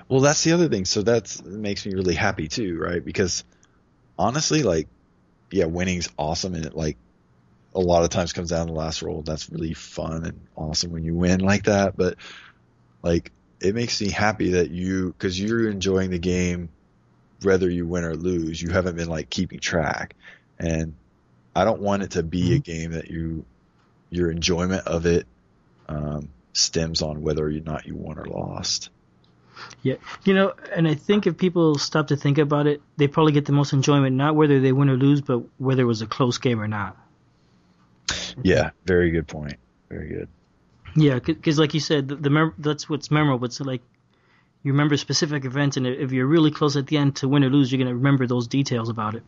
Well, 0.07 0.21
that's 0.21 0.43
the 0.43 0.51
other 0.51 0.67
thing. 0.67 0.85
So 0.85 1.01
that 1.03 1.43
makes 1.45 1.85
me 1.85 1.93
really 1.93 2.15
happy 2.15 2.47
too, 2.47 2.77
right? 2.79 3.03
Because 3.03 3.43
honestly, 4.17 4.63
like, 4.63 4.87
yeah, 5.51 5.65
winning's 5.65 6.09
awesome, 6.17 6.55
and 6.55 6.65
it 6.65 6.75
like 6.75 6.97
a 7.73 7.79
lot 7.79 8.03
of 8.03 8.09
times 8.09 8.33
comes 8.33 8.49
down 8.49 8.67
to 8.67 8.73
the 8.73 8.77
last 8.77 9.01
roll. 9.01 9.21
That's 9.21 9.49
really 9.49 9.73
fun 9.73 10.25
and 10.25 10.39
awesome 10.55 10.91
when 10.91 11.03
you 11.03 11.15
win 11.15 11.39
like 11.39 11.63
that. 11.63 11.95
But 11.95 12.15
like, 13.01 13.31
it 13.61 13.75
makes 13.75 14.01
me 14.01 14.09
happy 14.09 14.51
that 14.51 14.71
you 14.71 15.13
because 15.17 15.39
you're 15.39 15.69
enjoying 15.69 16.09
the 16.09 16.19
game, 16.19 16.69
whether 17.41 17.69
you 17.69 17.85
win 17.87 18.03
or 18.03 18.15
lose. 18.15 18.61
You 18.61 18.69
haven't 18.69 18.95
been 18.95 19.09
like 19.09 19.29
keeping 19.29 19.59
track, 19.59 20.15
and 20.59 20.93
I 21.55 21.65
don't 21.65 21.81
want 21.81 22.03
it 22.03 22.11
to 22.11 22.23
be 22.23 22.55
a 22.55 22.59
game 22.59 22.91
that 22.91 23.09
you 23.09 23.45
your 24.09 24.29
enjoyment 24.29 24.87
of 24.87 25.05
it 25.05 25.25
um, 25.87 26.29
stems 26.53 27.01
on 27.01 27.21
whether 27.21 27.45
or 27.45 27.51
not 27.51 27.85
you 27.85 27.95
won 27.95 28.19
or 28.19 28.25
lost. 28.25 28.89
Yeah, 29.83 29.95
you 30.23 30.33
know, 30.33 30.53
and 30.75 30.87
I 30.87 30.95
think 30.95 31.27
if 31.27 31.37
people 31.37 31.77
stop 31.77 32.07
to 32.07 32.15
think 32.15 32.37
about 32.37 32.67
it, 32.67 32.81
they 32.97 33.07
probably 33.07 33.31
get 33.31 33.45
the 33.45 33.51
most 33.51 33.73
enjoyment 33.73 34.15
not 34.15 34.35
whether 34.35 34.59
they 34.59 34.71
win 34.71 34.89
or 34.89 34.97
lose, 34.97 35.21
but 35.21 35.43
whether 35.57 35.83
it 35.83 35.85
was 35.85 36.01
a 36.01 36.07
close 36.07 36.37
game 36.37 36.59
or 36.59 36.67
not. 36.67 36.97
Yeah, 38.43 38.71
very 38.85 39.11
good 39.11 39.27
point. 39.27 39.57
Very 39.89 40.09
good. 40.09 40.27
Yeah, 40.95 41.19
because 41.19 41.59
like 41.59 41.73
you 41.73 41.79
said, 41.79 42.07
the, 42.07 42.15
the 42.15 42.29
mem- 42.29 42.55
that's 42.57 42.89
what's 42.89 43.11
memorable. 43.11 43.45
It's 43.45 43.59
like 43.61 43.81
you 44.63 44.73
remember 44.73 44.97
specific 44.97 45.45
events, 45.45 45.77
and 45.77 45.87
if 45.87 46.11
you're 46.11 46.27
really 46.27 46.51
close 46.51 46.77
at 46.77 46.87
the 46.87 46.97
end 46.97 47.15
to 47.17 47.27
win 47.27 47.43
or 47.43 47.49
lose, 47.49 47.71
you're 47.71 47.79
gonna 47.79 47.95
remember 47.95 48.27
those 48.27 48.47
details 48.47 48.89
about 48.89 49.15
it. 49.15 49.23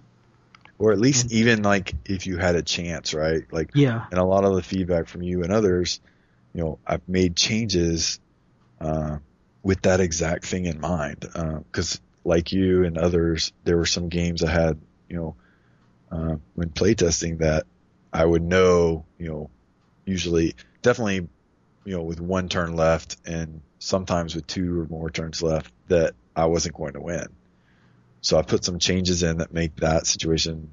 Or 0.79 0.91
at 0.91 0.99
least 0.99 1.31
even 1.31 1.61
like 1.63 1.95
if 2.05 2.27
you 2.27 2.37
had 2.37 2.55
a 2.55 2.61
chance, 2.61 3.13
right? 3.13 3.43
Like, 3.51 3.71
Yeah, 3.73 4.05
and 4.11 4.19
a 4.19 4.23
lot 4.25 4.43
of 4.43 4.55
the 4.55 4.63
feedback 4.63 5.07
from 5.07 5.21
you 5.21 5.43
and 5.43 5.51
others, 5.51 6.01
you 6.53 6.63
know, 6.63 6.79
I've 6.85 7.07
made 7.07 7.35
changes 7.35 8.19
uh, 8.79 9.17
with 9.63 9.81
that 9.83 9.99
exact 9.99 10.45
thing 10.45 10.65
in 10.65 10.79
mind. 10.79 11.21
Because, 11.21 11.99
like 12.25 12.51
you 12.51 12.83
and 12.83 12.97
others, 12.97 13.53
there 13.63 13.77
were 13.77 13.85
some 13.85 14.09
games 14.09 14.43
I 14.43 14.51
had, 14.51 14.79
you 15.09 15.15
know, 15.15 15.35
uh, 16.11 16.35
when 16.53 16.69
playtesting 16.69 17.39
that 17.39 17.65
I 18.11 18.23
would 18.23 18.43
know, 18.43 19.05
you 19.17 19.29
know, 19.29 19.49
usually, 20.05 20.55
definitely, 20.81 21.27
you 21.85 21.95
know, 21.97 22.03
with 22.03 22.21
one 22.21 22.49
turn 22.49 22.75
left 22.75 23.17
and 23.25 23.61
sometimes 23.79 24.35
with 24.35 24.47
two 24.47 24.81
or 24.81 24.85
more 24.87 25.09
turns 25.09 25.41
left, 25.41 25.71
that 25.87 26.13
I 26.35 26.45
wasn't 26.45 26.75
going 26.75 26.93
to 26.93 27.01
win. 27.01 27.25
So 28.21 28.37
I 28.37 28.41
put 28.41 28.63
some 28.63 28.79
changes 28.79 29.23
in 29.23 29.37
that 29.37 29.53
make 29.53 29.75
that 29.77 30.07
situation 30.07 30.71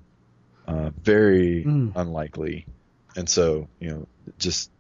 uh, 0.69 0.91
very 1.03 1.65
Mm. 1.67 1.93
unlikely. 1.97 2.67
And 3.17 3.29
so, 3.29 3.69
you 3.81 3.91
know, 3.91 4.09
just 4.39 4.71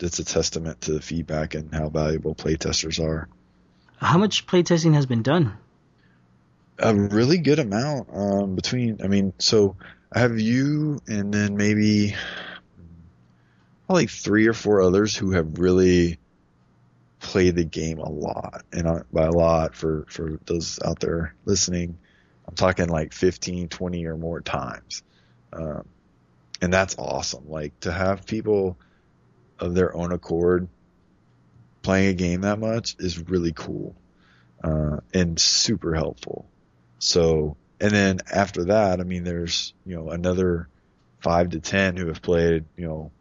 it's 0.00 0.18
a 0.18 0.24
testament 0.24 0.82
to 0.82 0.92
the 0.92 1.00
feedback 1.00 1.54
and 1.54 1.74
how 1.74 1.88
valuable 1.88 2.34
playtesters 2.34 3.02
are. 3.02 3.28
how 3.96 4.18
much 4.18 4.46
playtesting 4.46 4.94
has 4.94 5.06
been 5.06 5.22
done? 5.22 5.54
A 6.80 6.94
really 6.94 7.38
good 7.38 7.58
amount 7.58 8.08
um, 8.12 8.54
between. 8.54 8.98
I 9.02 9.08
mean, 9.08 9.32
so 9.40 9.76
I 10.12 10.20
have 10.20 10.38
you, 10.38 11.00
and 11.08 11.34
then 11.34 11.56
maybe 11.56 12.14
probably 13.88 14.06
three 14.06 14.46
or 14.46 14.52
four 14.52 14.82
others 14.82 15.16
who 15.16 15.30
have 15.30 15.58
really 15.58 16.18
played 17.20 17.56
the 17.56 17.64
game 17.64 17.98
a 17.98 18.08
lot. 18.08 18.62
And 18.70 19.02
by 19.10 19.24
a 19.24 19.30
lot, 19.30 19.74
for 19.74 20.04
for 20.10 20.38
those 20.44 20.78
out 20.84 21.00
there 21.00 21.34
listening, 21.46 21.98
I'm 22.46 22.54
talking 22.54 22.88
like 22.88 23.14
15, 23.14 23.68
20 23.68 24.06
or 24.06 24.18
more 24.18 24.42
times. 24.42 25.02
Um, 25.54 25.88
and 26.60 26.72
that's 26.72 26.96
awesome. 26.98 27.48
Like 27.48 27.80
to 27.80 27.90
have 27.90 28.26
people 28.26 28.76
of 29.58 29.74
their 29.74 29.96
own 29.96 30.12
accord 30.12 30.68
playing 31.80 32.08
a 32.08 32.14
game 32.14 32.42
that 32.42 32.58
much 32.58 32.94
is 32.98 33.18
really 33.18 33.52
cool, 33.54 33.96
uh, 34.62 34.98
and 35.14 35.40
super 35.40 35.94
helpful. 35.94 36.46
So, 36.98 37.56
and 37.80 37.90
then 37.90 38.18
after 38.30 38.66
that, 38.66 39.00
I 39.00 39.04
mean, 39.04 39.24
there's, 39.24 39.72
you 39.86 39.96
know, 39.96 40.10
another 40.10 40.68
five 41.20 41.50
to 41.50 41.60
10 41.60 41.96
who 41.96 42.08
have 42.08 42.20
played, 42.20 42.66
you 42.76 42.86
know, 42.86 43.12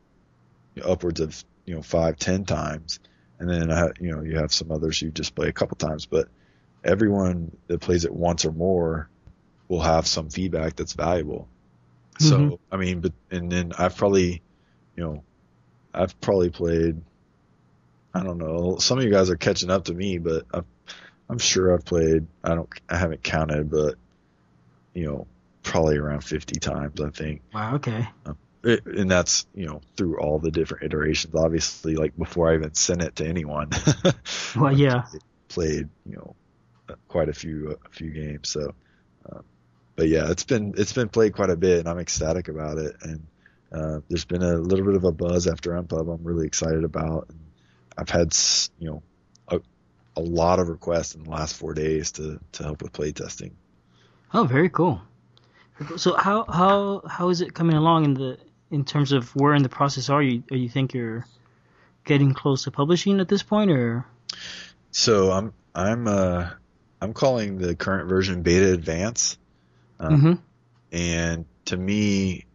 upwards 0.82 1.19
of, 1.19 1.43
you 1.65 1.75
know, 1.75 1.82
five, 1.82 2.17
ten 2.17 2.45
times. 2.45 2.99
And 3.39 3.49
then, 3.49 3.71
uh, 3.71 3.89
you 3.99 4.11
know, 4.11 4.21
you 4.21 4.38
have 4.38 4.53
some 4.53 4.71
others 4.71 5.01
you 5.01 5.11
just 5.11 5.36
play 5.36 5.47
a 5.47 5.53
couple 5.53 5.78
times, 5.78 6.05
but 6.05 6.28
everyone 6.84 7.55
that 7.67 7.82
plays 7.82 8.05
it 8.05 8.13
once 8.13 8.45
or 8.45 8.51
more 8.51 9.09
will 9.67 9.82
have 9.82 10.07
some 10.07 10.30
feedback 10.30 10.75
that's 10.75 10.93
valuable. 10.93 11.47
So, 12.19 12.38
Mhm. 12.38 12.59
I 12.71 12.78
mean, 12.78 13.01
but, 13.01 13.13
and 13.30 13.51
then 13.51 13.73
I've 13.78 13.95
probably, 13.95 14.41
you 14.95 15.03
know, 15.03 15.23
I've 15.93 16.19
probably 16.21 16.49
played, 16.49 17.01
I 18.13 18.23
don't 18.23 18.38
know, 18.39 18.78
some 18.80 18.97
of 18.97 19.03
you 19.03 19.11
guys 19.11 19.30
are 19.30 19.36
catching 19.38 19.69
up 19.69 19.86
to 19.86 19.93
me, 19.93 20.17
but 20.17 20.45
I've, 20.53 20.65
I'm 21.30 21.38
sure 21.38 21.73
I've 21.73 21.86
played, 21.86 22.25
I 22.43 22.55
don't, 22.55 22.69
I 22.89 22.97
haven't 22.97 23.23
counted, 23.23 23.69
but, 23.69 23.95
you 24.93 25.05
know, 25.05 25.28
probably 25.63 25.97
around 25.97 26.21
50 26.23 26.59
times, 26.59 26.99
I 27.01 27.09
think. 27.09 27.41
Wow. 27.53 27.75
Okay. 27.75 28.07
It, 28.68 28.86
and 28.86 29.09
that's, 29.09 29.45
you 29.55 29.65
know, 29.65 29.80
through 29.95 30.20
all 30.20 30.39
the 30.39 30.51
different 30.51 30.84
iterations, 30.84 31.34
obviously, 31.34 31.95
like 31.95 32.18
before 32.18 32.51
I 32.51 32.55
even 32.55 32.74
sent 32.74 33.01
it 33.01 33.15
to 33.18 33.26
anyone. 33.26 33.70
Well, 34.57 34.78
yeah. 34.78 35.05
played, 35.47 35.88
you 36.05 36.15
know, 36.18 36.36
quite 37.07 37.30
a 37.30 37.34
few 37.34 37.78
a 37.86 37.89
few 37.89 38.09
games. 38.09 38.49
So, 38.49 38.74
um, 39.32 39.43
but 39.95 40.09
yeah, 40.09 40.30
it's 40.32 40.43
been 40.43 40.74
it's 40.78 40.91
been 40.91 41.07
played 41.07 41.34
quite 41.34 41.49
a 41.49 41.55
bit, 41.55 41.80
and 41.80 41.88
I'm 41.88 41.99
ecstatic 41.99 42.49
about 42.49 42.78
it. 42.78 42.95
And 43.01 43.28
uh, 43.72 43.99
there's 44.09 44.26
been 44.26 44.43
a 44.43 44.55
little 44.55 44.86
bit 44.86 44.95
of 44.95 45.03
a 45.05 45.11
buzz 45.11 45.47
after 45.47 45.72
Unpub. 45.72 46.13
I'm 46.13 46.24
really 46.24 46.47
excited 46.47 46.84
about. 46.84 47.28
And 47.30 47.39
I've 47.97 48.09
had 48.09 48.36
you 48.80 48.89
know 48.89 49.03
a, 49.47 49.59
a 50.18 50.22
lot 50.22 50.59
of 50.59 50.68
requests 50.68 51.15
in 51.15 51.24
the 51.24 51.30
last 51.30 51.55
four 51.55 51.74
days 51.74 52.11
to 52.13 52.39
to 52.53 52.63
help 52.63 52.82
with 52.82 52.91
play 52.91 53.11
testing. 53.11 53.55
Oh, 54.34 54.43
very 54.43 54.70
cool. 54.70 55.01
So 55.97 56.15
how 56.15 56.43
how 56.45 57.03
how 57.07 57.30
is 57.30 57.41
it 57.41 57.53
coming 57.53 57.76
along 57.76 58.05
in 58.05 58.13
the 58.13 58.38
in 58.72 58.86
terms 58.86 59.11
of 59.11 59.36
where 59.36 59.53
in 59.53 59.63
the 59.63 59.70
process 59.70 60.09
are 60.09 60.22
you? 60.22 60.43
Are 60.51 60.57
you 60.57 60.70
think 60.70 60.93
you're 60.93 61.26
getting 62.05 62.34
close 62.34 62.63
to 62.63 62.72
publishing 62.72 63.20
at 63.20 63.28
this 63.28 63.43
point, 63.43 63.72
or 63.72 64.05
So 64.91 65.32
I'm 65.32 65.53
I'm 65.74 66.07
uh 66.07 66.49
I'm 67.01 67.13
calling 67.13 67.57
the 67.57 67.76
current 67.76 68.09
version 68.09 68.41
Beta 68.41 68.74
Advance. 68.74 69.38
Um, 69.99 70.22
hmm 70.22 70.34
and 70.91 71.45
to 71.65 71.78
me 71.78 72.45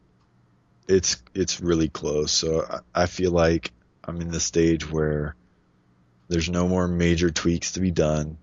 it's 0.89 1.23
it's 1.35 1.61
really 1.61 1.89
close 1.89 2.33
so 2.33 2.65
I, 2.69 3.03
I 3.03 3.07
feel 3.07 3.31
like 3.31 3.73
i'm 4.05 4.21
in 4.21 4.29
the 4.29 4.41
stage 4.41 4.91
where 4.91 5.37
there's 6.29 6.49
no 6.49 6.67
more 6.67 6.89
major 6.89 7.31
tweaks 7.31 7.73
to 7.73 7.81
be 7.81 7.91
done 7.91 8.39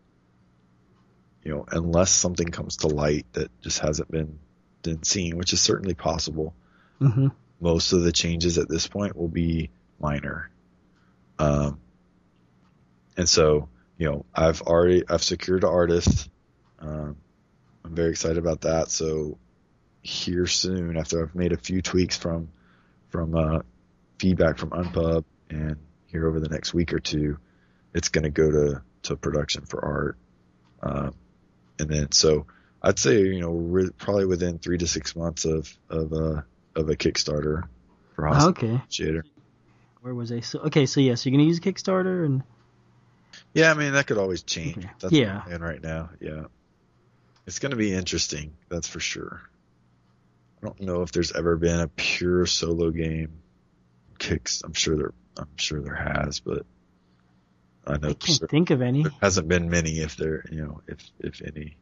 you 1.43 1.53
know 1.53 1.65
unless 1.71 2.11
something 2.11 2.49
comes 2.49 2.77
to 2.77 2.87
light 2.87 3.25
that 3.33 3.49
just 3.61 3.79
hasn't 3.79 4.11
been 4.11 4.39
been 4.83 5.03
seen 5.03 5.37
which 5.37 5.53
is 5.53 5.61
certainly 5.61 5.95
possible 5.95 6.53
hmm 6.99 7.27
most 7.59 7.93
of 7.93 8.01
the 8.01 8.11
changes 8.11 8.57
at 8.57 8.69
this 8.69 8.87
point 8.87 9.15
will 9.15 9.27
be 9.27 9.69
minor. 9.99 10.49
Um 11.37 11.79
and 13.17 13.27
so 13.27 13.69
you 13.97 14.09
know 14.09 14.25
i've 14.33 14.61
already 14.61 15.03
i've 15.07 15.23
secured 15.23 15.63
an 15.63 15.69
artist. 15.69 16.29
Um 16.79 17.17
i'm 17.83 17.95
very 17.95 18.11
excited 18.11 18.37
about 18.37 18.61
that. 18.61 18.89
So 18.89 19.37
here 20.01 20.47
soon 20.47 20.97
after 20.97 21.23
I've 21.23 21.35
made 21.35 21.51
a 21.51 21.57
few 21.57 21.81
tweaks 21.81 22.17
from 22.17 22.49
from 23.09 23.35
uh, 23.35 23.59
feedback 24.19 24.57
from 24.57 24.69
Unpub 24.69 25.23
and 25.49 25.77
here 26.05 26.27
over 26.27 26.39
the 26.39 26.49
next 26.49 26.73
week 26.73 26.93
or 26.93 26.99
two, 26.99 27.37
it's 27.93 28.09
going 28.09 28.23
to 28.23 28.29
go 28.29 28.51
to 28.51 28.81
to 29.03 29.15
production 29.15 29.65
for 29.65 29.83
art, 29.83 30.17
um, 30.83 31.13
and 31.79 31.89
then 31.89 32.11
so 32.11 32.45
I'd 32.81 32.99
say 32.99 33.21
you 33.21 33.41
know 33.41 33.51
re- 33.51 33.91
probably 33.97 34.25
within 34.25 34.59
three 34.59 34.77
to 34.77 34.87
six 34.87 35.15
months 35.15 35.45
of 35.45 35.71
of 35.89 36.11
a 36.13 36.45
of 36.75 36.89
a 36.89 36.95
Kickstarter 36.95 37.63
for 38.15 38.27
Hostile 38.27 38.49
okay. 38.49 38.81
Where 40.01 40.13
was 40.13 40.31
I? 40.31 40.39
So 40.39 40.59
okay, 40.59 40.85
so 40.85 41.01
yeah, 41.01 41.15
so 41.15 41.29
you're 41.29 41.37
gonna 41.37 41.47
use 41.47 41.59
Kickstarter 41.59 42.25
and 42.25 42.43
Yeah, 43.53 43.71
I 43.71 43.73
mean 43.73 43.93
that 43.93 44.07
could 44.07 44.17
always 44.17 44.43
change. 44.43 44.77
Okay. 44.77 44.89
That's 44.99 45.13
Yeah. 45.13 45.41
And 45.49 45.63
right 45.63 45.81
now. 45.81 46.09
Yeah, 46.19 46.45
it's 47.49 47.59
going 47.59 47.71
to 47.71 47.77
be 47.77 47.91
interesting. 47.93 48.53
That's 48.69 48.87
for 48.87 48.99
sure. 48.99 49.41
I 50.61 50.67
don't 50.67 50.81
know 50.81 51.01
if 51.01 51.11
there's 51.11 51.31
ever 51.31 51.57
been 51.57 51.79
a 51.79 51.87
pure 51.87 52.45
solo 52.45 52.91
game. 52.91 53.39
Kicks. 54.19 54.61
I'm 54.63 54.73
sure 54.73 54.95
there. 54.95 55.13
I'm 55.37 55.57
sure 55.57 55.81
there 55.81 55.95
has, 55.95 56.41
but 56.41 56.65
I 57.87 57.97
know. 57.97 58.09
I 58.09 58.13
can't 58.13 58.49
think 58.49 58.69
of 58.69 58.81
any. 58.81 59.03
There 59.03 59.11
hasn't 59.21 59.47
been 59.47 59.69
many. 59.69 59.99
If 59.99 60.15
there, 60.15 60.43
you 60.51 60.61
know, 60.61 60.81
if 60.87 60.99
if 61.19 61.41
any. 61.41 61.77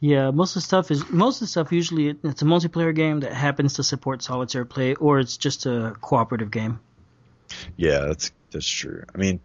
Yeah, 0.00 0.30
most 0.30 0.52
of 0.56 0.62
the 0.62 0.66
stuff 0.66 0.90
is 0.90 1.08
most 1.10 1.36
of 1.36 1.40
the 1.40 1.46
stuff 1.48 1.72
usually 1.72 2.16
it's 2.24 2.40
a 2.42 2.46
multiplayer 2.46 2.94
game 2.94 3.20
that 3.20 3.32
happens 3.34 3.74
to 3.74 3.82
support 3.82 4.22
solitaire 4.22 4.64
play, 4.64 4.94
or 4.94 5.18
it's 5.20 5.36
just 5.36 5.66
a 5.66 5.94
cooperative 6.00 6.50
game. 6.50 6.80
Yeah, 7.76 8.00
that's 8.06 8.32
that's 8.50 8.66
true. 8.66 9.04
I 9.14 9.18
mean, 9.18 9.40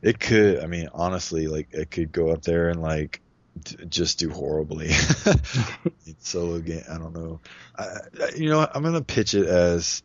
it 0.00 0.18
could. 0.18 0.60
I 0.60 0.66
mean, 0.66 0.88
honestly, 0.94 1.46
like 1.46 1.68
it 1.72 1.90
could 1.90 2.10
go 2.10 2.30
up 2.30 2.42
there 2.42 2.70
and 2.70 2.80
like 2.80 3.20
d- 3.62 3.84
just 3.88 4.18
do 4.18 4.30
horribly. 4.30 4.88
Solo 6.20 6.60
game. 6.60 6.84
I 6.90 6.98
don't 6.98 7.12
know. 7.14 7.40
I, 7.76 7.82
I- 8.22 8.34
you 8.36 8.48
know, 8.48 8.66
I'm 8.74 8.82
gonna 8.82 9.02
pitch 9.02 9.34
it 9.34 9.46
as. 9.46 10.02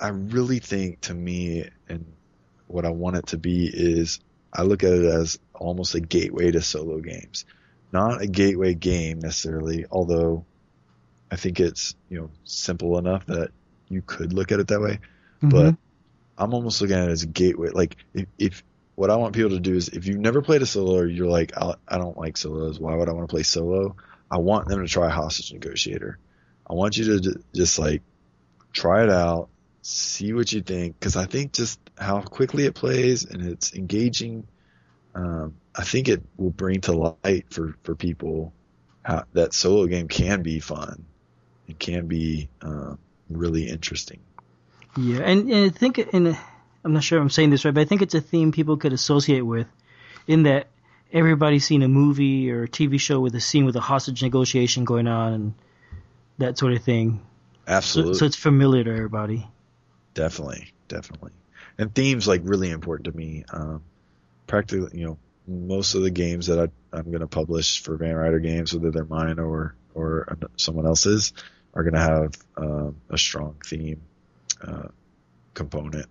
I 0.00 0.08
really 0.08 0.58
think 0.58 1.02
to 1.02 1.14
me, 1.14 1.68
and 1.88 2.04
what 2.66 2.84
I 2.84 2.90
want 2.90 3.16
it 3.16 3.26
to 3.28 3.38
be 3.38 3.66
is, 3.72 4.20
I 4.52 4.62
look 4.62 4.82
at 4.82 4.92
it 4.92 5.04
as 5.04 5.38
almost 5.54 5.94
a 5.94 6.00
gateway 6.00 6.50
to 6.50 6.60
solo 6.62 7.00
games, 7.00 7.44
not 7.94 8.20
a 8.20 8.26
gateway 8.26 8.74
game 8.74 9.20
necessarily. 9.20 9.86
Although, 9.90 10.44
I 11.30 11.36
think 11.36 11.60
it's 11.60 11.94
you 12.10 12.18
know 12.20 12.30
simple 12.44 12.98
enough 12.98 13.24
that 13.26 13.50
you 13.88 14.02
could 14.02 14.32
look 14.34 14.52
at 14.52 14.60
it 14.60 14.68
that 14.68 14.80
way 14.80 14.98
Mhm. 15.42 15.50
but 15.50 15.76
I'm 16.36 16.52
almost 16.54 16.80
looking 16.80 16.96
at 16.96 17.08
it 17.08 17.12
as 17.12 17.22
a 17.22 17.26
gateway. 17.26 17.68
Like 17.70 17.96
if, 18.12 18.26
if 18.38 18.62
what 18.96 19.10
I 19.10 19.16
want 19.16 19.34
people 19.34 19.50
to 19.50 19.60
do 19.60 19.74
is 19.74 19.88
if 19.88 20.06
you've 20.06 20.18
never 20.18 20.42
played 20.42 20.62
a 20.62 20.66
solo 20.66 20.98
or 21.00 21.06
you're 21.06 21.28
like 21.28 21.56
I, 21.56 21.74
I 21.86 21.98
don't 21.98 22.16
like 22.18 22.36
solos, 22.36 22.78
why 22.80 22.94
would 22.94 23.08
I 23.08 23.12
want 23.12 23.28
to 23.28 23.32
play 23.32 23.42
solo? 23.44 23.96
I 24.30 24.38
want 24.38 24.68
them 24.68 24.80
to 24.80 24.88
try 24.88 25.08
Hostage 25.10 25.52
Negotiator. 25.52 26.18
I 26.68 26.72
want 26.74 26.96
you 26.96 27.20
to 27.20 27.40
just 27.54 27.78
like 27.78 28.02
try 28.72 29.04
it 29.04 29.10
out, 29.10 29.48
see 29.82 30.32
what 30.32 30.52
you 30.52 30.62
think, 30.62 30.98
because 30.98 31.16
I 31.16 31.26
think 31.26 31.52
just 31.52 31.78
how 31.98 32.20
quickly 32.22 32.64
it 32.66 32.74
plays 32.74 33.24
and 33.24 33.42
it's 33.42 33.74
engaging. 33.74 34.46
Um, 35.14 35.54
I 35.74 35.84
think 35.84 36.08
it 36.08 36.22
will 36.36 36.50
bring 36.50 36.80
to 36.82 37.16
light 37.24 37.46
for 37.50 37.76
for 37.82 37.94
people 37.94 38.52
how 39.02 39.24
that 39.32 39.52
solo 39.52 39.86
game 39.86 40.08
can 40.08 40.42
be 40.42 40.60
fun. 40.60 41.04
It 41.68 41.78
can 41.78 42.06
be 42.06 42.48
uh, 42.62 42.94
really 43.28 43.68
interesting. 43.68 44.20
Yeah, 44.96 45.20
and, 45.20 45.50
and 45.50 45.66
I 45.66 45.68
think 45.70 45.98
in 45.98 46.28
a, 46.28 46.38
I'm 46.84 46.92
not 46.92 47.02
sure 47.02 47.18
if 47.18 47.22
I'm 47.22 47.30
saying 47.30 47.50
this 47.50 47.64
right, 47.64 47.74
but 47.74 47.80
I 47.80 47.84
think 47.84 48.02
it's 48.02 48.14
a 48.14 48.20
theme 48.20 48.52
people 48.52 48.76
could 48.76 48.92
associate 48.92 49.42
with, 49.42 49.66
in 50.26 50.44
that 50.44 50.68
everybody's 51.12 51.66
seen 51.66 51.82
a 51.82 51.88
movie 51.88 52.50
or 52.50 52.64
a 52.64 52.68
TV 52.68 53.00
show 53.00 53.20
with 53.20 53.34
a 53.34 53.40
scene 53.40 53.64
with 53.64 53.76
a 53.76 53.80
hostage 53.80 54.22
negotiation 54.22 54.84
going 54.84 55.08
on 55.08 55.32
and 55.32 55.54
that 56.38 56.58
sort 56.58 56.72
of 56.72 56.82
thing. 56.82 57.20
So, 57.66 57.72
Absolutely. 57.72 58.14
so 58.14 58.26
it's 58.26 58.36
familiar 58.36 58.84
to 58.84 58.90
everybody. 58.90 59.48
Definitely, 60.12 60.72
definitely. 60.88 61.32
And 61.78 61.94
themes 61.94 62.28
like 62.28 62.42
really 62.44 62.70
important 62.70 63.06
to 63.06 63.16
me. 63.16 63.44
Um, 63.52 63.82
practically, 64.46 64.98
you 64.98 65.06
know, 65.06 65.18
most 65.46 65.94
of 65.94 66.02
the 66.02 66.10
games 66.10 66.46
that 66.46 66.58
I, 66.58 66.96
I'm 66.96 67.06
going 67.06 67.20
to 67.20 67.26
publish 67.26 67.82
for 67.82 67.96
Van 67.96 68.14
Ryder 68.14 68.40
games, 68.40 68.72
whether 68.74 68.90
they're 68.90 69.04
mine 69.04 69.38
or 69.38 69.74
or 69.94 70.36
someone 70.56 70.86
else's, 70.86 71.32
are 71.72 71.82
going 71.82 71.94
to 71.94 72.00
have 72.00 72.34
um, 72.56 72.96
a 73.10 73.18
strong 73.18 73.56
theme 73.64 74.02
uh, 74.60 74.88
component. 75.54 76.06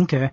Okay. 0.00 0.30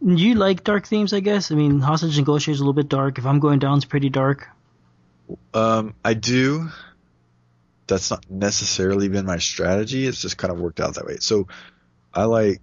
You 0.00 0.34
like 0.34 0.64
dark 0.64 0.86
themes, 0.86 1.12
I 1.12 1.20
guess? 1.20 1.52
I 1.52 1.54
mean, 1.54 1.80
Hostage 1.80 2.18
Negotiator 2.18 2.54
is 2.54 2.60
a 2.60 2.62
little 2.62 2.72
bit 2.72 2.88
dark. 2.88 3.18
If 3.18 3.26
I'm 3.26 3.38
going 3.38 3.58
down, 3.58 3.76
it's 3.76 3.84
pretty 3.84 4.08
dark. 4.08 4.48
Um, 5.54 5.94
I 6.04 6.14
do. 6.14 6.68
That's 7.86 8.10
not 8.10 8.28
necessarily 8.30 9.08
been 9.08 9.26
my 9.26 9.38
strategy. 9.38 10.06
It's 10.06 10.22
just 10.22 10.38
kind 10.38 10.52
of 10.52 10.60
worked 10.60 10.80
out 10.80 10.94
that 10.94 11.06
way. 11.06 11.18
So 11.18 11.48
I 12.14 12.24
like 12.24 12.60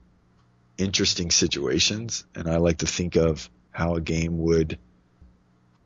interesting 0.78 1.32
situations 1.32 2.26
and 2.36 2.49
I 2.49 2.58
like 2.58 2.80
to 2.80 2.88
think 2.88 3.16
of 3.16 3.49
how 3.78 3.93
a 3.93 4.01
game 4.01 4.39
would 4.39 4.80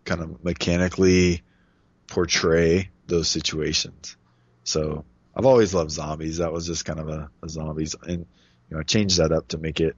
kind 0.06 0.22
of 0.22 0.42
mechanically 0.46 1.42
portray 2.08 2.90
those 3.08 3.28
situations. 3.28 4.16
So 4.64 5.04
I've 5.36 5.46
always 5.46 5.74
loved 5.74 5.92
zombies. 5.92 6.38
That 6.38 6.54
was 6.54 6.66
just 6.66 6.86
kind 6.86 7.02
of 7.02 7.10
a, 7.10 7.30
a 7.44 7.50
zombies 7.50 7.94
and 8.02 8.26
you 8.70 8.76
know, 8.78 8.80
I 8.80 8.84
changed 8.84 9.18
that 9.18 9.34
up 9.34 9.50
to 9.50 9.58
make 9.58 9.82
it 9.82 9.98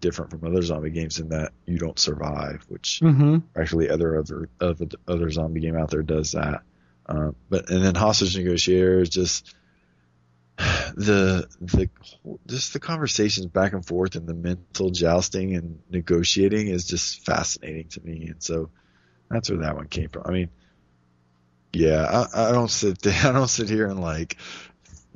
different 0.00 0.30
from 0.30 0.44
other 0.44 0.62
zombie 0.62 0.90
games 0.90 1.18
in 1.18 1.30
that 1.30 1.50
you 1.66 1.76
don't 1.76 1.98
survive, 1.98 2.64
which 2.68 3.00
Mm-hmm. 3.02 3.38
actually 3.60 3.90
other 3.90 4.16
other 4.16 4.48
other 4.60 4.86
other 5.08 5.28
zombie 5.28 5.58
game 5.60 5.76
out 5.76 5.90
there 5.90 6.04
does 6.04 6.32
that. 6.32 6.62
Uh, 7.04 7.32
but 7.50 7.68
and 7.68 7.84
then 7.84 7.96
hostage 7.96 8.36
negotiator 8.36 9.00
is 9.00 9.08
just 9.08 9.56
the 10.94 11.48
the 11.60 11.90
just 12.46 12.72
the 12.72 12.80
conversations 12.80 13.46
back 13.46 13.72
and 13.72 13.84
forth 13.84 14.14
and 14.14 14.26
the 14.26 14.34
mental 14.34 14.90
jousting 14.90 15.56
and 15.56 15.80
negotiating 15.90 16.68
is 16.68 16.86
just 16.86 17.24
fascinating 17.24 17.88
to 17.88 18.00
me, 18.00 18.28
and 18.28 18.42
so 18.42 18.70
that's 19.28 19.50
where 19.50 19.60
that 19.60 19.74
one 19.74 19.88
came 19.88 20.08
from. 20.08 20.22
I 20.24 20.30
mean, 20.30 20.50
yeah, 21.72 22.26
I, 22.34 22.48
I 22.48 22.52
don't 22.52 22.70
sit 22.70 23.02
there, 23.02 23.20
I 23.24 23.32
don't 23.32 23.48
sit 23.48 23.68
here 23.68 23.88
and 23.88 24.00
like 24.00 24.36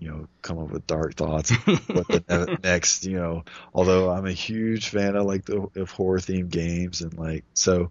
you 0.01 0.09
know 0.09 0.29
come 0.43 0.59
up 0.59 0.71
with 0.71 0.87
dark 0.87 1.15
thoughts 1.15 1.51
what 1.51 2.07
the 2.07 2.59
next 2.63 3.05
you 3.05 3.19
know 3.19 3.45
although 3.75 4.11
i'm 4.11 4.27
a 4.27 4.33
huge 4.33 4.91
fan 4.91 5.17
of 5.17 5.27
like 5.27 5.45
the 5.45 5.69
of 5.75 5.91
horror 5.91 6.21
themed 6.21 6.51
games 6.51 7.01
and 7.01 7.19
like 7.19 7.45
so 7.53 7.91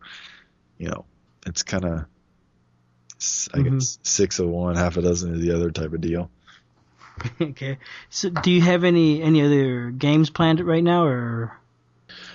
you 0.77 0.87
know 0.87 1.03
it's 1.45 1.63
kind 1.63 1.83
of 1.83 1.91
i 1.91 3.57
mm-hmm. 3.57 3.73
guess 3.73 3.99
six 4.03 4.39
of 4.39 4.47
one 4.47 4.77
half 4.77 4.95
a 4.95 5.01
dozen 5.01 5.33
of 5.33 5.41
the 5.41 5.51
other 5.51 5.69
type 5.69 5.91
of 5.91 5.99
deal 5.99 6.31
okay 7.41 7.77
so 8.09 8.29
do 8.29 8.51
you 8.51 8.61
have 8.61 8.83
any 8.83 9.21
any 9.21 9.41
other 9.41 9.91
games 9.91 10.29
planned 10.29 10.59
right 10.59 10.83
now 10.83 11.05
or 11.05 11.57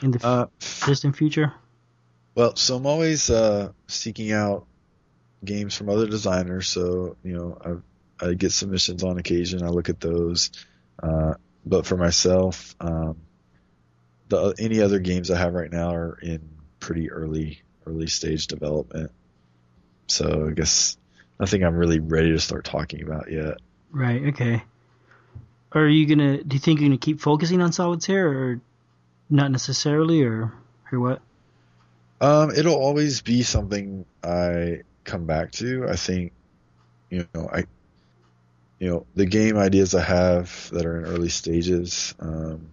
in 0.03 0.11
the 0.11 0.27
uh, 0.27 0.47
distant 0.87 1.17
future 1.17 1.53
well 2.35 2.55
so 2.57 2.77
i'm 2.77 2.87
always 2.87 3.31
uh 3.31 3.71
seeking 3.89 4.33
out 4.33 4.67
games 5.45 5.77
from 5.77 5.89
other 5.89 6.07
designers 6.07 6.69
so 6.69 7.17
you 7.23 7.35
know 7.35 7.59
i've 7.65 7.83
I 8.23 8.35
get 8.35 8.53
submissions 8.53 9.03
on 9.03 9.19
occasion. 9.19 9.63
I 9.63 9.69
look 9.69 9.89
at 9.89 10.01
those. 10.01 10.51
Uh, 11.03 11.35
but 11.67 11.87
for 11.87 11.97
myself, 11.97 12.75
um, 12.81 13.17
the 14.29 14.55
any 14.59 14.81
other 14.81 15.01
games 15.01 15.31
I 15.31 15.39
have 15.39 15.55
right 15.55 15.71
now 15.71 15.95
are 15.95 16.19
in 16.23 16.49
pretty 16.81 17.11
early 17.11 17.63
early 17.87 18.07
stage 18.07 18.47
development. 18.47 19.11
So 20.07 20.49
I 20.49 20.53
guess 20.53 20.97
nothing 21.41 21.65
I'm 21.65 21.75
really 21.75 21.99
ready 21.99 22.31
to 22.33 22.39
start 22.39 22.65
talking 22.65 23.03
about 23.03 23.31
yet. 23.31 23.59
Right. 23.91 24.23
Okay. 24.29 24.63
Are 25.75 25.89
you 25.89 26.07
gonna? 26.07 26.43
Do 26.43 26.55
you 26.55 26.61
think 26.61 26.81
you're 26.81 26.89
gonna 26.89 26.99
keep 26.99 27.21
focusing 27.21 27.63
on 27.63 27.73
solitaire, 27.73 28.29
or 28.29 28.61
not 29.31 29.51
necessarily, 29.51 30.23
or 30.23 30.53
or 30.91 31.01
what? 31.01 31.23
Um, 32.21 32.51
it'll 32.51 32.77
always 32.77 33.23
be 33.23 33.43
something 33.43 34.05
I 34.23 34.83
come 35.05 35.27
back 35.27 35.51
to. 35.53 35.89
I 35.89 35.97
think, 35.97 36.33
you 37.11 37.27
know, 37.35 37.49
I 37.53 37.65
you 38.83 38.89
know, 38.89 39.07
the 39.15 39.27
game 39.27 39.57
ideas 39.57 39.95
I 39.95 40.03
have 40.03 40.69
that 40.73 40.85
are 40.85 40.99
in 40.99 41.05
early 41.05 41.29
stages, 41.29 42.17
um, 42.19 42.67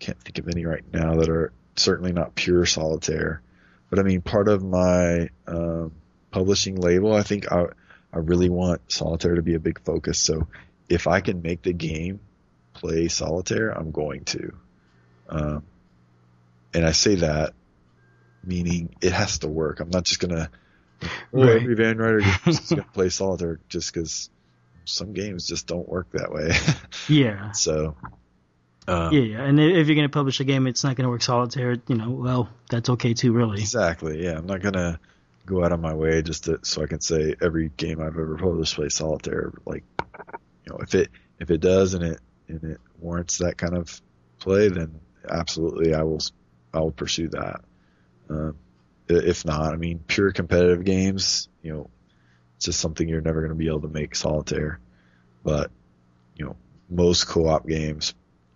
can't 0.00 0.20
think 0.20 0.38
of 0.38 0.48
any 0.48 0.66
right 0.66 0.82
now 0.92 1.14
that 1.14 1.28
are 1.28 1.52
certainly 1.76 2.12
not 2.12 2.34
pure 2.34 2.66
solitaire. 2.66 3.42
But 3.88 4.00
I 4.00 4.02
mean, 4.02 4.22
part 4.22 4.48
of 4.48 4.64
my 4.64 5.30
um, 5.46 5.92
publishing 6.32 6.74
label, 6.74 7.14
I 7.14 7.22
think 7.22 7.52
I, 7.52 7.66
I 8.12 8.18
really 8.18 8.48
want 8.48 8.90
solitaire 8.90 9.36
to 9.36 9.42
be 9.42 9.54
a 9.54 9.60
big 9.60 9.80
focus. 9.84 10.18
So 10.18 10.48
if 10.88 11.06
I 11.06 11.20
can 11.20 11.42
make 11.42 11.62
the 11.62 11.72
game 11.72 12.18
play 12.76 13.08
solitaire, 13.08 13.70
I'm 13.70 13.90
going 13.90 14.24
to. 14.26 14.54
Um, 15.28 15.62
and 16.74 16.86
I 16.86 16.92
say 16.92 17.16
that 17.16 17.54
meaning 18.44 18.94
it 19.00 19.12
has 19.12 19.38
to 19.40 19.48
work. 19.48 19.80
I'm 19.80 19.90
not 19.90 20.04
just 20.04 20.20
gonna. 20.20 20.50
Right. 21.32 21.60
every 21.60 21.74
Van 21.74 21.98
Ryder 21.98 22.22
is 22.46 22.60
gonna 22.70 22.86
play 22.94 23.08
solitaire 23.08 23.60
just 23.68 23.92
because 23.92 24.30
some 24.84 25.12
games 25.12 25.46
just 25.46 25.66
don't 25.66 25.88
work 25.88 26.10
that 26.12 26.32
way. 26.32 26.52
yeah. 27.08 27.52
So. 27.52 27.96
Um, 28.88 29.12
yeah, 29.12 29.20
yeah, 29.20 29.42
and 29.42 29.58
if 29.58 29.88
you're 29.88 29.96
going 29.96 30.08
to 30.08 30.08
publish 30.08 30.38
a 30.38 30.44
game, 30.44 30.68
it's 30.68 30.84
not 30.84 30.94
going 30.94 31.06
to 31.06 31.10
work 31.10 31.20
solitaire. 31.20 31.76
You 31.88 31.96
know, 31.96 32.10
well, 32.10 32.48
that's 32.70 32.88
okay 32.90 33.14
too, 33.14 33.32
really. 33.32 33.58
Exactly. 33.58 34.22
Yeah, 34.22 34.38
I'm 34.38 34.46
not 34.46 34.62
going 34.62 34.74
to 34.74 35.00
go 35.44 35.64
out 35.64 35.72
of 35.72 35.80
my 35.80 35.92
way 35.92 36.22
just 36.22 36.44
to, 36.44 36.60
so 36.62 36.84
I 36.84 36.86
can 36.86 37.00
say 37.00 37.34
every 37.42 37.70
game 37.76 38.00
I've 38.00 38.16
ever 38.16 38.36
published 38.36 38.76
plays 38.76 38.94
solitaire. 38.94 39.52
Like, 39.64 39.82
you 39.98 40.72
know, 40.72 40.78
if 40.78 40.94
it 40.94 41.10
if 41.40 41.50
it 41.50 41.60
does 41.60 41.94
and 41.94 42.04
it 42.04 42.20
and 42.48 42.62
it 42.64 42.80
warrants 43.00 43.38
that 43.38 43.56
kind 43.56 43.76
of 43.76 44.00
play, 44.38 44.68
then 44.68 45.00
absolutely 45.28 45.94
I 45.94 46.02
will 46.02 46.20
I 46.72 46.80
will 46.80 46.92
pursue 46.92 47.28
that. 47.28 47.60
Um, 48.28 48.56
if 49.08 49.44
not, 49.44 49.72
I 49.72 49.76
mean, 49.76 50.00
pure 50.06 50.32
competitive 50.32 50.84
games, 50.84 51.48
you 51.62 51.72
know, 51.72 51.90
it's 52.56 52.66
just 52.66 52.80
something 52.80 53.08
you're 53.08 53.20
never 53.20 53.40
going 53.40 53.50
to 53.50 53.56
be 53.56 53.68
able 53.68 53.82
to 53.82 53.88
make 53.88 54.16
solitaire. 54.16 54.80
But, 55.44 55.70
you 56.34 56.44
know, 56.44 56.56
most 56.90 57.28
co-op 57.28 57.66
games, 57.68 58.14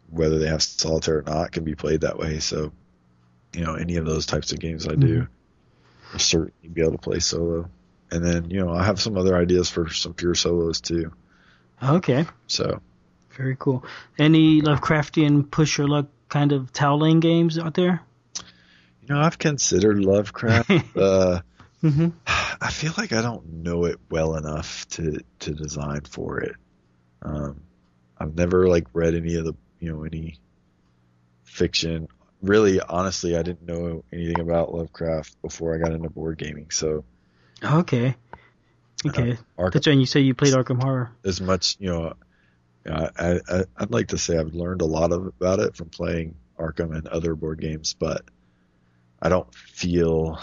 whether 0.09 0.39
they 0.39 0.49
have 0.49 0.63
solitaire 0.63 1.19
or 1.19 1.23
not, 1.23 1.53
can 1.53 1.63
be 1.63 1.77
played 1.77 2.01
that 2.01 2.19
way. 2.19 2.41
So, 2.41 2.73
you 3.53 3.65
know, 3.65 3.75
any 3.75 3.97
of 3.97 4.07
those 4.07 4.27
types 4.27 4.53
of 4.53 4.59
games 4.59 4.89
I 4.89 4.95
do, 4.95 5.21
mm-hmm. 5.21 6.13
I'll 6.13 6.19
certainly 6.19 6.69
be 6.73 6.81
able 6.81 6.93
to 6.93 6.99
play 6.99 7.21
solo. 7.21 7.71
And 8.11 8.25
then, 8.25 8.51
you 8.51 8.65
know, 8.65 8.73
I 8.73 8.85
have 8.85 9.01
some 9.01 9.17
other 9.17 9.37
ideas 9.37 9.71
for 9.71 9.89
some 9.89 10.15
pure 10.15 10.35
solos 10.35 10.81
too. 10.81 11.13
Okay. 11.81 12.27
So. 12.49 12.81
Very 13.41 13.57
cool. 13.59 13.87
Any 14.19 14.61
Lovecraftian 14.61 15.51
push 15.51 15.79
your 15.79 15.89
luck 15.89 16.09
kind 16.29 16.53
of 16.53 16.75
toweling 16.75 17.21
games 17.21 17.59
out 17.59 17.73
there? 17.73 18.03
You 19.01 19.15
know, 19.15 19.19
I've 19.19 19.39
considered 19.39 19.99
Lovecraft. 19.99 20.71
uh, 20.95 21.41
mm-hmm. 21.83 22.09
I 22.27 22.71
feel 22.71 22.93
like 22.99 23.15
I 23.15 23.23
don't 23.23 23.63
know 23.65 23.87
it 23.87 23.99
well 24.11 24.37
enough 24.37 24.87
to 24.91 25.21
to 25.39 25.55
design 25.55 26.03
for 26.03 26.41
it. 26.41 26.55
Um, 27.23 27.63
I've 28.19 28.35
never 28.35 28.69
like 28.69 28.89
read 28.93 29.15
any 29.15 29.37
of 29.37 29.47
the 29.47 29.55
you 29.79 29.91
know 29.91 30.05
any 30.05 30.39
fiction. 31.45 32.09
Really, 32.43 32.79
honestly, 32.79 33.39
I 33.39 33.43
didn't 33.43 33.67
know 33.67 34.05
anything 34.13 34.41
about 34.41 34.75
Lovecraft 34.75 35.41
before 35.41 35.75
I 35.75 35.79
got 35.79 35.93
into 35.93 36.11
board 36.11 36.37
gaming. 36.37 36.71
So, 36.71 37.05
okay, 37.65 38.17
okay, 39.07 39.33
uh, 39.33 39.63
Arkham, 39.63 39.73
that's 39.73 39.87
when 39.87 40.01
you 40.01 40.07
say 40.07 40.21
you 40.21 40.35
played 40.35 40.53
Arkham 40.53 40.83
Horror. 40.83 41.11
As 41.25 41.41
much, 41.41 41.77
you 41.81 41.89
know, 41.89 42.13
I, 42.87 43.41
I 43.49 43.65
I'd 43.77 43.91
like 43.91 44.09
to 44.09 44.19
say 44.19 44.37
I've 44.39 44.55
learned 44.55 44.83
a 44.83 44.87
lot 44.87 45.13
of 45.13 45.27
about 45.27 45.61
it 45.61 45.77
from 45.77 45.89
playing 45.89 46.35
Arkham 46.59 46.97
and 46.97 47.07
other 47.09 47.35
board 47.35 47.61
games, 47.61 47.95
but 47.95 48.23
I 49.21 49.29
don't 49.29 49.53
feel 49.55 50.41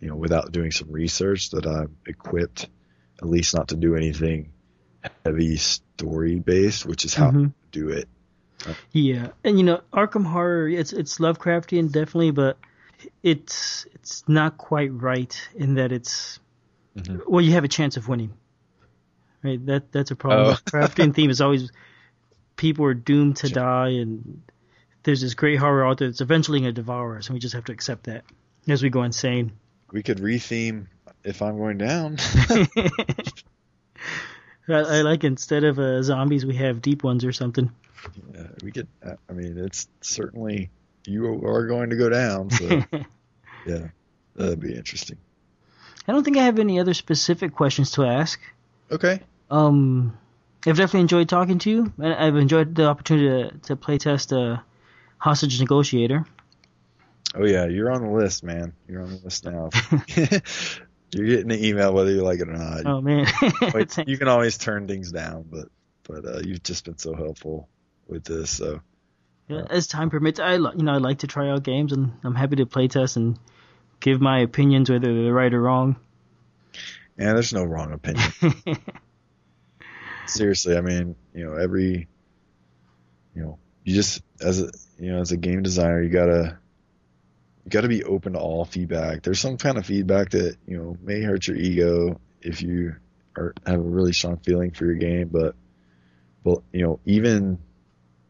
you 0.00 0.08
know, 0.08 0.16
without 0.16 0.50
doing 0.50 0.70
some 0.70 0.90
research 0.90 1.50
that 1.50 1.66
I'm 1.66 1.96
equipped, 2.06 2.68
at 3.20 3.28
least 3.28 3.54
not 3.54 3.68
to 3.68 3.76
do 3.76 3.94
anything 3.94 4.52
heavy 5.24 5.56
story 5.56 6.38
based, 6.38 6.86
which 6.86 7.04
is 7.04 7.14
how 7.14 7.30
mm-hmm. 7.30 7.46
I 7.46 7.52
do 7.70 7.90
it. 7.90 8.08
Yeah, 8.92 9.28
and 9.44 9.58
you 9.58 9.64
know, 9.64 9.80
Arkham 9.92 10.26
Horror, 10.26 10.68
it's 10.68 10.92
it's 10.92 11.18
Lovecraftian 11.18 11.92
definitely, 11.92 12.30
but 12.30 12.58
it's 13.22 13.86
it's 13.94 14.22
not 14.28 14.58
quite 14.58 14.92
right 14.92 15.48
in 15.54 15.74
that 15.74 15.92
it's 15.92 16.40
mm-hmm. 16.96 17.18
well, 17.26 17.42
you 17.42 17.52
have 17.52 17.64
a 17.64 17.68
chance 17.68 17.96
of 17.96 18.08
winning. 18.08 18.32
Right, 19.42 19.64
that 19.66 19.92
that's 19.92 20.10
a 20.10 20.16
problem. 20.16 20.48
Oh. 20.48 20.52
Lovecraftian 20.52 21.14
theme 21.14 21.30
is 21.30 21.40
always 21.40 21.70
people 22.56 22.84
are 22.84 22.94
doomed 22.94 23.36
to 23.38 23.48
die, 23.48 23.88
and 23.88 24.42
there's 25.02 25.22
this 25.22 25.34
great 25.34 25.58
horror 25.58 25.86
out 25.86 25.98
there 25.98 26.08
that's 26.08 26.20
eventually 26.20 26.60
going 26.60 26.74
to 26.74 26.80
devour 26.80 27.16
us, 27.16 27.28
and 27.28 27.34
we 27.34 27.40
just 27.40 27.54
have 27.54 27.64
to 27.64 27.72
accept 27.72 28.04
that 28.04 28.24
as 28.68 28.82
we 28.82 28.90
go 28.90 29.02
insane 29.02 29.52
we 29.92 30.02
could 30.02 30.18
retheme 30.18 30.86
if 31.24 31.42
I'm 31.42 31.56
going 31.56 31.78
down. 31.78 32.16
I, 34.68 34.74
I, 34.74 35.02
like 35.02 35.24
instead 35.24 35.64
of 35.64 35.78
uh, 35.78 36.02
zombies, 36.02 36.46
we 36.46 36.56
have 36.56 36.80
deep 36.80 37.02
ones 37.02 37.24
or 37.24 37.32
something. 37.32 37.72
Yeah, 38.34 38.46
we 38.62 38.70
could. 38.70 38.86
I 39.04 39.32
mean, 39.32 39.58
it's 39.58 39.88
certainly 40.00 40.70
you 41.06 41.26
are 41.44 41.66
going 41.66 41.90
to 41.90 41.96
go 41.96 42.08
down. 42.08 42.50
So 42.50 42.66
yeah, 43.66 43.88
that'd 44.36 44.60
be 44.60 44.74
interesting. 44.74 45.18
I 46.06 46.12
don't 46.12 46.24
think 46.24 46.36
I 46.38 46.44
have 46.44 46.58
any 46.58 46.80
other 46.80 46.94
specific 46.94 47.54
questions 47.54 47.90
to 47.92 48.04
ask. 48.04 48.40
Okay. 48.90 49.20
Um, 49.50 50.18
I've 50.66 50.76
definitely 50.76 51.00
enjoyed 51.00 51.28
talking 51.28 51.58
to 51.60 51.70
you, 51.70 51.92
and 51.98 52.12
I've 52.12 52.36
enjoyed 52.36 52.74
the 52.74 52.86
opportunity 52.86 53.50
to, 53.50 53.58
to 53.68 53.76
play 53.76 53.98
test 53.98 54.32
a 54.32 54.62
hostage 55.18 55.60
negotiator. 55.60 56.26
Oh 57.34 57.46
yeah, 57.46 57.66
you're 57.66 57.92
on 57.92 58.02
the 58.02 58.10
list, 58.10 58.42
man. 58.42 58.72
You're 58.88 59.02
on 59.02 59.10
the 59.10 59.20
list 59.22 59.44
now. 59.44 59.70
you're 61.12 61.26
getting 61.26 61.52
an 61.52 61.64
email 61.64 61.92
whether 61.92 62.10
you 62.10 62.22
like 62.22 62.40
it 62.40 62.48
or 62.48 62.52
not. 62.52 62.86
Oh 62.86 63.00
man, 63.00 63.26
you 64.06 64.18
can 64.18 64.28
always 64.28 64.58
turn 64.58 64.88
things 64.88 65.12
down, 65.12 65.46
but 65.50 65.68
but 66.06 66.24
uh, 66.24 66.40
you've 66.40 66.62
just 66.62 66.84
been 66.84 66.98
so 66.98 67.14
helpful 67.14 67.68
with 68.08 68.24
this. 68.24 68.50
So 68.50 68.80
yeah, 69.48 69.62
as 69.70 69.86
time 69.86 70.10
permits, 70.10 70.40
I 70.40 70.54
you 70.54 70.82
know 70.82 70.92
I 70.92 70.98
like 70.98 71.18
to 71.18 71.26
try 71.26 71.48
out 71.50 71.62
games, 71.62 71.92
and 71.92 72.12
I'm 72.24 72.34
happy 72.34 72.56
to 72.56 72.66
play 72.66 72.88
test 72.88 73.16
and 73.16 73.38
give 74.00 74.20
my 74.20 74.40
opinions 74.40 74.90
whether 74.90 75.22
they're 75.22 75.32
right 75.32 75.52
or 75.52 75.62
wrong. 75.62 75.96
Yeah, 77.20 77.34
there's 77.34 77.52
no 77.52 77.64
wrong 77.64 77.92
opinion. 77.92 78.32
Seriously, 80.26 80.74
I 80.74 80.80
mean, 80.80 81.16
you 81.34 81.44
know, 81.44 81.54
every 81.54 82.08
you 83.34 83.42
know, 83.42 83.58
you 83.84 83.94
just 83.94 84.22
as 84.40 84.62
a 84.62 84.70
you 84.98 85.12
know 85.12 85.20
as 85.20 85.30
a 85.30 85.36
game 85.36 85.62
designer, 85.62 86.02
you 86.02 86.08
gotta 86.08 86.58
you 87.64 87.70
got 87.70 87.82
to 87.82 87.88
be 87.88 88.04
open 88.04 88.32
to 88.32 88.38
all 88.38 88.64
feedback. 88.64 89.22
There's 89.22 89.38
some 89.38 89.58
kind 89.58 89.76
of 89.76 89.84
feedback 89.84 90.30
that 90.30 90.56
you 90.66 90.78
know 90.78 90.96
may 91.02 91.20
hurt 91.20 91.46
your 91.46 91.58
ego 91.58 92.18
if 92.40 92.62
you 92.62 92.96
are 93.36 93.52
have 93.66 93.80
a 93.80 93.82
really 93.82 94.14
strong 94.14 94.38
feeling 94.38 94.70
for 94.70 94.86
your 94.86 94.94
game, 94.94 95.28
but 95.28 95.54
but 96.42 96.62
you 96.72 96.82
know 96.86 97.00
even 97.04 97.58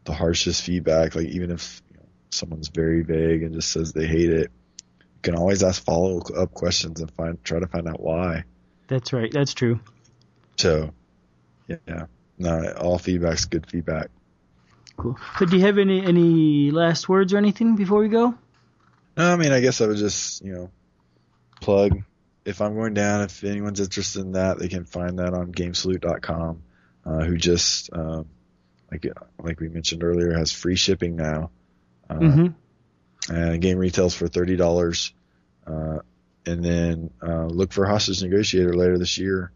the 0.03 0.13
harshest 0.13 0.63
feedback, 0.63 1.15
like 1.15 1.27
even 1.27 1.49
if 1.49 1.81
you 1.91 1.97
know, 1.97 2.09
someone's 2.29 2.67
very 2.67 3.03
vague 3.03 3.43
and 3.43 3.53
just 3.53 3.71
says 3.71 3.93
they 3.93 4.05
hate 4.05 4.31
it, 4.31 4.51
you 4.99 5.21
can 5.21 5.35
always 5.35 5.63
ask 5.63 5.81
follow 5.81 6.19
up 6.37 6.53
questions 6.53 6.99
and 6.99 7.09
find 7.11 7.41
try 7.45 7.59
to 7.59 7.67
find 7.67 7.87
out 7.87 8.01
why. 8.01 8.43
That's 8.91 9.13
right. 9.13 9.31
That's 9.31 9.53
true. 9.53 9.79
So, 10.57 10.91
yeah, 11.65 12.07
no, 12.37 12.73
all 12.73 12.97
feedback's 12.97 13.45
good 13.45 13.65
feedback. 13.65 14.09
Cool. 14.97 15.17
So, 15.39 15.45
do 15.45 15.55
you 15.55 15.63
have 15.63 15.77
any 15.77 16.05
any 16.05 16.71
last 16.71 17.07
words 17.07 17.33
or 17.33 17.37
anything 17.37 17.77
before 17.77 17.99
we 17.99 18.09
go? 18.09 18.35
No, 19.15 19.31
I 19.31 19.37
mean, 19.37 19.53
I 19.53 19.61
guess 19.61 19.79
I 19.79 19.87
would 19.87 19.95
just 19.95 20.43
you 20.43 20.51
know 20.51 20.71
plug 21.61 22.03
if 22.43 22.59
I'm 22.59 22.75
going 22.75 22.93
down. 22.93 23.21
If 23.21 23.45
anyone's 23.45 23.79
interested 23.79 24.23
in 24.23 24.33
that, 24.33 24.59
they 24.59 24.67
can 24.67 24.83
find 24.83 25.19
that 25.19 25.33
on 25.33 25.53
GameSalute.com. 25.53 26.61
Uh, 27.05 27.23
who 27.23 27.37
just 27.37 27.93
um, 27.93 28.25
like 28.91 29.05
like 29.41 29.61
we 29.61 29.69
mentioned 29.69 30.03
earlier 30.03 30.37
has 30.37 30.51
free 30.51 30.75
shipping 30.75 31.15
now. 31.15 31.49
Uh, 32.09 32.15
mm-hmm. 32.15 33.33
And 33.33 33.61
game 33.61 33.77
retails 33.77 34.13
for 34.13 34.27
thirty 34.27 34.57
dollars. 34.57 35.13
And 36.45 36.63
then 36.63 37.11
uh, 37.21 37.45
look 37.45 37.71
for 37.71 37.85
Hostage 37.85 38.23
Negotiator 38.23 38.73
later 38.73 38.97
this 38.97 39.17
year 39.17 39.51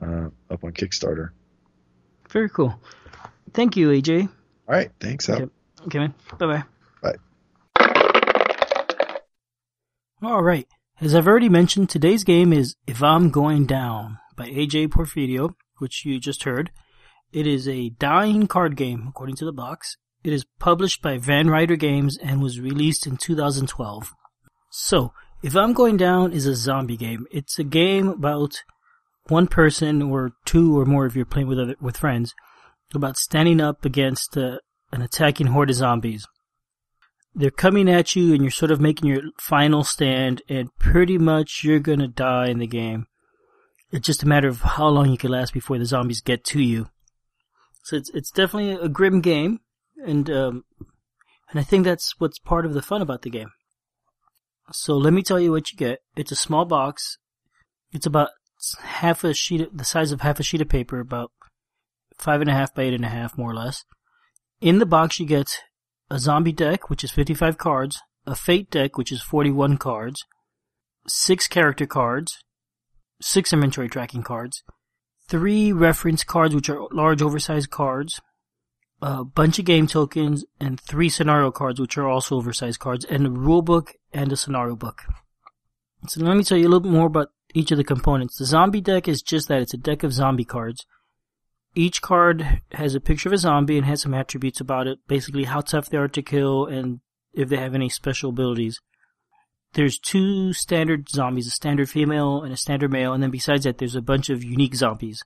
uh, 0.00 0.28
up 0.50 0.62
on 0.62 0.72
Kickstarter. 0.72 1.30
Very 2.28 2.48
cool. 2.48 2.78
Thank 3.52 3.76
you, 3.76 3.88
AJ. 3.88 4.28
All 4.68 4.74
right. 4.74 4.90
Thanks. 5.00 5.28
Okay, 5.28 5.48
okay 5.86 5.98
man. 5.98 6.14
Bye-bye. 6.38 6.64
Bye. 7.02 7.16
All 10.22 10.42
right. 10.42 10.66
As 11.00 11.14
I've 11.14 11.26
already 11.26 11.48
mentioned, 11.48 11.90
today's 11.90 12.24
game 12.24 12.52
is 12.52 12.76
If 12.86 13.02
I'm 13.02 13.30
Going 13.30 13.66
Down 13.66 14.18
by 14.36 14.48
AJ 14.48 14.88
Porfirio, 14.88 15.54
which 15.78 16.04
you 16.04 16.18
just 16.20 16.44
heard. 16.44 16.70
It 17.32 17.46
is 17.46 17.68
a 17.68 17.90
dying 17.90 18.46
card 18.46 18.76
game, 18.76 19.06
according 19.08 19.36
to 19.36 19.44
the 19.44 19.52
box. 19.52 19.96
It 20.24 20.32
is 20.32 20.46
published 20.58 21.02
by 21.02 21.18
Van 21.18 21.48
Ryder 21.48 21.76
Games 21.76 22.16
and 22.16 22.42
was 22.42 22.60
released 22.60 23.06
in 23.06 23.16
2012. 23.16 24.14
So, 24.70 25.12
If 25.40 25.54
I'm 25.54 25.72
Going 25.72 25.96
Down 25.96 26.32
is 26.32 26.46
a 26.46 26.56
zombie 26.56 26.96
game. 26.96 27.26
It's 27.30 27.60
a 27.60 27.64
game 27.64 28.08
about 28.08 28.64
one 29.28 29.46
person 29.46 30.02
or 30.02 30.32
two 30.44 30.76
or 30.76 30.84
more 30.84 31.06
if 31.06 31.14
you're 31.14 31.24
playing 31.24 31.46
with 31.46 31.60
other, 31.60 31.76
with 31.80 31.96
friends 31.96 32.34
about 32.92 33.16
standing 33.16 33.60
up 33.60 33.84
against 33.84 34.36
uh, 34.36 34.58
an 34.90 35.00
attacking 35.00 35.48
horde 35.48 35.70
of 35.70 35.76
zombies. 35.76 36.26
They're 37.36 37.52
coming 37.52 37.88
at 37.88 38.16
you 38.16 38.34
and 38.34 38.42
you're 38.42 38.50
sort 38.50 38.72
of 38.72 38.80
making 38.80 39.08
your 39.08 39.22
final 39.38 39.84
stand 39.84 40.42
and 40.48 40.76
pretty 40.80 41.18
much 41.18 41.62
you're 41.62 41.78
gonna 41.78 42.08
die 42.08 42.48
in 42.48 42.58
the 42.58 42.66
game. 42.66 43.06
It's 43.92 44.06
just 44.06 44.24
a 44.24 44.28
matter 44.28 44.48
of 44.48 44.62
how 44.62 44.88
long 44.88 45.08
you 45.10 45.18
can 45.18 45.30
last 45.30 45.54
before 45.54 45.78
the 45.78 45.84
zombies 45.84 46.20
get 46.20 46.42
to 46.46 46.60
you. 46.60 46.88
So 47.84 47.96
it's 47.96 48.10
it's 48.10 48.30
definitely 48.32 48.72
a 48.72 48.88
grim 48.88 49.20
game, 49.20 49.60
and 50.04 50.28
um, 50.28 50.64
and 51.50 51.60
I 51.60 51.62
think 51.62 51.84
that's 51.84 52.18
what's 52.18 52.38
part 52.38 52.66
of 52.66 52.74
the 52.74 52.82
fun 52.82 53.02
about 53.02 53.22
the 53.22 53.30
game. 53.30 53.50
So 54.70 54.96
let 54.96 55.12
me 55.12 55.22
tell 55.22 55.40
you 55.40 55.50
what 55.50 55.70
you 55.72 55.78
get. 55.78 56.00
It's 56.16 56.32
a 56.32 56.36
small 56.36 56.64
box. 56.64 57.18
It's 57.92 58.06
about 58.06 58.30
half 58.82 59.24
a 59.24 59.32
sheet, 59.32 59.76
the 59.76 59.84
size 59.84 60.12
of 60.12 60.20
half 60.20 60.40
a 60.40 60.42
sheet 60.42 60.60
of 60.60 60.68
paper, 60.68 61.00
about 61.00 61.32
five 62.18 62.40
and 62.40 62.50
a 62.50 62.54
half 62.54 62.74
by 62.74 62.82
eight 62.82 62.94
and 62.94 63.04
a 63.04 63.08
half, 63.08 63.38
more 63.38 63.50
or 63.50 63.54
less. 63.54 63.84
In 64.60 64.78
the 64.78 64.86
box, 64.86 65.20
you 65.20 65.26
get 65.26 65.62
a 66.10 66.18
zombie 66.18 66.52
deck, 66.52 66.90
which 66.90 67.04
is 67.04 67.10
55 67.10 67.58
cards, 67.58 68.00
a 68.26 68.34
fate 68.34 68.70
deck, 68.70 68.98
which 68.98 69.12
is 69.12 69.22
41 69.22 69.78
cards, 69.78 70.24
six 71.06 71.46
character 71.46 71.86
cards, 71.86 72.38
six 73.20 73.52
inventory 73.52 73.88
tracking 73.88 74.22
cards, 74.22 74.62
three 75.28 75.72
reference 75.72 76.24
cards, 76.24 76.54
which 76.54 76.68
are 76.68 76.88
large 76.92 77.22
oversized 77.22 77.70
cards, 77.70 78.20
a 79.00 79.24
bunch 79.24 79.58
of 79.58 79.64
game 79.64 79.86
tokens, 79.86 80.44
and 80.58 80.80
three 80.80 81.08
scenario 81.08 81.50
cards, 81.50 81.80
which 81.80 81.96
are 81.96 82.08
also 82.08 82.36
oversized 82.36 82.80
cards, 82.80 83.04
and 83.04 83.26
a 83.26 83.30
rule 83.30 83.62
book 83.62 83.94
and 84.12 84.32
a 84.32 84.36
scenario 84.36 84.76
book. 84.76 85.02
So 86.06 86.20
let 86.20 86.36
me 86.36 86.44
tell 86.44 86.58
you 86.58 86.64
a 86.64 86.70
little 86.70 86.80
bit 86.80 86.92
more 86.92 87.06
about 87.06 87.30
each 87.54 87.70
of 87.70 87.78
the 87.78 87.84
components. 87.84 88.36
The 88.38 88.44
zombie 88.44 88.80
deck 88.80 89.08
is 89.08 89.22
just 89.22 89.48
that. 89.48 89.62
It's 89.62 89.74
a 89.74 89.78
deck 89.78 90.02
of 90.02 90.12
zombie 90.12 90.44
cards. 90.44 90.86
Each 91.74 92.00
card 92.00 92.60
has 92.72 92.94
a 92.94 93.00
picture 93.00 93.28
of 93.28 93.32
a 93.32 93.38
zombie 93.38 93.76
and 93.76 93.86
has 93.86 94.02
some 94.02 94.14
attributes 94.14 94.60
about 94.60 94.86
it, 94.86 94.98
basically 95.06 95.44
how 95.44 95.60
tough 95.60 95.90
they 95.90 95.98
are 95.98 96.08
to 96.08 96.22
kill 96.22 96.66
and 96.66 97.00
if 97.32 97.48
they 97.48 97.56
have 97.56 97.74
any 97.74 97.88
special 97.88 98.30
abilities. 98.30 98.80
There's 99.74 99.98
two 99.98 100.52
standard 100.52 101.08
zombies, 101.08 101.46
a 101.46 101.50
standard 101.50 101.90
female 101.90 102.42
and 102.42 102.52
a 102.52 102.56
standard 102.56 102.90
male, 102.90 103.12
and 103.12 103.22
then 103.22 103.30
besides 103.30 103.64
that 103.64 103.78
there's 103.78 103.94
a 103.94 104.02
bunch 104.02 104.30
of 104.30 104.42
unique 104.42 104.74
zombies. 104.74 105.22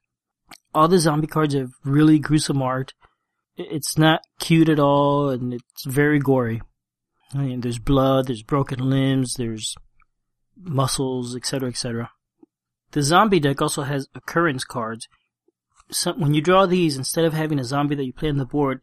All 0.74 0.88
the 0.88 0.98
zombie 0.98 1.26
cards 1.26 1.54
have 1.54 1.70
really 1.84 2.18
gruesome 2.18 2.60
art. 2.60 2.92
It's 3.56 3.96
not 3.96 4.22
cute 4.40 4.68
at 4.68 4.80
all, 4.80 5.28
and 5.28 5.54
it's 5.54 5.84
very 5.84 6.18
gory. 6.18 6.60
I 7.34 7.38
mean, 7.38 7.60
there's 7.60 7.78
blood, 7.78 8.26
there's 8.26 8.42
broken 8.42 8.90
limbs, 8.90 9.34
there's 9.34 9.74
muscles, 10.56 11.34
etc., 11.34 11.70
etc. 11.70 12.10
The 12.92 13.02
zombie 13.02 13.40
deck 13.40 13.62
also 13.62 13.82
has 13.82 14.08
occurrence 14.14 14.64
cards. 14.64 15.08
Some, 15.90 16.20
when 16.20 16.34
you 16.34 16.42
draw 16.42 16.66
these, 16.66 16.96
instead 16.96 17.24
of 17.24 17.32
having 17.32 17.58
a 17.58 17.64
zombie 17.64 17.94
that 17.94 18.04
you 18.04 18.12
play 18.12 18.28
on 18.28 18.36
the 18.36 18.44
board, 18.44 18.82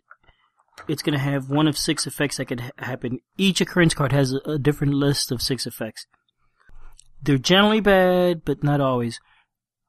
it's 0.87 1.03
going 1.03 1.13
to 1.13 1.23
have 1.23 1.49
one 1.49 1.67
of 1.67 1.77
six 1.77 2.07
effects 2.07 2.37
that 2.37 2.45
could 2.45 2.61
ha- 2.61 2.71
happen. 2.77 3.19
Each 3.37 3.61
occurrence 3.61 3.93
card 3.93 4.11
has 4.11 4.33
a, 4.33 4.51
a 4.51 4.59
different 4.59 4.93
list 4.93 5.31
of 5.31 5.41
six 5.41 5.67
effects. 5.67 6.07
They're 7.21 7.37
generally 7.37 7.81
bad, 7.81 8.45
but 8.45 8.63
not 8.63 8.81
always. 8.81 9.19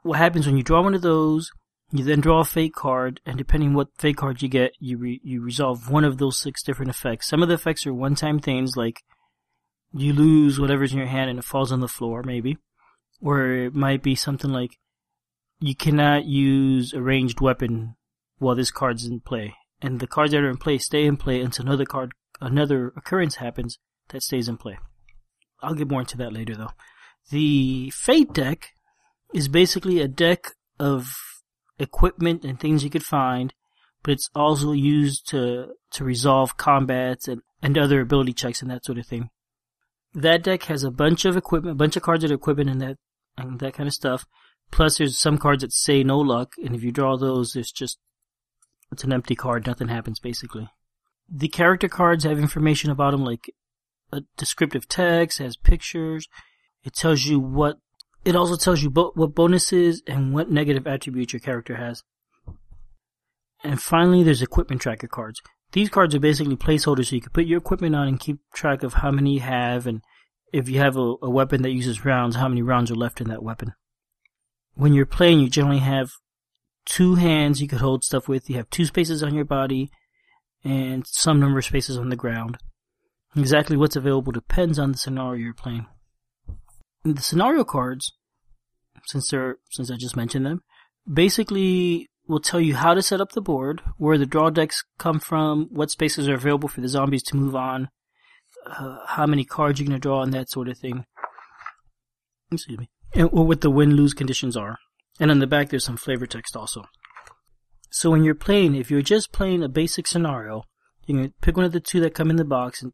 What 0.03 0.19
happens 0.19 0.47
when 0.47 0.57
you 0.57 0.63
draw 0.63 0.83
one 0.83 0.95
of 0.95 1.03
those, 1.03 1.51
you 1.93 2.05
then 2.05 2.21
draw 2.21 2.41
a 2.41 2.45
fate 2.45 2.75
card, 2.75 3.21
and 3.27 3.37
depending 3.37 3.75
what 3.75 3.89
fate 3.99 4.17
card 4.17 4.43
you 4.43 4.49
get, 4.49 4.73
you 4.79 4.99
re- 4.99 5.21
you 5.25 5.43
resolve 5.43 5.91
one 5.91 6.05
of 6.05 6.19
those 6.19 6.39
six 6.39 6.63
different 6.63 6.91
effects. 6.91 7.29
Some 7.29 7.43
of 7.43 7.49
the 7.49 7.55
effects 7.55 7.87
are 7.87 7.95
one-time 7.95 8.39
things, 8.39 8.77
like 8.77 9.03
you 9.93 10.13
lose 10.13 10.61
whatever's 10.61 10.93
in 10.93 10.99
your 10.99 11.09
hand 11.09 11.31
and 11.31 11.39
it 11.39 11.45
falls 11.45 11.73
on 11.73 11.81
the 11.81 11.89
floor, 11.89 12.23
maybe. 12.23 12.59
Or 13.21 13.51
it 13.51 13.75
might 13.75 14.03
be 14.03 14.15
something 14.15 14.51
like 14.51 14.79
you 15.59 15.75
cannot 15.75 16.25
use 16.27 16.93
a 16.93 17.03
ranged 17.03 17.41
weapon 17.41 17.97
while 18.39 18.55
this 18.55 18.71
card's 18.71 19.05
in 19.05 19.21
play 19.21 19.55
and 19.83 20.01
the 20.01 20.07
cards 20.07 20.33
that 20.33 20.43
are 20.43 20.51
in 20.51 20.57
play 20.57 20.79
stay 20.79 21.05
in 21.05 21.17
play 21.17 21.41
until 21.41 21.67
another 21.67 21.85
card, 21.85 22.13
another 22.41 22.93
occurrence 22.97 23.37
happens 23.37 23.79
that 24.09 24.23
stays 24.23 24.49
in 24.49 24.57
play. 24.57 24.79
I'll 25.63 25.75
get 25.75 25.91
more 25.91 26.01
into 26.01 26.17
that 26.19 26.33
later 26.33 26.55
though. 26.55 26.73
The 27.31 27.91
Fate 27.91 28.33
deck 28.33 28.71
is 29.35 29.49
basically 29.49 30.01
a 30.01 30.09
deck 30.09 30.53
of 30.79 31.15
equipment 31.81 32.45
and 32.45 32.59
things 32.59 32.85
you 32.85 32.91
could 32.91 33.05
find, 33.05 33.55
but 34.03 34.13
it's 34.13 34.31
also 34.35 34.73
used 34.73 35.29
to, 35.29 35.75
to 35.93 36.05
resolve 36.05 36.57
combats 36.57 37.27
and, 37.27 37.43
and 37.63 37.77
other 37.77 38.01
ability 38.01 38.33
checks 38.33 38.63
and 38.63 38.71
that 38.71 38.85
sort 38.85 38.99
of 38.99 39.07
thing. 39.07 39.31
That 40.15 40.43
deck 40.43 40.65
has 40.65 40.85
a 40.85 40.91
bunch 40.91 41.25
of 41.25 41.37
equipment, 41.37 41.73
a 41.73 41.77
bunch 41.77 41.97
of 41.97 42.03
cards 42.03 42.23
that 42.23 42.31
are 42.31 42.35
equipment 42.35 42.71
and 42.71 42.81
that, 42.81 42.97
and 43.37 43.59
that 43.61 43.75
kind 43.75 43.87
of 43.87 43.95
stuff. 43.95 44.27
Plus 44.71 44.99
there's 44.99 45.19
some 45.19 45.39
cards 45.39 45.63
that 45.63 45.73
say 45.73 46.05
no 46.05 46.19
luck, 46.19 46.53
and 46.65 46.75
if 46.75 46.83
you 46.83 46.93
draw 46.93 47.17
those, 47.17 47.53
there's 47.53 47.73
just 47.73 47.99
it's 48.93 49.05
an 49.05 49.13
empty 49.13 49.35
card. 49.35 49.67
Nothing 49.67 49.89
happens 49.89 50.19
basically. 50.19 50.69
The 51.29 51.49
character 51.49 51.89
cards 51.89 52.25
have 52.25 52.39
information 52.39 52.91
about 52.91 53.13
them, 53.13 53.25
like 53.25 53.53
a 54.13 54.23
descriptive 54.37 54.89
text, 54.89 55.39
has 55.39 55.57
pictures. 55.57 56.29
It 56.83 56.95
tells 56.95 57.25
you 57.25 57.39
what. 57.39 57.79
It 58.25 58.37
also 58.37 58.57
tells 58.57 58.83
you 58.83 58.91
bo- 58.91 59.13
what 59.15 59.35
bonuses 59.35 60.03
and 60.07 60.35
what 60.35 60.51
negative 60.51 60.87
attributes 60.87 61.33
your 61.33 61.41
character 61.41 61.77
has. 61.77 62.03
And 63.63 63.81
finally, 63.81 64.23
there's 64.23 64.43
equipment 64.43 64.83
tracker 64.83 65.09
cards. 65.09 65.41
These 65.73 65.91
cards 65.91 66.15
are 66.15 66.21
basically 66.21 66.57
placeholders 66.57 67.07
so 67.07 67.17
you 67.17 67.23
can 67.23 67.33
put 67.33 67.47
your 67.47 67.59
equipment 67.59 67.95
on 67.95 68.09
and 68.09 68.19
keep 68.19 68.39
track 68.53 68.83
of 68.83 68.95
how 68.95 69.11
many 69.11 69.35
you 69.35 69.41
have 69.41 69.87
and 69.87 70.03
if 70.53 70.69
you 70.69 70.81
have 70.81 70.97
a, 70.97 71.15
a 71.23 71.31
weapon 71.31 71.63
that 71.63 71.71
uses 71.71 72.05
rounds, 72.05 72.37
how 72.37 72.49
many 72.49 72.63
rounds 72.63 72.91
are 72.91 72.97
left 72.97 73.21
in 73.21 73.29
that 73.29 73.43
weapon. 73.43 73.73
When 74.75 74.95
you're 74.95 75.07
playing, 75.07 75.41
you 75.41 75.49
generally 75.49 75.79
have 75.79 76.11
two 76.85 77.15
hands 77.15 77.61
you 77.63 77.69
could 77.69 77.81
hold 77.81 78.03
stuff 78.03 78.29
with. 78.29 78.51
You 78.51 78.57
have 78.57 78.71
two 78.71 78.85
spaces 78.85 79.23
on 79.23 79.35
your 79.35 79.45
body 79.45 79.91
and 80.65 81.07
some 81.07 81.39
number 81.39 81.59
of 81.59 81.65
spaces 81.65 81.97
on 81.97 82.09
the 82.09 82.17
ground. 82.17 82.59
Exactly 83.37 83.77
what's 83.77 83.97
available 83.97 84.33
depends 84.33 84.79
on 84.79 84.93
the 84.93 84.99
scenario 84.99 85.41
you're 85.41 85.55
playing. 85.55 85.87
And 87.05 87.17
the 87.17 87.23
scenario 87.23 87.65
cards, 87.65 88.13
since 89.07 89.31
they're 89.31 89.57
since 89.71 89.91
I 89.91 89.97
just 89.97 90.17
mentioned 90.17 90.47
them, 90.47 90.63
basically 91.11 92.09
will 92.27 92.41
tell 92.41 92.61
you 92.61 92.77
how 92.77 92.95
to 92.95 93.03
set 93.03 93.21
up 93.21 93.33
the 93.33 93.41
board, 93.41 93.83
where 93.99 94.17
the 94.17 94.27
draw 94.27 94.51
decks 94.51 94.85
come 94.99 95.19
from, 95.19 95.69
what 95.71 95.91
spaces 95.91 96.29
are 96.29 96.35
available 96.35 96.69
for 96.69 96.81
the 96.81 96.89
zombies 96.89 97.25
to 97.25 97.37
move 97.37 97.57
on, 97.57 97.89
uh, 98.67 98.99
how 99.07 99.27
many 99.27 99.45
cards 99.45 99.81
you're 99.81 99.87
going 99.87 99.99
to 99.99 100.01
draw, 100.01 100.23
and 100.23 100.33
that 100.33 100.49
sort 100.49 100.69
of 100.69 100.79
thing. 100.79 101.05
Excuse 102.53 102.79
me. 102.79 102.89
And 103.15 103.33
what 103.33 103.61
the 103.61 103.71
win-lose 103.71 104.15
conditions 104.15 104.57
are. 104.57 104.79
And 105.19 105.31
on 105.31 105.41
the 105.41 105.47
back, 105.47 105.69
there's 105.69 105.85
some 105.85 105.97
flavor 105.97 106.27
text 106.27 106.57
also. 106.57 106.85
So 107.91 108.11
when 108.11 108.23
you're 108.23 108.37
playing, 108.37 108.77
if 108.77 108.91
you're 108.91 109.03
just 109.03 109.33
playing 109.33 109.65
a 109.65 109.69
basic 109.69 110.07
scenario, 110.07 110.63
you 111.07 111.17
can 111.17 111.35
pick 111.41 111.57
one 111.57 111.67
of 111.67 111.73
the 111.73 111.81
two 111.81 111.99
that 112.01 112.15
come 112.15 112.31
in 112.31 112.37
the 112.37 112.45
box 112.45 112.83
and 112.83 112.93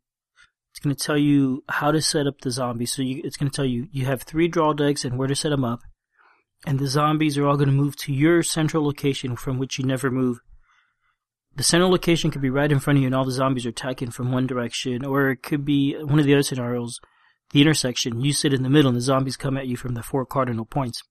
it's 0.76 0.84
going 0.84 0.94
to 0.94 1.02
tell 1.02 1.16
you 1.16 1.64
how 1.70 1.90
to 1.90 2.02
set 2.02 2.26
up 2.26 2.42
the 2.42 2.50
zombies. 2.50 2.92
So 2.92 3.00
you, 3.00 3.22
it's 3.24 3.38
going 3.38 3.50
to 3.50 3.56
tell 3.56 3.64
you 3.64 3.88
you 3.92 4.04
have 4.04 4.22
three 4.22 4.46
draw 4.46 4.74
decks 4.74 5.06
and 5.06 5.16
where 5.18 5.26
to 5.26 5.34
set 5.34 5.48
them 5.48 5.64
up. 5.64 5.80
And 6.66 6.78
the 6.78 6.86
zombies 6.86 7.38
are 7.38 7.46
all 7.46 7.56
going 7.56 7.70
to 7.70 7.74
move 7.74 7.96
to 7.96 8.12
your 8.12 8.42
central 8.42 8.84
location 8.84 9.36
from 9.36 9.58
which 9.58 9.78
you 9.78 9.86
never 9.86 10.10
move. 10.10 10.40
The 11.54 11.62
central 11.62 11.90
location 11.90 12.30
could 12.30 12.42
be 12.42 12.50
right 12.50 12.70
in 12.70 12.78
front 12.78 12.98
of 12.98 13.00
you 13.00 13.06
and 13.06 13.14
all 13.14 13.24
the 13.24 13.32
zombies 13.32 13.64
are 13.64 13.70
attacking 13.70 14.10
from 14.10 14.32
one 14.32 14.46
direction, 14.46 15.02
or 15.02 15.30
it 15.30 15.42
could 15.42 15.64
be 15.64 15.94
one 15.94 16.18
of 16.18 16.26
the 16.26 16.34
other 16.34 16.42
scenarios, 16.42 17.00
the 17.52 17.62
intersection. 17.62 18.20
You 18.20 18.34
sit 18.34 18.52
in 18.52 18.62
the 18.62 18.68
middle 18.68 18.90
and 18.90 18.98
the 18.98 19.02
zombies 19.02 19.38
come 19.38 19.56
at 19.56 19.66
you 19.66 19.78
from 19.78 19.94
the 19.94 20.02
four 20.02 20.26
cardinal 20.26 20.66
points 20.66 21.02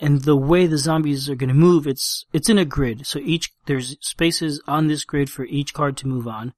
And 0.00 0.22
the 0.22 0.36
way 0.36 0.66
the 0.66 0.78
zombies 0.78 1.30
are 1.30 1.36
going 1.36 1.50
to 1.50 1.54
move, 1.54 1.86
it's 1.86 2.24
it's 2.32 2.48
in 2.48 2.58
a 2.58 2.64
grid. 2.64 3.06
So 3.06 3.20
each 3.20 3.52
there's 3.66 3.96
spaces 4.00 4.60
on 4.66 4.88
this 4.88 5.04
grid 5.04 5.30
for 5.30 5.44
each 5.44 5.72
card 5.72 5.96
to 5.98 6.08
move 6.08 6.26
on. 6.26 6.52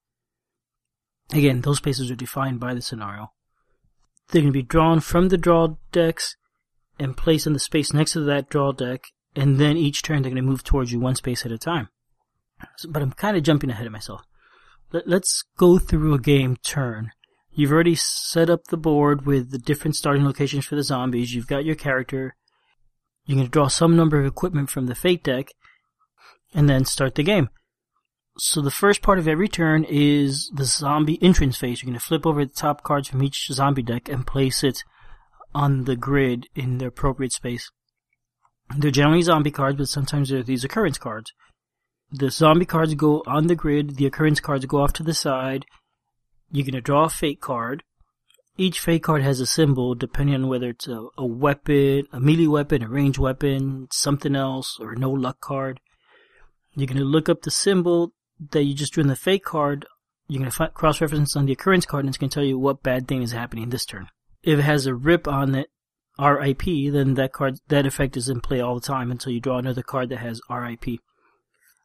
Again, 1.33 1.61
those 1.61 1.78
spaces 1.78 2.11
are 2.11 2.16
defined 2.16 2.61
by 2.61 2.74
the 2.74 2.83
scenario. 2.83 3.33
They're 4.28 4.43
going 4.43 4.53
to 4.53 4.59
be 4.59 4.62
drawn 4.62 5.01
from 5.01 5.28
the 5.28 5.39
draw 5.39 5.76
decks 5.93 6.37
and 6.99 7.16
placed 7.16 7.47
in 7.47 7.53
the 7.53 7.59
space 7.59 7.93
next 7.93 8.12
to 8.12 8.20
that 8.20 8.49
draw 8.49 8.72
deck, 8.72 9.05
and 9.35 9.59
then 9.59 9.76
each 9.76 10.03
turn 10.03 10.22
they're 10.22 10.31
going 10.31 10.43
to 10.43 10.49
move 10.49 10.64
towards 10.64 10.93
you 10.93 11.01
one 11.01 11.14
space 11.14 11.47
at 11.47 11.53
a 11.53 11.59
time. 11.59 11.89
So, 12.76 12.91
but 12.91 13.03
I'm 13.03 13.12
kind 13.12 13.37
of 13.37 13.43
jumping 13.43 13.70
ahead 13.70 13.87
of 13.87 13.93
myself. 13.93 14.22
Let, 14.93 15.09
let's 15.09 15.45
go 15.57 15.78
through 15.78 16.14
a 16.14 16.20
game 16.20 16.57
turn. 16.57 17.12
You've 17.53 17.72
already 17.72 17.95
set 17.95 18.51
up 18.51 18.64
the 18.66 18.76
board 18.76 19.26
with 19.26 19.51
the 19.51 19.59
different 19.59 19.97
starting 19.97 20.24
locations 20.24 20.66
for 20.66 20.76
the 20.76 20.83
zombies. 20.83 21.35
You've 21.35 21.47
got 21.47 21.64
your 21.64 21.74
character. 21.74 22.37
You're 23.24 23.37
going 23.37 23.47
to 23.47 23.51
draw 23.51 23.68
some 23.68 23.97
number 23.97 24.18
of 24.18 24.26
equipment 24.26 24.70
from 24.70 24.87
the 24.87 24.95
fate 24.95 25.24
deck 25.24 25.53
and 26.55 26.68
then 26.68 26.85
start 26.85 27.14
the 27.14 27.22
game. 27.22 27.49
So 28.43 28.62
the 28.62 28.70
first 28.70 29.03
part 29.03 29.18
of 29.18 29.28
every 29.28 29.49
turn 29.49 29.84
is 29.84 30.51
the 30.55 30.64
zombie 30.64 31.22
entrance 31.22 31.59
phase. 31.59 31.82
You're 31.82 31.91
going 31.91 31.99
to 31.99 32.05
flip 32.05 32.24
over 32.24 32.43
the 32.43 32.51
top 32.51 32.82
cards 32.82 33.07
from 33.07 33.22
each 33.22 33.49
zombie 33.53 33.82
deck 33.82 34.09
and 34.09 34.26
place 34.26 34.64
it 34.64 34.82
on 35.55 35.84
the 35.84 35.95
grid 35.95 36.47
in 36.55 36.78
the 36.78 36.86
appropriate 36.86 37.34
space. 37.34 37.70
They're 38.74 38.91
generally 38.91 39.20
zombie 39.20 39.51
cards, 39.51 39.76
but 39.76 39.88
sometimes 39.88 40.30
they're 40.30 40.43
these 40.43 40.64
occurrence 40.64 40.97
cards. 40.97 41.34
The 42.11 42.30
zombie 42.30 42.64
cards 42.64 42.95
go 42.95 43.22
on 43.26 43.49
the 43.49 43.55
grid, 43.55 43.97
the 43.97 44.07
occurrence 44.07 44.41
cards 44.41 44.64
go 44.64 44.80
off 44.80 44.95
to 44.95 45.03
the 45.03 45.12
side. 45.12 45.66
You're 46.51 46.64
going 46.64 46.72
to 46.72 46.80
draw 46.80 47.05
a 47.05 47.11
fate 47.11 47.43
card. 47.43 47.82
Each 48.57 48.80
fate 48.80 49.03
card 49.03 49.22
has 49.22 49.41
a 49.41 49.47
symbol 49.47 49.95
depending 49.95 50.34
on 50.34 50.49
whether 50.49 50.70
it's 50.70 50.88
a, 50.88 51.09
a 51.18 51.26
weapon, 51.26 52.05
a 52.11 52.18
melee 52.18 52.47
weapon, 52.47 52.82
a 52.82 52.88
ranged 52.88 53.18
weapon, 53.18 53.88
something 53.93 54.34
else, 54.34 54.78
or 54.80 54.95
no 54.95 55.11
luck 55.11 55.43
card. 55.43 55.78
You're 56.74 56.86
going 56.86 56.97
to 56.97 57.05
look 57.05 57.28
up 57.28 57.43
the 57.43 57.51
symbol 57.51 58.14
that 58.51 58.64
you 58.64 58.74
just 58.74 58.93
drew 58.93 59.03
in 59.03 59.09
the 59.09 59.16
fate 59.16 59.45
card. 59.45 59.86
You're 60.28 60.41
going 60.41 60.51
to 60.51 60.68
cross-reference 60.68 61.36
on 61.36 61.47
the 61.47 61.53
occurrence 61.53 61.86
card 61.86 62.05
and 62.05 62.09
it's 62.09 62.18
going 62.18 62.30
to 62.30 62.34
tell 62.34 62.45
you 62.45 62.59
what 62.59 62.82
bad 62.82 63.09
thing 63.09 63.22
is 63.22 63.32
happening 63.32 63.68
this 63.68 63.84
turn. 63.84 64.09
If 64.43 64.59
it 64.59 64.62
has 64.62 64.86
a 64.86 64.95
rip 64.95 65.26
on 65.28 65.55
it, 65.55 65.68
RIP, 66.18 66.93
then 66.93 67.14
that 67.14 67.32
card, 67.32 67.59
that 67.68 67.86
effect 67.86 68.16
is 68.16 68.28
in 68.28 68.41
play 68.41 68.61
all 68.61 68.74
the 68.74 68.80
time 68.80 69.11
until 69.11 69.32
you 69.32 69.41
draw 69.41 69.59
another 69.59 69.82
card 69.82 70.09
that 70.11 70.18
has 70.18 70.41
RIP. 70.51 71.01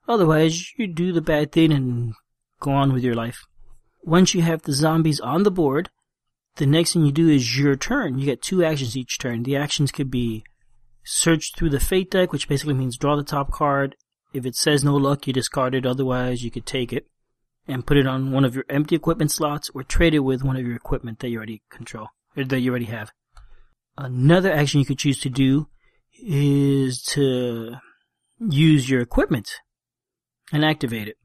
Otherwise, 0.08 0.72
you 0.78 0.88
do 0.88 1.12
the 1.12 1.22
bad 1.22 1.52
thing 1.52 1.72
and 1.72 2.14
go 2.60 2.72
on 2.72 2.94
with 2.94 3.04
your 3.04 3.16
life. 3.16 3.46
Once 4.04 4.34
you 4.34 4.42
have 4.42 4.62
the 4.62 4.74
zombies 4.74 5.20
on 5.20 5.44
the 5.44 5.52
board, 5.52 5.90
the 6.58 6.66
next 6.66 6.94
thing 6.94 7.06
you 7.06 7.12
do 7.12 7.28
is 7.28 7.58
your 7.58 7.76
turn. 7.76 8.20
You 8.20 8.26
get 8.26 8.42
two 8.42 8.64
actions 8.64 8.96
each 8.96 9.18
turn. 9.20 9.44
The 9.44 9.56
actions 9.56 9.92
could 9.92 10.12
be 10.12 10.44
search 11.04 11.54
through 11.56 11.70
the 11.70 11.80
fate 11.80 12.12
deck, 12.12 12.32
which 12.32 12.48
basically 12.48 12.76
means 12.76 12.98
draw 12.98 13.16
the 13.16 13.24
top 13.24 13.52
card. 13.52 13.96
If 14.36 14.46
it 14.46 14.56
says 14.56 14.84
no 14.84 14.96
luck, 14.96 15.28
you 15.28 15.34
discard 15.34 15.74
it. 15.76 15.86
Otherwise, 15.86 16.44
you 16.44 16.52
could 16.52 16.66
take 16.66 16.92
it 16.92 17.08
and 17.68 17.88
put 17.88 17.98
it 17.98 18.06
on 18.06 18.32
one 18.32 18.44
of 18.44 18.54
your 18.54 18.66
empty 18.70 18.96
equipment 18.96 19.32
slots 19.32 19.72
or 19.74 19.84
trade 19.84 20.14
it 20.14 20.20
with 20.20 20.44
one 20.44 20.58
of 20.58 20.66
your 20.66 20.76
equipment 20.76 21.20
that 21.20 21.30
you 21.30 21.38
already 21.38 21.62
control 21.70 22.10
or 22.36 22.44
that 22.44 22.60
you 22.60 22.70
already 22.70 22.86
have. 22.86 23.12
Another 23.98 24.52
action 24.52 24.82
you 24.82 24.86
could 24.86 25.00
choose 25.00 25.20
to 25.22 25.30
do 25.30 25.68
is 26.22 27.02
to 27.04 27.76
use 28.40 28.90
your 28.90 29.00
equipment 29.00 29.50
and 30.52 30.66
activate 30.66 31.08
it. 31.08 31.18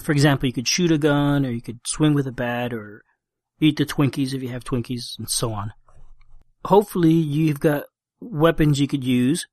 For 0.00 0.12
example, 0.12 0.46
you 0.46 0.52
could 0.52 0.68
shoot 0.68 0.92
a 0.92 0.98
gun, 0.98 1.44
or 1.44 1.50
you 1.50 1.60
could 1.60 1.80
swing 1.84 2.14
with 2.14 2.28
a 2.28 2.32
bat, 2.32 2.72
or 2.72 3.02
eat 3.58 3.76
the 3.76 3.84
Twinkies 3.84 4.32
if 4.32 4.40
you 4.40 4.50
have 4.50 4.62
Twinkies, 4.62 5.18
and 5.18 5.28
so 5.28 5.52
on. 5.52 5.72
Hopefully, 6.66 7.12
you've 7.12 7.58
got 7.58 7.84
weapons 8.20 8.78
you 8.78 8.86
could 8.86 9.02
use, 9.02 9.46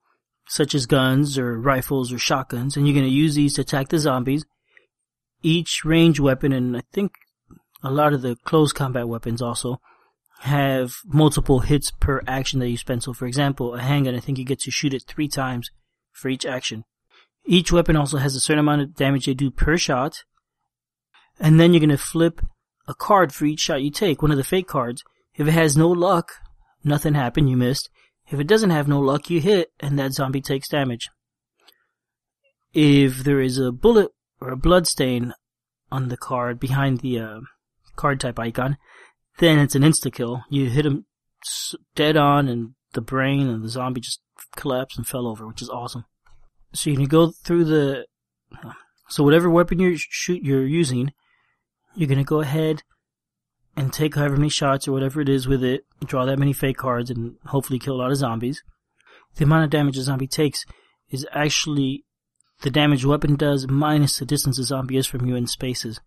such 0.48 0.74
as 0.74 0.86
guns, 0.86 1.38
or 1.38 1.60
rifles, 1.60 2.12
or 2.12 2.18
shotguns, 2.18 2.76
and 2.76 2.88
you're 2.88 2.96
going 2.96 3.06
to 3.06 3.12
use 3.12 3.36
these 3.36 3.54
to 3.56 3.62
attack 3.62 3.90
the 3.90 4.00
zombies. 4.00 4.46
Each 5.44 5.84
range 5.86 6.20
weapon, 6.20 6.52
and 6.52 6.76
I 6.76 6.82
think 6.92 7.14
a 7.84 7.92
lot 7.92 8.14
of 8.14 8.22
the 8.22 8.36
close 8.44 8.74
combat 8.74 9.08
weapons 9.08 9.42
also, 9.42 9.80
have 10.42 10.94
multiple 11.06 11.60
hits 11.60 11.92
per 11.92 12.22
action 12.28 12.60
that 12.60 12.70
you 12.70 12.78
spend. 12.78 13.04
So, 13.04 13.14
for 13.14 13.26
example, 13.26 13.76
a 13.76 13.82
handgun, 13.82 14.16
I 14.16 14.20
think 14.20 14.38
you 14.38 14.46
get 14.46 14.60
to 14.62 14.72
shoot 14.72 14.94
it 14.94 15.04
three 15.08 15.28
times 15.28 15.72
for 16.12 16.30
each 16.30 16.46
action. 16.46 16.84
Each 17.46 17.72
weapon 17.72 17.96
also 17.96 18.18
has 18.18 18.36
a 18.36 18.40
certain 18.40 18.60
amount 18.60 18.82
of 18.82 18.96
damage 18.96 19.26
they 19.26 19.34
do 19.34 19.50
per 19.50 19.78
shot. 19.78 20.24
And 21.40 21.60
then 21.60 21.74
you're 21.74 21.80
going 21.80 21.90
to 21.90 21.98
flip 21.98 22.42
a 22.88 22.94
card 22.94 23.34
for 23.34 23.46
each 23.46 23.62
shot 23.62 23.82
you 23.82 23.92
take, 23.92 24.22
one 24.22 24.32
of 24.32 24.38
the 24.38 24.44
fate 24.44 24.68
cards. 24.68 25.04
If 25.36 25.48
it 25.48 25.52
has 25.52 25.78
no 25.78 25.90
luck, 25.90 26.34
nothing 26.84 27.14
happened, 27.14 27.50
you 27.50 27.58
missed. 27.58 27.90
If 28.30 28.40
it 28.40 28.48
doesn't 28.48 28.72
have 28.72 28.88
no 28.88 29.00
luck, 29.00 29.30
you 29.30 29.40
hit, 29.40 29.72
and 29.80 29.98
that 29.98 30.14
zombie 30.14 30.42
takes 30.42 30.68
damage. 30.68 31.10
If 32.74 33.20
there 33.20 33.40
is 33.40 33.58
a 33.58 33.72
bullet 33.72 34.12
or 34.42 34.50
a 34.50 34.58
blood 34.58 34.88
stain 34.88 35.34
on 35.92 36.10
the 36.10 36.18
card 36.18 36.60
behind 36.60 37.00
the 37.00 37.20
uh, 37.20 37.40
card 37.96 38.20
type 38.20 38.38
icon, 38.38 38.78
then 39.40 39.60
it's 39.60 39.76
an 39.76 39.84
insta 39.84 40.14
kill. 40.14 40.44
You 40.50 40.70
hit 40.70 40.86
him 40.86 41.06
dead 41.96 42.18
on, 42.18 42.48
and 42.48 42.74
the 42.94 43.02
brain 43.02 43.48
and 43.48 43.64
the 43.64 43.70
zombie 43.70 44.02
just 44.02 44.22
collapsed 44.56 44.98
and 44.98 45.08
fell 45.08 45.28
over, 45.28 45.48
which 45.48 45.62
is 45.62 45.70
awesome. 45.70 46.06
So 46.74 46.90
you 46.90 46.98
can 46.98 47.06
go 47.06 47.32
through 47.32 47.66
the, 47.66 48.06
so 49.08 49.24
whatever 49.24 49.50
weapon 49.50 49.80
you're 49.80 49.96
shoot 49.96 50.44
you're 50.44 50.66
using, 50.66 51.14
you're 51.96 52.10
gonna 52.10 52.24
go 52.24 52.42
ahead 52.42 52.84
and 53.78 53.94
take 53.94 54.16
however 54.16 54.36
many 54.36 54.50
shots 54.50 54.88
or 54.88 54.92
whatever 54.92 55.22
it 55.22 55.30
is 55.30 55.48
with 55.48 55.64
it, 55.64 55.86
draw 56.04 56.26
that 56.26 56.40
many 56.40 56.52
fate 56.52 56.78
cards, 56.78 57.10
and 57.10 57.36
hopefully 57.46 57.80
kill 57.80 57.96
a 57.96 58.02
lot 58.02 58.12
of 58.12 58.18
zombies. 58.18 58.64
The 59.36 59.46
amount 59.46 59.66
of 59.66 59.70
damage 59.70 59.98
a 59.98 60.02
zombie 60.02 60.28
takes 60.28 60.66
is 61.10 61.26
actually 61.32 62.04
the 62.62 62.72
damage 62.72 63.06
weapon 63.06 63.36
does 63.36 63.68
minus 63.68 64.18
the 64.18 64.26
distance 64.26 64.58
a 64.58 64.64
zombie 64.64 64.98
is 64.98 65.06
from 65.06 65.28
you 65.28 65.36
in 65.36 65.46
spaces. 65.46 66.02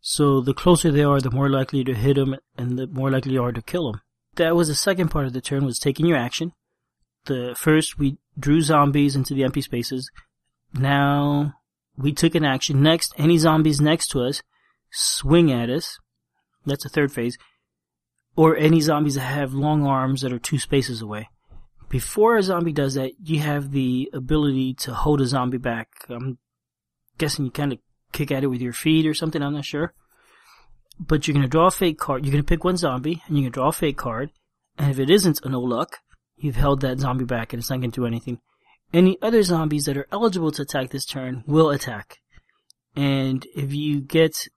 So 0.00 0.40
the 0.40 0.54
closer 0.54 0.90
they 0.90 1.04
are, 1.04 1.20
the 1.20 1.30
more 1.30 1.50
likely 1.50 1.84
to 1.84 1.94
hit 1.94 2.16
them, 2.16 2.36
and 2.56 2.78
the 2.78 2.86
more 2.86 3.10
likely 3.10 3.34
you 3.34 3.44
are 3.44 3.52
to 3.52 3.60
kill 3.60 3.92
them. 3.92 4.00
That 4.36 4.56
was 4.56 4.68
the 4.68 4.74
second 4.74 5.10
part 5.10 5.26
of 5.26 5.34
the 5.34 5.42
turn, 5.42 5.66
was 5.66 5.78
taking 5.78 6.06
your 6.06 6.16
action. 6.16 6.52
The 7.26 7.54
first, 7.58 7.98
we 7.98 8.16
drew 8.38 8.62
zombies 8.62 9.14
into 9.14 9.34
the 9.34 9.44
empty 9.44 9.60
spaces. 9.60 10.10
Now, 10.72 11.54
we 11.98 12.12
took 12.12 12.34
an 12.34 12.46
action. 12.46 12.82
Next, 12.82 13.12
any 13.18 13.36
zombies 13.36 13.80
next 13.80 14.08
to 14.08 14.22
us 14.22 14.42
swing 14.90 15.52
at 15.52 15.68
us. 15.68 15.98
That's 16.66 16.84
the 16.84 16.88
third 16.88 17.12
phase. 17.12 17.38
Or 18.36 18.56
any 18.56 18.80
zombies 18.80 19.14
that 19.14 19.22
have 19.22 19.52
long 19.52 19.86
arms 19.86 20.22
that 20.22 20.32
are 20.32 20.38
two 20.38 20.58
spaces 20.58 21.02
away. 21.02 21.28
Before 21.88 22.36
a 22.36 22.42
zombie 22.42 22.72
does 22.72 22.94
that, 22.94 23.12
you 23.22 23.40
have 23.40 23.72
the 23.72 24.08
ability 24.12 24.74
to 24.74 24.94
hold 24.94 25.20
a 25.20 25.26
zombie 25.26 25.58
back. 25.58 25.88
I'm 26.08 26.38
guessing 27.18 27.44
you 27.44 27.50
kind 27.50 27.72
of 27.72 27.78
kick 28.12 28.30
at 28.30 28.44
it 28.44 28.48
with 28.48 28.60
your 28.60 28.72
feet 28.72 29.06
or 29.06 29.14
something, 29.14 29.42
I'm 29.42 29.54
not 29.54 29.64
sure. 29.64 29.92
But 31.00 31.26
you're 31.26 31.34
going 31.34 31.42
to 31.42 31.48
draw 31.48 31.66
a 31.66 31.70
fate 31.70 31.98
card. 31.98 32.24
You're 32.24 32.32
going 32.32 32.44
to 32.44 32.48
pick 32.48 32.62
one 32.62 32.76
zombie, 32.76 33.22
and 33.26 33.36
you're 33.36 33.44
going 33.44 33.52
to 33.52 33.58
draw 33.58 33.68
a 33.68 33.72
fate 33.72 33.96
card. 33.96 34.30
And 34.78 34.90
if 34.90 34.98
it 34.98 35.10
isn't 35.10 35.44
a 35.44 35.48
no 35.48 35.60
luck, 35.60 35.98
you've 36.36 36.56
held 36.56 36.80
that 36.80 36.98
zombie 36.98 37.24
back 37.24 37.52
and 37.52 37.60
it's 37.60 37.70
not 37.70 37.80
going 37.80 37.90
to 37.90 38.00
do 38.00 38.06
anything. 38.06 38.40
Any 38.92 39.18
other 39.22 39.42
zombies 39.42 39.84
that 39.84 39.96
are 39.96 40.08
eligible 40.10 40.50
to 40.52 40.62
attack 40.62 40.90
this 40.90 41.04
turn 41.04 41.44
will 41.46 41.70
attack. 41.70 42.18
And 42.96 43.46
if 43.54 43.72
you 43.72 44.00
get 44.00 44.48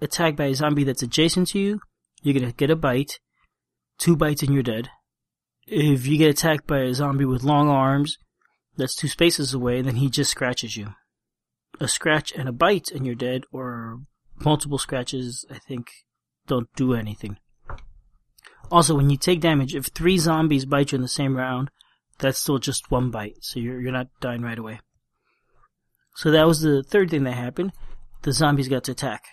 attacked 0.00 0.36
by 0.36 0.46
a 0.46 0.54
zombie 0.54 0.84
that's 0.84 1.02
adjacent 1.02 1.48
to 1.48 1.58
you, 1.58 1.80
you're 2.22 2.38
to 2.40 2.52
get 2.52 2.70
a 2.70 2.76
bite. 2.76 3.18
Two 3.98 4.16
bites 4.16 4.42
and 4.42 4.54
you're 4.54 4.62
dead. 4.62 4.90
If 5.66 6.06
you 6.06 6.16
get 6.18 6.30
attacked 6.30 6.66
by 6.66 6.80
a 6.80 6.94
zombie 6.94 7.24
with 7.24 7.42
long 7.42 7.68
arms 7.68 8.16
that's 8.76 8.94
two 8.94 9.08
spaces 9.08 9.52
away, 9.52 9.82
then 9.82 9.96
he 9.96 10.08
just 10.08 10.30
scratches 10.30 10.76
you. 10.76 10.94
A 11.80 11.88
scratch 11.88 12.32
and 12.32 12.48
a 12.48 12.52
bite 12.52 12.90
and 12.90 13.04
you're 13.04 13.14
dead, 13.14 13.44
or 13.52 14.00
multiple 14.36 14.78
scratches, 14.78 15.44
I 15.50 15.58
think, 15.58 15.88
don't 16.46 16.68
do 16.74 16.94
anything. 16.94 17.38
Also, 18.70 18.94
when 18.94 19.10
you 19.10 19.16
take 19.16 19.40
damage, 19.40 19.74
if 19.74 19.86
three 19.86 20.18
zombies 20.18 20.64
bite 20.64 20.92
you 20.92 20.96
in 20.96 21.02
the 21.02 21.08
same 21.08 21.36
round, 21.36 21.70
that's 22.18 22.38
still 22.38 22.58
just 22.58 22.90
one 22.90 23.10
bite, 23.10 23.36
so 23.40 23.60
you're 23.60 23.80
you're 23.80 23.92
not 23.92 24.08
dying 24.20 24.42
right 24.42 24.58
away. 24.58 24.80
So 26.16 26.30
that 26.32 26.46
was 26.46 26.60
the 26.60 26.82
third 26.82 27.10
thing 27.10 27.24
that 27.24 27.34
happened. 27.34 27.72
The 28.22 28.32
zombies 28.32 28.68
got 28.68 28.84
to 28.84 28.92
attack. 28.92 29.24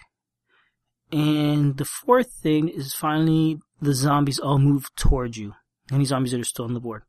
And 1.11 1.77
the 1.77 1.85
fourth 1.85 2.31
thing 2.31 2.67
is 2.67 2.93
finally 2.93 3.59
the 3.81 3.93
zombies 3.93 4.39
all 4.39 4.59
move 4.59 4.93
towards 4.95 5.37
you. 5.37 5.53
Any 5.91 6.05
zombies 6.05 6.31
that 6.31 6.41
are 6.41 6.45
still 6.45 6.65
on 6.65 6.73
the 6.73 6.79
board. 6.79 7.03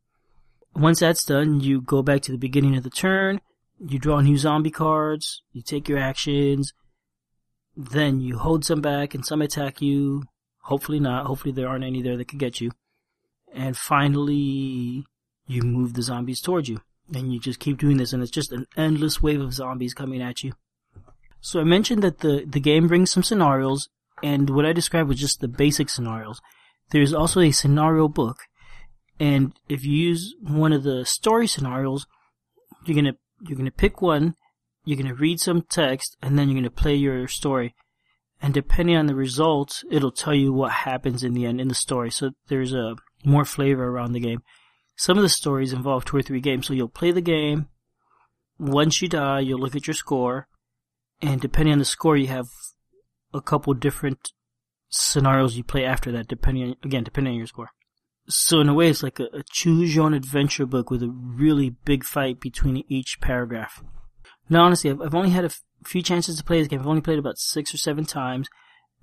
Once 0.75 1.01
that's 1.01 1.25
done, 1.25 1.61
you 1.61 1.81
go 1.81 2.03
back 2.03 2.21
to 2.23 2.33
the 2.33 2.39
beginning 2.39 2.77
of 2.77 2.83
the 2.83 2.91
turn, 2.91 3.41
you 3.81 3.99
draw 3.99 4.21
new 4.21 4.37
zombie 4.37 4.71
cards, 4.71 5.43
you 5.53 5.63
take 5.63 5.89
your 5.89 5.99
actions, 5.99 6.75
then 7.75 8.21
you 8.21 8.37
hold 8.37 8.65
some 8.65 8.83
back 8.83 9.15
and 9.15 9.25
some 9.25 9.41
attack 9.41 9.81
you, 9.81 10.25
Hopefully 10.67 10.99
not. 10.99 11.27
Hopefully 11.27 11.53
there 11.53 11.69
aren't 11.69 11.85
any 11.85 12.03
there 12.03 12.17
that 12.17 12.27
could 12.27 12.41
get 12.41 12.61
you. 12.61 12.73
And 13.55 13.77
finally, 13.77 15.07
you 15.47 15.63
move 15.63 15.95
the 15.95 16.03
zombies 16.03 16.41
towards 16.41 16.69
you. 16.69 16.81
And 17.15 17.33
you 17.33 17.39
just 17.39 17.61
keep 17.61 17.79
doing 17.79 17.99
this, 17.99 18.13
and 18.13 18.21
it's 18.21 18.33
just 18.33 18.51
an 18.51 18.67
endless 18.77 19.23
wave 19.23 19.41
of 19.41 19.55
zombies 19.55 19.95
coming 19.95 20.21
at 20.21 20.43
you. 20.43 20.55
So 21.47 21.61
I 21.61 21.63
mentioned 21.63 22.03
that 22.03 22.19
the, 22.19 22.45
the 22.45 22.59
game 22.59 22.89
brings 22.89 23.13
some 23.13 23.23
scenarios, 23.23 23.89
and 24.21 24.51
what 24.51 24.67
I 24.67 24.73
described 24.73 25.09
was 25.09 25.21
just 25.21 25.39
the 25.39 25.47
basic 25.47 25.89
scenarios. 25.89 26.41
There's 26.91 27.15
also 27.15 27.41
a 27.41 27.53
scenario 27.53 28.09
book, 28.09 28.39
And 29.21 29.53
if 29.69 29.85
you 29.85 29.93
use 29.93 30.35
one 30.41 30.73
of 30.73 30.83
the 30.83 31.05
story 31.05 31.47
scenarios, 31.47 32.05
you're 32.85 32.97
gonna 32.97 33.15
you're 33.47 33.57
gonna 33.57 33.71
pick 33.71 34.03
one, 34.03 34.35
you're 34.85 35.01
gonna 35.01 35.15
read 35.15 35.39
some 35.39 35.63
text, 35.63 36.17
and 36.21 36.37
then 36.37 36.49
you're 36.49 36.59
gonna 36.59 36.69
play 36.69 36.97
your 36.97 37.29
story. 37.29 37.77
And 38.43 38.53
depending 38.53 38.97
on 38.97 39.07
the 39.07 39.15
results, 39.15 39.85
it'll 39.89 40.11
tell 40.11 40.35
you 40.35 40.53
what 40.53 40.73
happens 40.73 41.23
in 41.23 41.33
the 41.33 41.47
end 41.47 41.61
in 41.61 41.69
the 41.69 41.77
story. 41.77 42.11
So 42.11 42.33
there's 42.49 42.75
a 42.75 42.97
more 43.25 43.45
flavor 43.45 43.85
around 43.85 44.15
the 44.15 44.27
game. 44.29 44.43
Some 44.97 45.17
of 45.17 45.23
the 45.23 45.29
stories 45.29 45.73
involve 45.73 46.07
two 46.07 46.17
or 46.17 46.23
three 46.23 46.41
games, 46.41 46.67
so 46.67 46.75
you'll 46.75 46.89
play 46.89 47.13
the 47.13 47.21
game. 47.21 47.69
Once 48.59 49.01
you 49.01 49.07
die, 49.07 49.39
you'll 49.39 49.61
look 49.61 49.77
at 49.77 49.87
your 49.87 49.95
score, 49.95 50.49
and 51.23 51.41
depending 51.41 51.73
on 51.73 51.79
the 51.79 51.85
score, 51.85 52.17
you 52.17 52.29
have 52.29 52.49
a 53.33 53.41
couple 53.41 53.75
different 53.75 54.33
scenarios 54.89 55.57
you 55.57 55.65
play 55.65 55.85
after 55.85 56.13
that, 56.13 56.29
depending 56.29 56.65
on, 56.65 56.77
again, 56.83 57.05
depending 57.05 57.33
on 57.33 57.39
your 57.39 57.47
score. 57.47 57.71
So 58.29 58.61
in 58.61 58.69
a 58.69 58.75
way, 58.75 58.89
it's 58.89 59.03
like 59.03 59.21
a, 59.21 59.29
a 59.33 59.43
choose 59.51 59.95
your 59.95 60.05
own 60.05 60.15
adventure 60.15 60.67
book 60.67 60.91
with 60.91 61.03
a 61.03 61.09
really 61.09 61.71
big 61.85 62.05
fight 62.05 62.41
between 62.41 62.85
each 62.89 63.21
paragraph. 63.21 63.83
Now, 64.49 64.65
honestly, 64.65 64.91
I've, 64.91 65.01
I've 65.01 65.15
only 65.15 65.31
had 65.31 65.45
a 65.45 65.49
f- 65.49 65.63
few 65.85 66.03
chances 66.03 66.37
to 66.37 66.45
play 66.45 66.59
this 66.59 66.69
game. 66.69 66.81
I've 66.81 66.87
only 66.87 67.03
played 67.03 67.19
about 67.19 67.39
six 67.39 67.73
or 67.73 67.79
seven 67.79 68.05
times, 68.05 68.49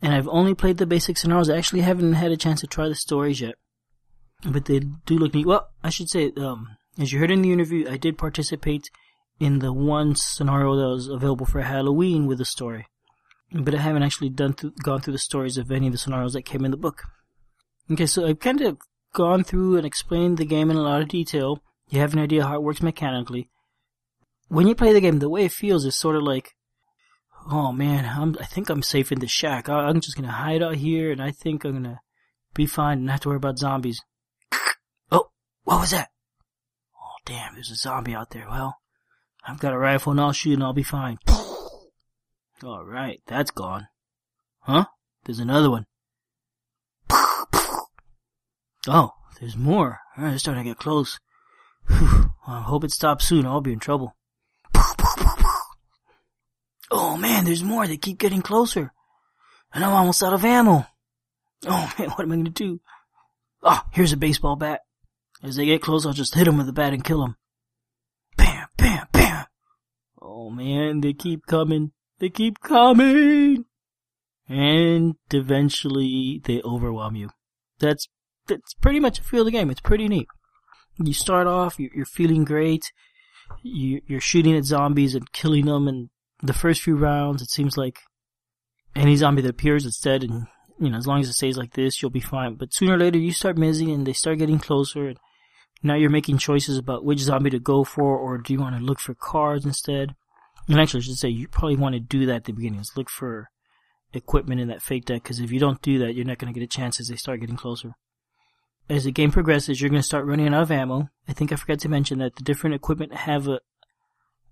and 0.02 0.14
I've 0.14 0.28
only 0.28 0.54
played 0.54 0.78
the 0.78 0.86
basic 0.86 1.18
scenarios. 1.18 1.50
I 1.50 1.58
actually 1.58 1.82
haven't 1.82 2.14
had 2.14 2.32
a 2.32 2.38
chance 2.38 2.62
to 2.62 2.68
try 2.68 2.90
the 2.90 2.96
stories 2.96 3.40
yet, 3.40 3.56
but 4.46 4.66
they 4.66 4.80
do 4.80 5.18
look 5.18 5.34
neat. 5.34 5.46
Well, 5.46 5.70
I 5.84 5.90
should 5.90 6.10
say, 6.10 6.32
um, 6.38 6.68
as 7.00 7.14
you 7.14 7.20
heard 7.20 7.32
in 7.32 7.42
the 7.42 7.54
interview, 7.54 7.90
I 7.90 7.98
did 7.98 8.18
participate 8.18 8.90
in 9.40 9.60
the 9.60 9.74
one 9.74 10.16
scenario 10.16 10.76
that 10.76 10.88
was 10.88 11.08
available 11.08 11.46
for 11.46 11.62
Halloween 11.62 12.28
with 12.28 12.38
the 12.38 12.46
story, 12.46 12.88
but 13.52 13.76
I 13.76 13.80
haven't 13.80 14.04
actually 14.04 14.30
done 14.30 14.54
th- 14.54 14.74
gone 14.82 15.02
through 15.02 15.14
the 15.14 15.20
stories 15.20 15.58
of 15.58 15.72
any 15.72 15.88
of 15.88 15.94
the 15.94 15.98
scenarios 15.98 16.34
that 16.34 16.44
came 16.44 16.66
in 16.66 16.72
the 16.72 16.78
book. 16.78 17.04
Okay, 17.92 18.06
so 18.06 18.26
I've 18.26 18.40
kind 18.40 18.62
of 18.62 18.78
gone 19.14 19.44
through 19.44 19.78
and 19.78 19.86
explained 19.86 20.38
the 20.38 20.46
game 20.46 20.72
in 20.72 20.78
a 20.78 20.82
lot 20.82 21.02
of 21.02 21.08
detail. 21.08 21.62
You 21.90 22.00
have 22.00 22.14
an 22.14 22.20
idea 22.20 22.46
how 22.46 22.56
it 22.56 22.64
works 22.64 22.82
mechanically. 22.82 23.50
When 24.48 24.68
you 24.68 24.76
play 24.76 24.94
the 24.94 25.02
game, 25.02 25.20
the 25.20 25.30
way 25.30 25.46
it 25.46 25.52
feels 25.52 25.86
is 25.86 25.98
sort 25.98 26.16
of 26.16 26.24
like, 26.24 26.56
oh 27.52 27.72
man, 27.72 28.06
I'm, 28.06 28.36
I 28.40 28.46
think 28.46 28.70
I'm 28.70 28.82
safe 28.82 29.12
in 29.12 29.20
the 29.20 29.28
shack. 29.28 29.70
I, 29.70 29.88
I'm 29.88 30.00
just 30.00 30.16
gonna 30.16 30.32
hide 30.32 30.64
out 30.64 30.76
here, 30.76 31.12
and 31.12 31.22
I 31.22 31.32
think 31.32 31.64
I'm 31.64 31.74
gonna 31.74 32.02
be 32.54 32.66
fine 32.66 33.00
and 33.00 33.06
not 33.08 33.14
have 33.14 33.22
to 33.22 33.30
worry 33.30 33.38
about 33.38 33.60
zombies. 33.60 34.02
Oh, 35.12 35.30
what 35.64 35.80
was 35.80 35.92
that? 35.92 36.10
Oh 36.96 37.18
damn, 37.26 37.54
there's 37.54 37.72
a 37.72 37.76
zombie 37.76 38.16
out 38.16 38.32
there. 38.32 38.48
Well, 38.50 38.78
I've 39.48 39.60
got 39.60 39.74
a 39.74 39.78
rifle 39.78 40.12
and 40.12 40.22
I'll 40.22 40.32
shoot 40.32 40.54
and 40.54 40.64
I'll 40.64 40.74
be 40.74 40.84
fine. 40.84 41.20
Alright, 42.64 43.22
that's 43.28 43.52
gone. 43.52 43.88
Huh? 44.62 44.86
There's 45.26 45.40
another 45.40 45.70
one. 45.70 45.86
Oh, 48.86 49.12
there's 49.40 49.56
more. 49.56 50.00
Alright, 50.18 50.34
it's 50.34 50.44
starting 50.44 50.66
to 50.66 50.70
get 50.70 50.78
close. 50.78 51.18
Whew. 51.88 52.34
I 52.46 52.62
hope 52.62 52.84
it 52.84 52.92
stops 52.92 53.26
soon. 53.26 53.46
I'll 53.46 53.62
be 53.62 53.72
in 53.74 53.80
trouble. 53.80 54.16
Oh 56.96 57.18
man, 57.18 57.46
there's 57.46 57.64
more. 57.64 57.88
They 57.88 57.98
keep 57.98 58.20
getting 58.20 58.44
closer. 58.44 58.94
And 59.74 59.84
I'm 59.84 59.94
almost 59.94 60.22
out 60.22 60.34
of 60.34 60.46
ammo. 60.46 60.86
Oh 61.66 61.94
man, 61.98 62.10
what 62.10 62.22
am 62.22 62.32
I 62.32 62.36
gonna 62.36 62.50
do? 62.52 62.82
Oh, 63.64 63.82
here's 63.92 64.14
a 64.14 64.18
baseball 64.18 64.56
bat. 64.56 64.82
As 65.42 65.56
they 65.56 65.66
get 65.66 65.82
close, 65.82 66.06
I'll 66.06 66.14
just 66.14 66.36
hit 66.36 66.46
them 66.46 66.58
with 66.58 66.68
the 66.68 66.74
bat 66.74 66.94
and 66.94 67.04
kill 67.04 67.22
them. 67.22 67.36
Bam, 68.38 68.68
bam, 68.78 69.08
bam. 69.12 69.23
Oh 70.24 70.50
man, 70.50 71.02
they 71.02 71.12
keep 71.12 71.46
coming. 71.46 71.92
They 72.20 72.30
keep 72.30 72.62
coming. 72.62 73.66
And 74.48 75.16
eventually 75.32 76.42
they 76.44 76.62
overwhelm 76.62 77.16
you. 77.16 77.30
That's, 77.80 78.08
that's 78.48 78.74
pretty 78.76 79.02
much 79.02 79.20
a 79.20 79.24
feel 79.24 79.42
of 79.42 79.46
the 79.48 79.52
game. 79.52 79.70
It's 79.70 79.82
pretty 79.82 80.08
neat. 80.08 80.28
You 80.98 81.14
start 81.14 81.48
off, 81.48 81.78
you're, 81.78 82.06
feeling 82.06 82.46
great. 82.46 82.92
You, 83.62 84.02
you're 84.08 84.22
shooting 84.22 84.56
at 84.56 84.64
zombies 84.64 85.16
and 85.16 85.32
killing 85.34 85.66
them 85.66 85.88
and 85.88 86.10
the 86.42 86.54
first 86.54 86.82
few 86.82 86.96
rounds, 86.96 87.42
it 87.42 87.50
seems 87.50 87.78
like 87.78 88.00
any 88.96 89.16
zombie 89.16 89.42
that 89.42 89.50
appears, 89.50 89.86
it's 89.86 90.00
dead 90.00 90.24
and, 90.24 90.48
you 90.80 90.90
know, 90.90 90.98
as 90.98 91.08
long 91.08 91.20
as 91.20 91.30
it 91.30 91.34
stays 91.34 91.58
like 91.58 91.74
this, 91.74 92.02
you'll 92.02 92.12
be 92.12 92.20
fine. 92.20 92.56
But 92.56 92.74
sooner 92.74 92.96
or 92.96 93.00
later, 93.00 93.18
you 93.18 93.34
start 93.34 93.58
missing 93.58 93.92
and 93.92 94.06
they 94.06 94.14
start 94.14 94.40
getting 94.40 94.60
closer 94.60 95.08
and 95.08 95.18
now 95.84 95.96
you're 95.96 96.10
making 96.10 96.38
choices 96.38 96.78
about 96.78 97.04
which 97.04 97.20
zombie 97.20 97.50
to 97.50 97.60
go 97.60 97.84
for 97.84 98.18
or 98.18 98.38
do 98.38 98.54
you 98.54 98.60
want 98.60 98.78
to 98.78 98.84
look 98.84 99.00
for 99.00 99.14
cards 99.14 99.66
instead? 99.66 100.16
And 100.68 100.80
actually, 100.80 101.02
I 101.02 101.04
should 101.04 101.18
say 101.18 101.28
you 101.28 101.50
probably 101.50 101.76
want 101.76 101.94
to 101.94 102.00
do 102.00 102.26
that 102.26 102.36
at 102.36 102.44
the 102.46 102.54
beginning. 102.54 102.80
Is 102.80 102.94
look 102.96 103.10
for 103.10 103.50
equipment 104.14 104.62
in 104.62 104.70
that 104.70 104.82
fate 104.82 105.06
deck 105.06 105.24
because 105.24 105.42
if 105.42 105.52
you 105.52 105.60
don't 105.60 105.82
do 105.82 106.00
that, 106.00 106.16
you're 106.16 106.26
not 106.26 106.38
going 106.38 106.54
to 106.54 106.58
get 106.58 106.64
a 106.64 106.68
chance 106.68 107.00
as 107.00 107.10
they 107.10 107.18
start 107.18 107.42
getting 107.42 107.58
closer. 107.58 107.96
As 108.90 109.04
the 109.04 109.12
game 109.12 109.32
progresses, 109.32 109.82
you're 109.82 109.90
going 109.90 110.02
to 110.02 110.08
start 110.08 110.26
running 110.26 110.54
out 110.54 110.64
of 110.64 110.72
ammo. 110.72 111.10
I 111.28 111.34
think 111.34 111.52
I 111.52 111.58
forgot 111.58 111.80
to 111.80 111.90
mention 111.90 112.20
that 112.20 112.36
the 112.36 112.44
different 112.44 112.76
equipment 112.76 113.14
have 113.14 113.48
a, 113.48 113.60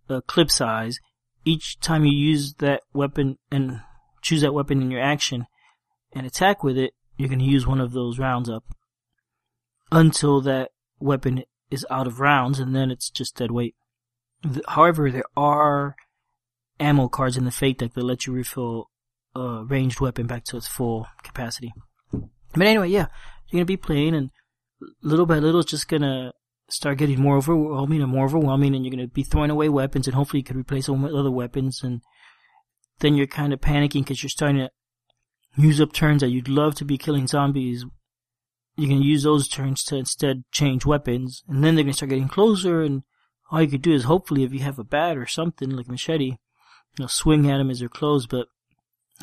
a 0.10 0.22
clip 0.22 0.52
size. 0.52 1.00
Each 1.46 1.80
time 1.80 2.06
you 2.06 2.14
use 2.14 2.56
that 2.56 2.84
weapon 2.94 3.38
and 3.50 3.82
choose 4.22 4.42
that 4.42 4.54
weapon 4.54 4.82
in 4.82 4.92
your 4.92 5.02
action 5.02 5.48
and 6.14 6.26
attack 6.26 6.64
with 6.64 6.78
it, 6.78 6.94
you're 7.18 7.30
going 7.30 7.40
to 7.40 7.46
use 7.46 7.66
one 7.66 7.82
of 7.82 7.94
those 7.94 8.20
rounds 8.20 8.50
up 8.50 8.64
until 9.92 10.42
that 10.42 10.71
weapon 11.02 11.44
is 11.70 11.86
out 11.90 12.08
of 12.08 12.20
rounds 12.20 12.60
and 12.60 12.76
then 12.76 12.92
it's 12.92 13.10
just 13.10 13.38
dead 13.38 13.52
weight. 13.52 13.76
However, 14.68 15.12
there 15.12 15.24
are 15.38 15.96
ammo 16.80 17.08
cards 17.08 17.38
in 17.38 17.46
the 17.46 17.52
fate 17.52 17.78
deck 17.78 17.94
that 17.94 18.04
let 18.04 18.26
you 18.26 18.34
refill 18.34 18.90
a 19.36 19.64
ranged 19.64 20.00
weapon 20.02 20.28
back 20.28 20.44
to 20.46 20.58
its 20.58 20.68
full 20.68 21.08
capacity. 21.24 21.74
But 22.12 22.68
anyway, 22.68 22.90
yeah, 22.90 23.08
you're 23.48 23.60
gonna 23.60 23.66
be 23.66 23.78
playing, 23.78 24.16
and 24.16 24.32
little 25.02 25.26
by 25.26 25.40
little, 25.40 25.62
it's 25.62 25.72
just 25.72 25.88
gonna 25.88 26.34
start 26.70 26.98
getting 26.98 27.22
more 27.22 27.38
overwhelming 27.38 28.02
and 28.02 28.12
more 28.12 28.26
overwhelming, 28.26 28.76
and 28.76 28.84
you're 28.84 28.92
gonna 28.92 29.08
be 29.08 29.24
throwing 29.24 29.52
away 29.52 29.70
weapons, 29.70 30.08
and 30.08 30.16
hopefully 30.16 30.40
you 30.40 30.44
can 30.44 30.58
replace 30.58 30.88
them 30.88 31.02
with 31.02 31.14
other 31.14 31.32
weapons, 31.32 31.82
and 31.84 32.02
then 33.00 33.16
you're 33.16 33.28
kind 33.28 33.54
of 33.54 33.62
panicking 33.62 34.02
because 34.02 34.22
you're 34.22 34.30
starting 34.30 34.58
to 34.58 34.70
use 35.56 35.80
up 35.80 35.94
turns 35.94 36.22
that 36.22 36.30
you'd 36.30 36.50
love 36.50 36.76
to 36.76 36.86
be 36.86 36.98
killing 36.98 37.28
zombies. 37.28 37.86
You 38.82 38.88
can 38.88 39.04
use 39.04 39.22
those 39.22 39.48
turns 39.48 39.84
to 39.84 39.96
instead 39.96 40.44
change 40.52 40.88
weapons, 40.88 41.44
and 41.48 41.64
then 41.64 41.76
they're 41.76 41.84
gonna 41.84 41.94
start 41.94 42.10
getting 42.10 42.28
closer, 42.28 42.82
and 42.82 43.04
all 43.52 43.62
you 43.62 43.68
could 43.68 43.84
do 43.84 43.94
is 43.94 44.06
hopefully 44.06 44.44
if 44.44 44.52
you 44.52 44.62
have 44.62 44.80
a 44.80 44.84
bat 44.84 45.18
or 45.18 45.28
something 45.28 45.70
like 45.70 45.88
a 45.88 45.92
machete, 45.92 46.26
you 46.26 46.38
know, 46.98 47.06
swing 47.06 47.48
at 47.48 47.60
them 47.60 47.70
as 47.70 47.78
they're 47.78 47.90
close, 47.90 48.26
but 48.26 48.48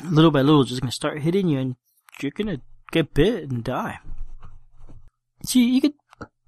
little 0.01 0.31
by 0.31 0.41
little, 0.41 0.63
just 0.63 0.79
gonna 0.79 0.93
start 0.93 1.19
hitting 1.19 1.49
you, 1.49 1.59
and 1.59 1.75
you're 2.21 2.31
gonna 2.31 2.61
get 2.93 3.13
bit 3.13 3.49
and 3.49 3.61
die. 3.65 3.99
See, 5.45 5.65
you 5.65 5.81
could 5.81 5.95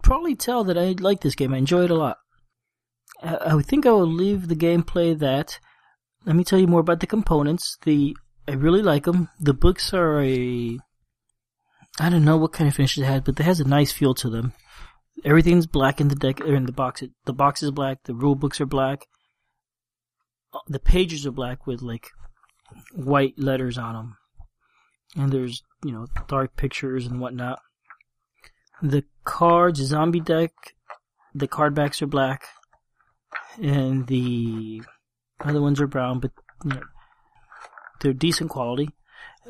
probably 0.02 0.36
tell 0.36 0.64
that 0.64 0.78
I 0.78 0.96
like 0.98 1.20
this 1.20 1.36
game. 1.36 1.54
I 1.54 1.58
enjoy 1.58 1.84
it 1.84 1.92
a 1.92 1.96
lot. 1.96 2.16
Uh, 3.22 3.40
I, 3.42 3.58
I 3.58 3.62
think 3.62 3.86
I 3.86 3.92
will 3.92 4.08
leave 4.08 4.48
the 4.48 4.56
gameplay 4.56 5.20
that. 5.20 5.60
Let 6.26 6.38
me 6.38 6.46
tell 6.46 6.60
you 6.60 6.68
more 6.68 6.80
about 6.80 7.02
the 7.02 7.08
components. 7.08 7.78
The 7.84 8.16
I 8.48 8.54
really 8.54 8.82
like 8.82 9.04
them. 9.04 9.28
The 9.38 9.54
books 9.54 9.94
are 9.94 10.22
a 10.22 10.80
I 12.00 12.10
don't 12.10 12.26
know 12.26 12.38
what 12.38 12.54
kind 12.54 12.68
of 12.68 12.76
finish 12.76 12.98
it 12.98 13.04
has, 13.04 13.22
but 13.22 13.40
it 13.40 13.44
has 13.44 13.60
a 13.60 13.68
nice 13.68 13.92
feel 13.92 14.14
to 14.16 14.30
them. 14.30 14.54
Everything's 15.24 15.68
black 15.68 16.00
in 16.00 16.08
the 16.08 16.16
deck 16.16 16.42
or 16.42 16.56
in 16.56 16.66
the 16.66 16.72
box. 16.72 17.04
The 17.26 17.34
box 17.34 17.62
is 17.62 17.72
black. 17.72 18.04
The 18.04 18.16
rule 18.16 18.36
books 18.36 18.62
are 18.62 18.66
black. 18.66 19.08
Uh, 20.54 20.60
the 20.68 20.80
pages 20.80 21.26
are 21.26 21.32
black 21.32 21.68
with 21.68 21.82
like 21.82 22.08
white 22.94 23.38
letters 23.38 23.78
on 23.78 23.94
them, 23.94 24.18
and 25.16 25.32
there's 25.32 25.64
you 25.84 25.92
know 25.92 26.08
dark 26.28 26.56
pictures 26.56 27.06
and 27.06 27.20
whatnot. 27.20 27.60
The 28.82 29.04
cards, 29.26 29.80
zombie 29.80 30.22
deck, 30.22 30.52
the 31.36 31.48
card 31.48 31.76
backs 31.76 32.02
are 32.02 32.08
black, 32.08 32.48
and 33.62 34.08
the 34.08 34.82
other 35.40 35.62
ones 35.62 35.80
are 35.80 35.88
brown, 35.88 36.20
but 36.20 36.32
you 36.64 36.72
know, 36.72 36.82
they're 38.02 38.14
decent 38.14 38.50
quality. 38.50 38.90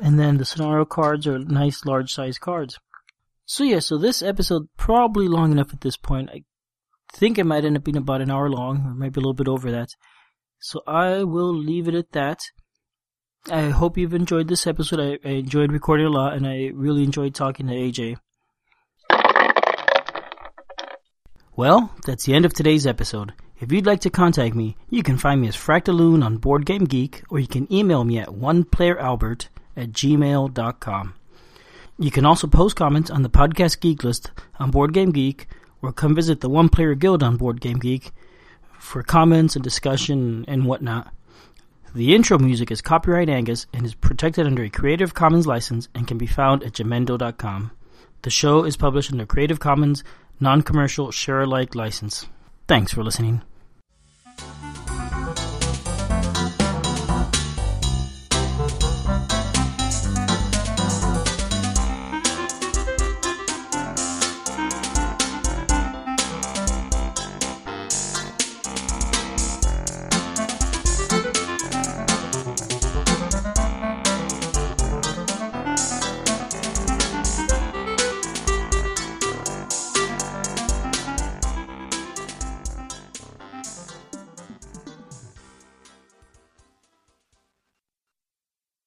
And 0.00 0.18
then 0.18 0.38
the 0.38 0.44
scenario 0.44 0.84
cards 0.84 1.26
are 1.26 1.38
nice 1.38 1.84
large 1.84 2.12
size 2.12 2.38
cards. 2.38 2.78
So 3.44 3.64
yeah, 3.64 3.80
so 3.80 3.98
this 3.98 4.22
episode 4.22 4.68
probably 4.76 5.28
long 5.28 5.52
enough 5.52 5.72
at 5.72 5.80
this 5.80 5.96
point. 5.96 6.30
I 6.32 6.42
think 7.12 7.38
it 7.38 7.44
might 7.44 7.64
end 7.64 7.76
up 7.76 7.84
being 7.84 7.96
about 7.96 8.22
an 8.22 8.30
hour 8.30 8.48
long, 8.48 8.86
or 8.86 8.94
maybe 8.94 9.18
a 9.18 9.20
little 9.20 9.34
bit 9.34 9.48
over 9.48 9.70
that. 9.70 9.90
So 10.60 10.80
I 10.86 11.24
will 11.24 11.52
leave 11.52 11.88
it 11.88 11.94
at 11.94 12.12
that. 12.12 12.40
I 13.50 13.70
hope 13.70 13.98
you've 13.98 14.14
enjoyed 14.14 14.48
this 14.48 14.66
episode. 14.66 15.00
I, 15.00 15.28
I 15.28 15.32
enjoyed 15.32 15.72
recording 15.72 16.06
a 16.06 16.10
lot, 16.10 16.34
and 16.34 16.46
I 16.46 16.70
really 16.72 17.02
enjoyed 17.02 17.34
talking 17.34 17.66
to 17.66 17.74
AJ. 17.74 18.16
Well, 21.54 21.92
that's 22.06 22.24
the 22.24 22.34
end 22.34 22.44
of 22.44 22.54
today's 22.54 22.86
episode. 22.86 23.34
If 23.60 23.70
you'd 23.70 23.86
like 23.86 24.00
to 24.00 24.10
contact 24.10 24.54
me, 24.54 24.76
you 24.88 25.02
can 25.02 25.18
find 25.18 25.40
me 25.40 25.48
as 25.48 25.56
Fractaloon 25.56 26.24
on 26.24 26.38
Board 26.38 26.64
Game 26.64 26.84
Geek, 26.84 27.22
or 27.28 27.38
you 27.38 27.46
can 27.46 27.70
email 27.72 28.04
me 28.04 28.18
at 28.18 28.28
oneplayeralbert 28.28 29.48
at 29.76 29.92
gmail.com. 29.92 31.14
You 31.98 32.10
can 32.10 32.26
also 32.26 32.46
post 32.46 32.76
comments 32.76 33.10
on 33.10 33.22
the 33.22 33.30
podcast 33.30 33.80
Geek 33.80 34.02
list 34.02 34.30
on 34.58 34.70
Board 34.70 34.92
Game 34.92 35.12
Geek, 35.12 35.46
or 35.82 35.92
come 35.92 36.14
visit 36.14 36.40
the 36.40 36.48
One 36.48 36.68
Player 36.68 36.94
Guild 36.94 37.22
on 37.22 37.36
Board 37.36 37.60
Game 37.60 37.78
Geek 37.78 38.12
for 38.78 39.02
comments 39.02 39.54
and 39.54 39.62
discussion 39.62 40.44
and 40.48 40.66
whatnot. 40.66 41.12
The 41.94 42.14
intro 42.14 42.38
music 42.38 42.70
is 42.70 42.80
copyright 42.80 43.28
Angus 43.28 43.66
and 43.72 43.84
is 43.84 43.94
protected 43.94 44.46
under 44.46 44.64
a 44.64 44.70
Creative 44.70 45.12
Commons 45.12 45.46
license 45.46 45.88
and 45.94 46.08
can 46.08 46.16
be 46.16 46.26
found 46.26 46.62
at 46.62 46.72
jamendo.com. 46.72 47.70
The 48.22 48.30
show 48.30 48.64
is 48.64 48.76
published 48.76 49.12
under 49.12 49.26
Creative 49.26 49.60
Commons 49.60 50.02
non 50.40 50.62
commercial, 50.62 51.10
share 51.10 51.42
alike 51.42 51.74
license. 51.74 52.26
Thanks 52.66 52.92
for 52.92 53.04
listening. 53.04 53.42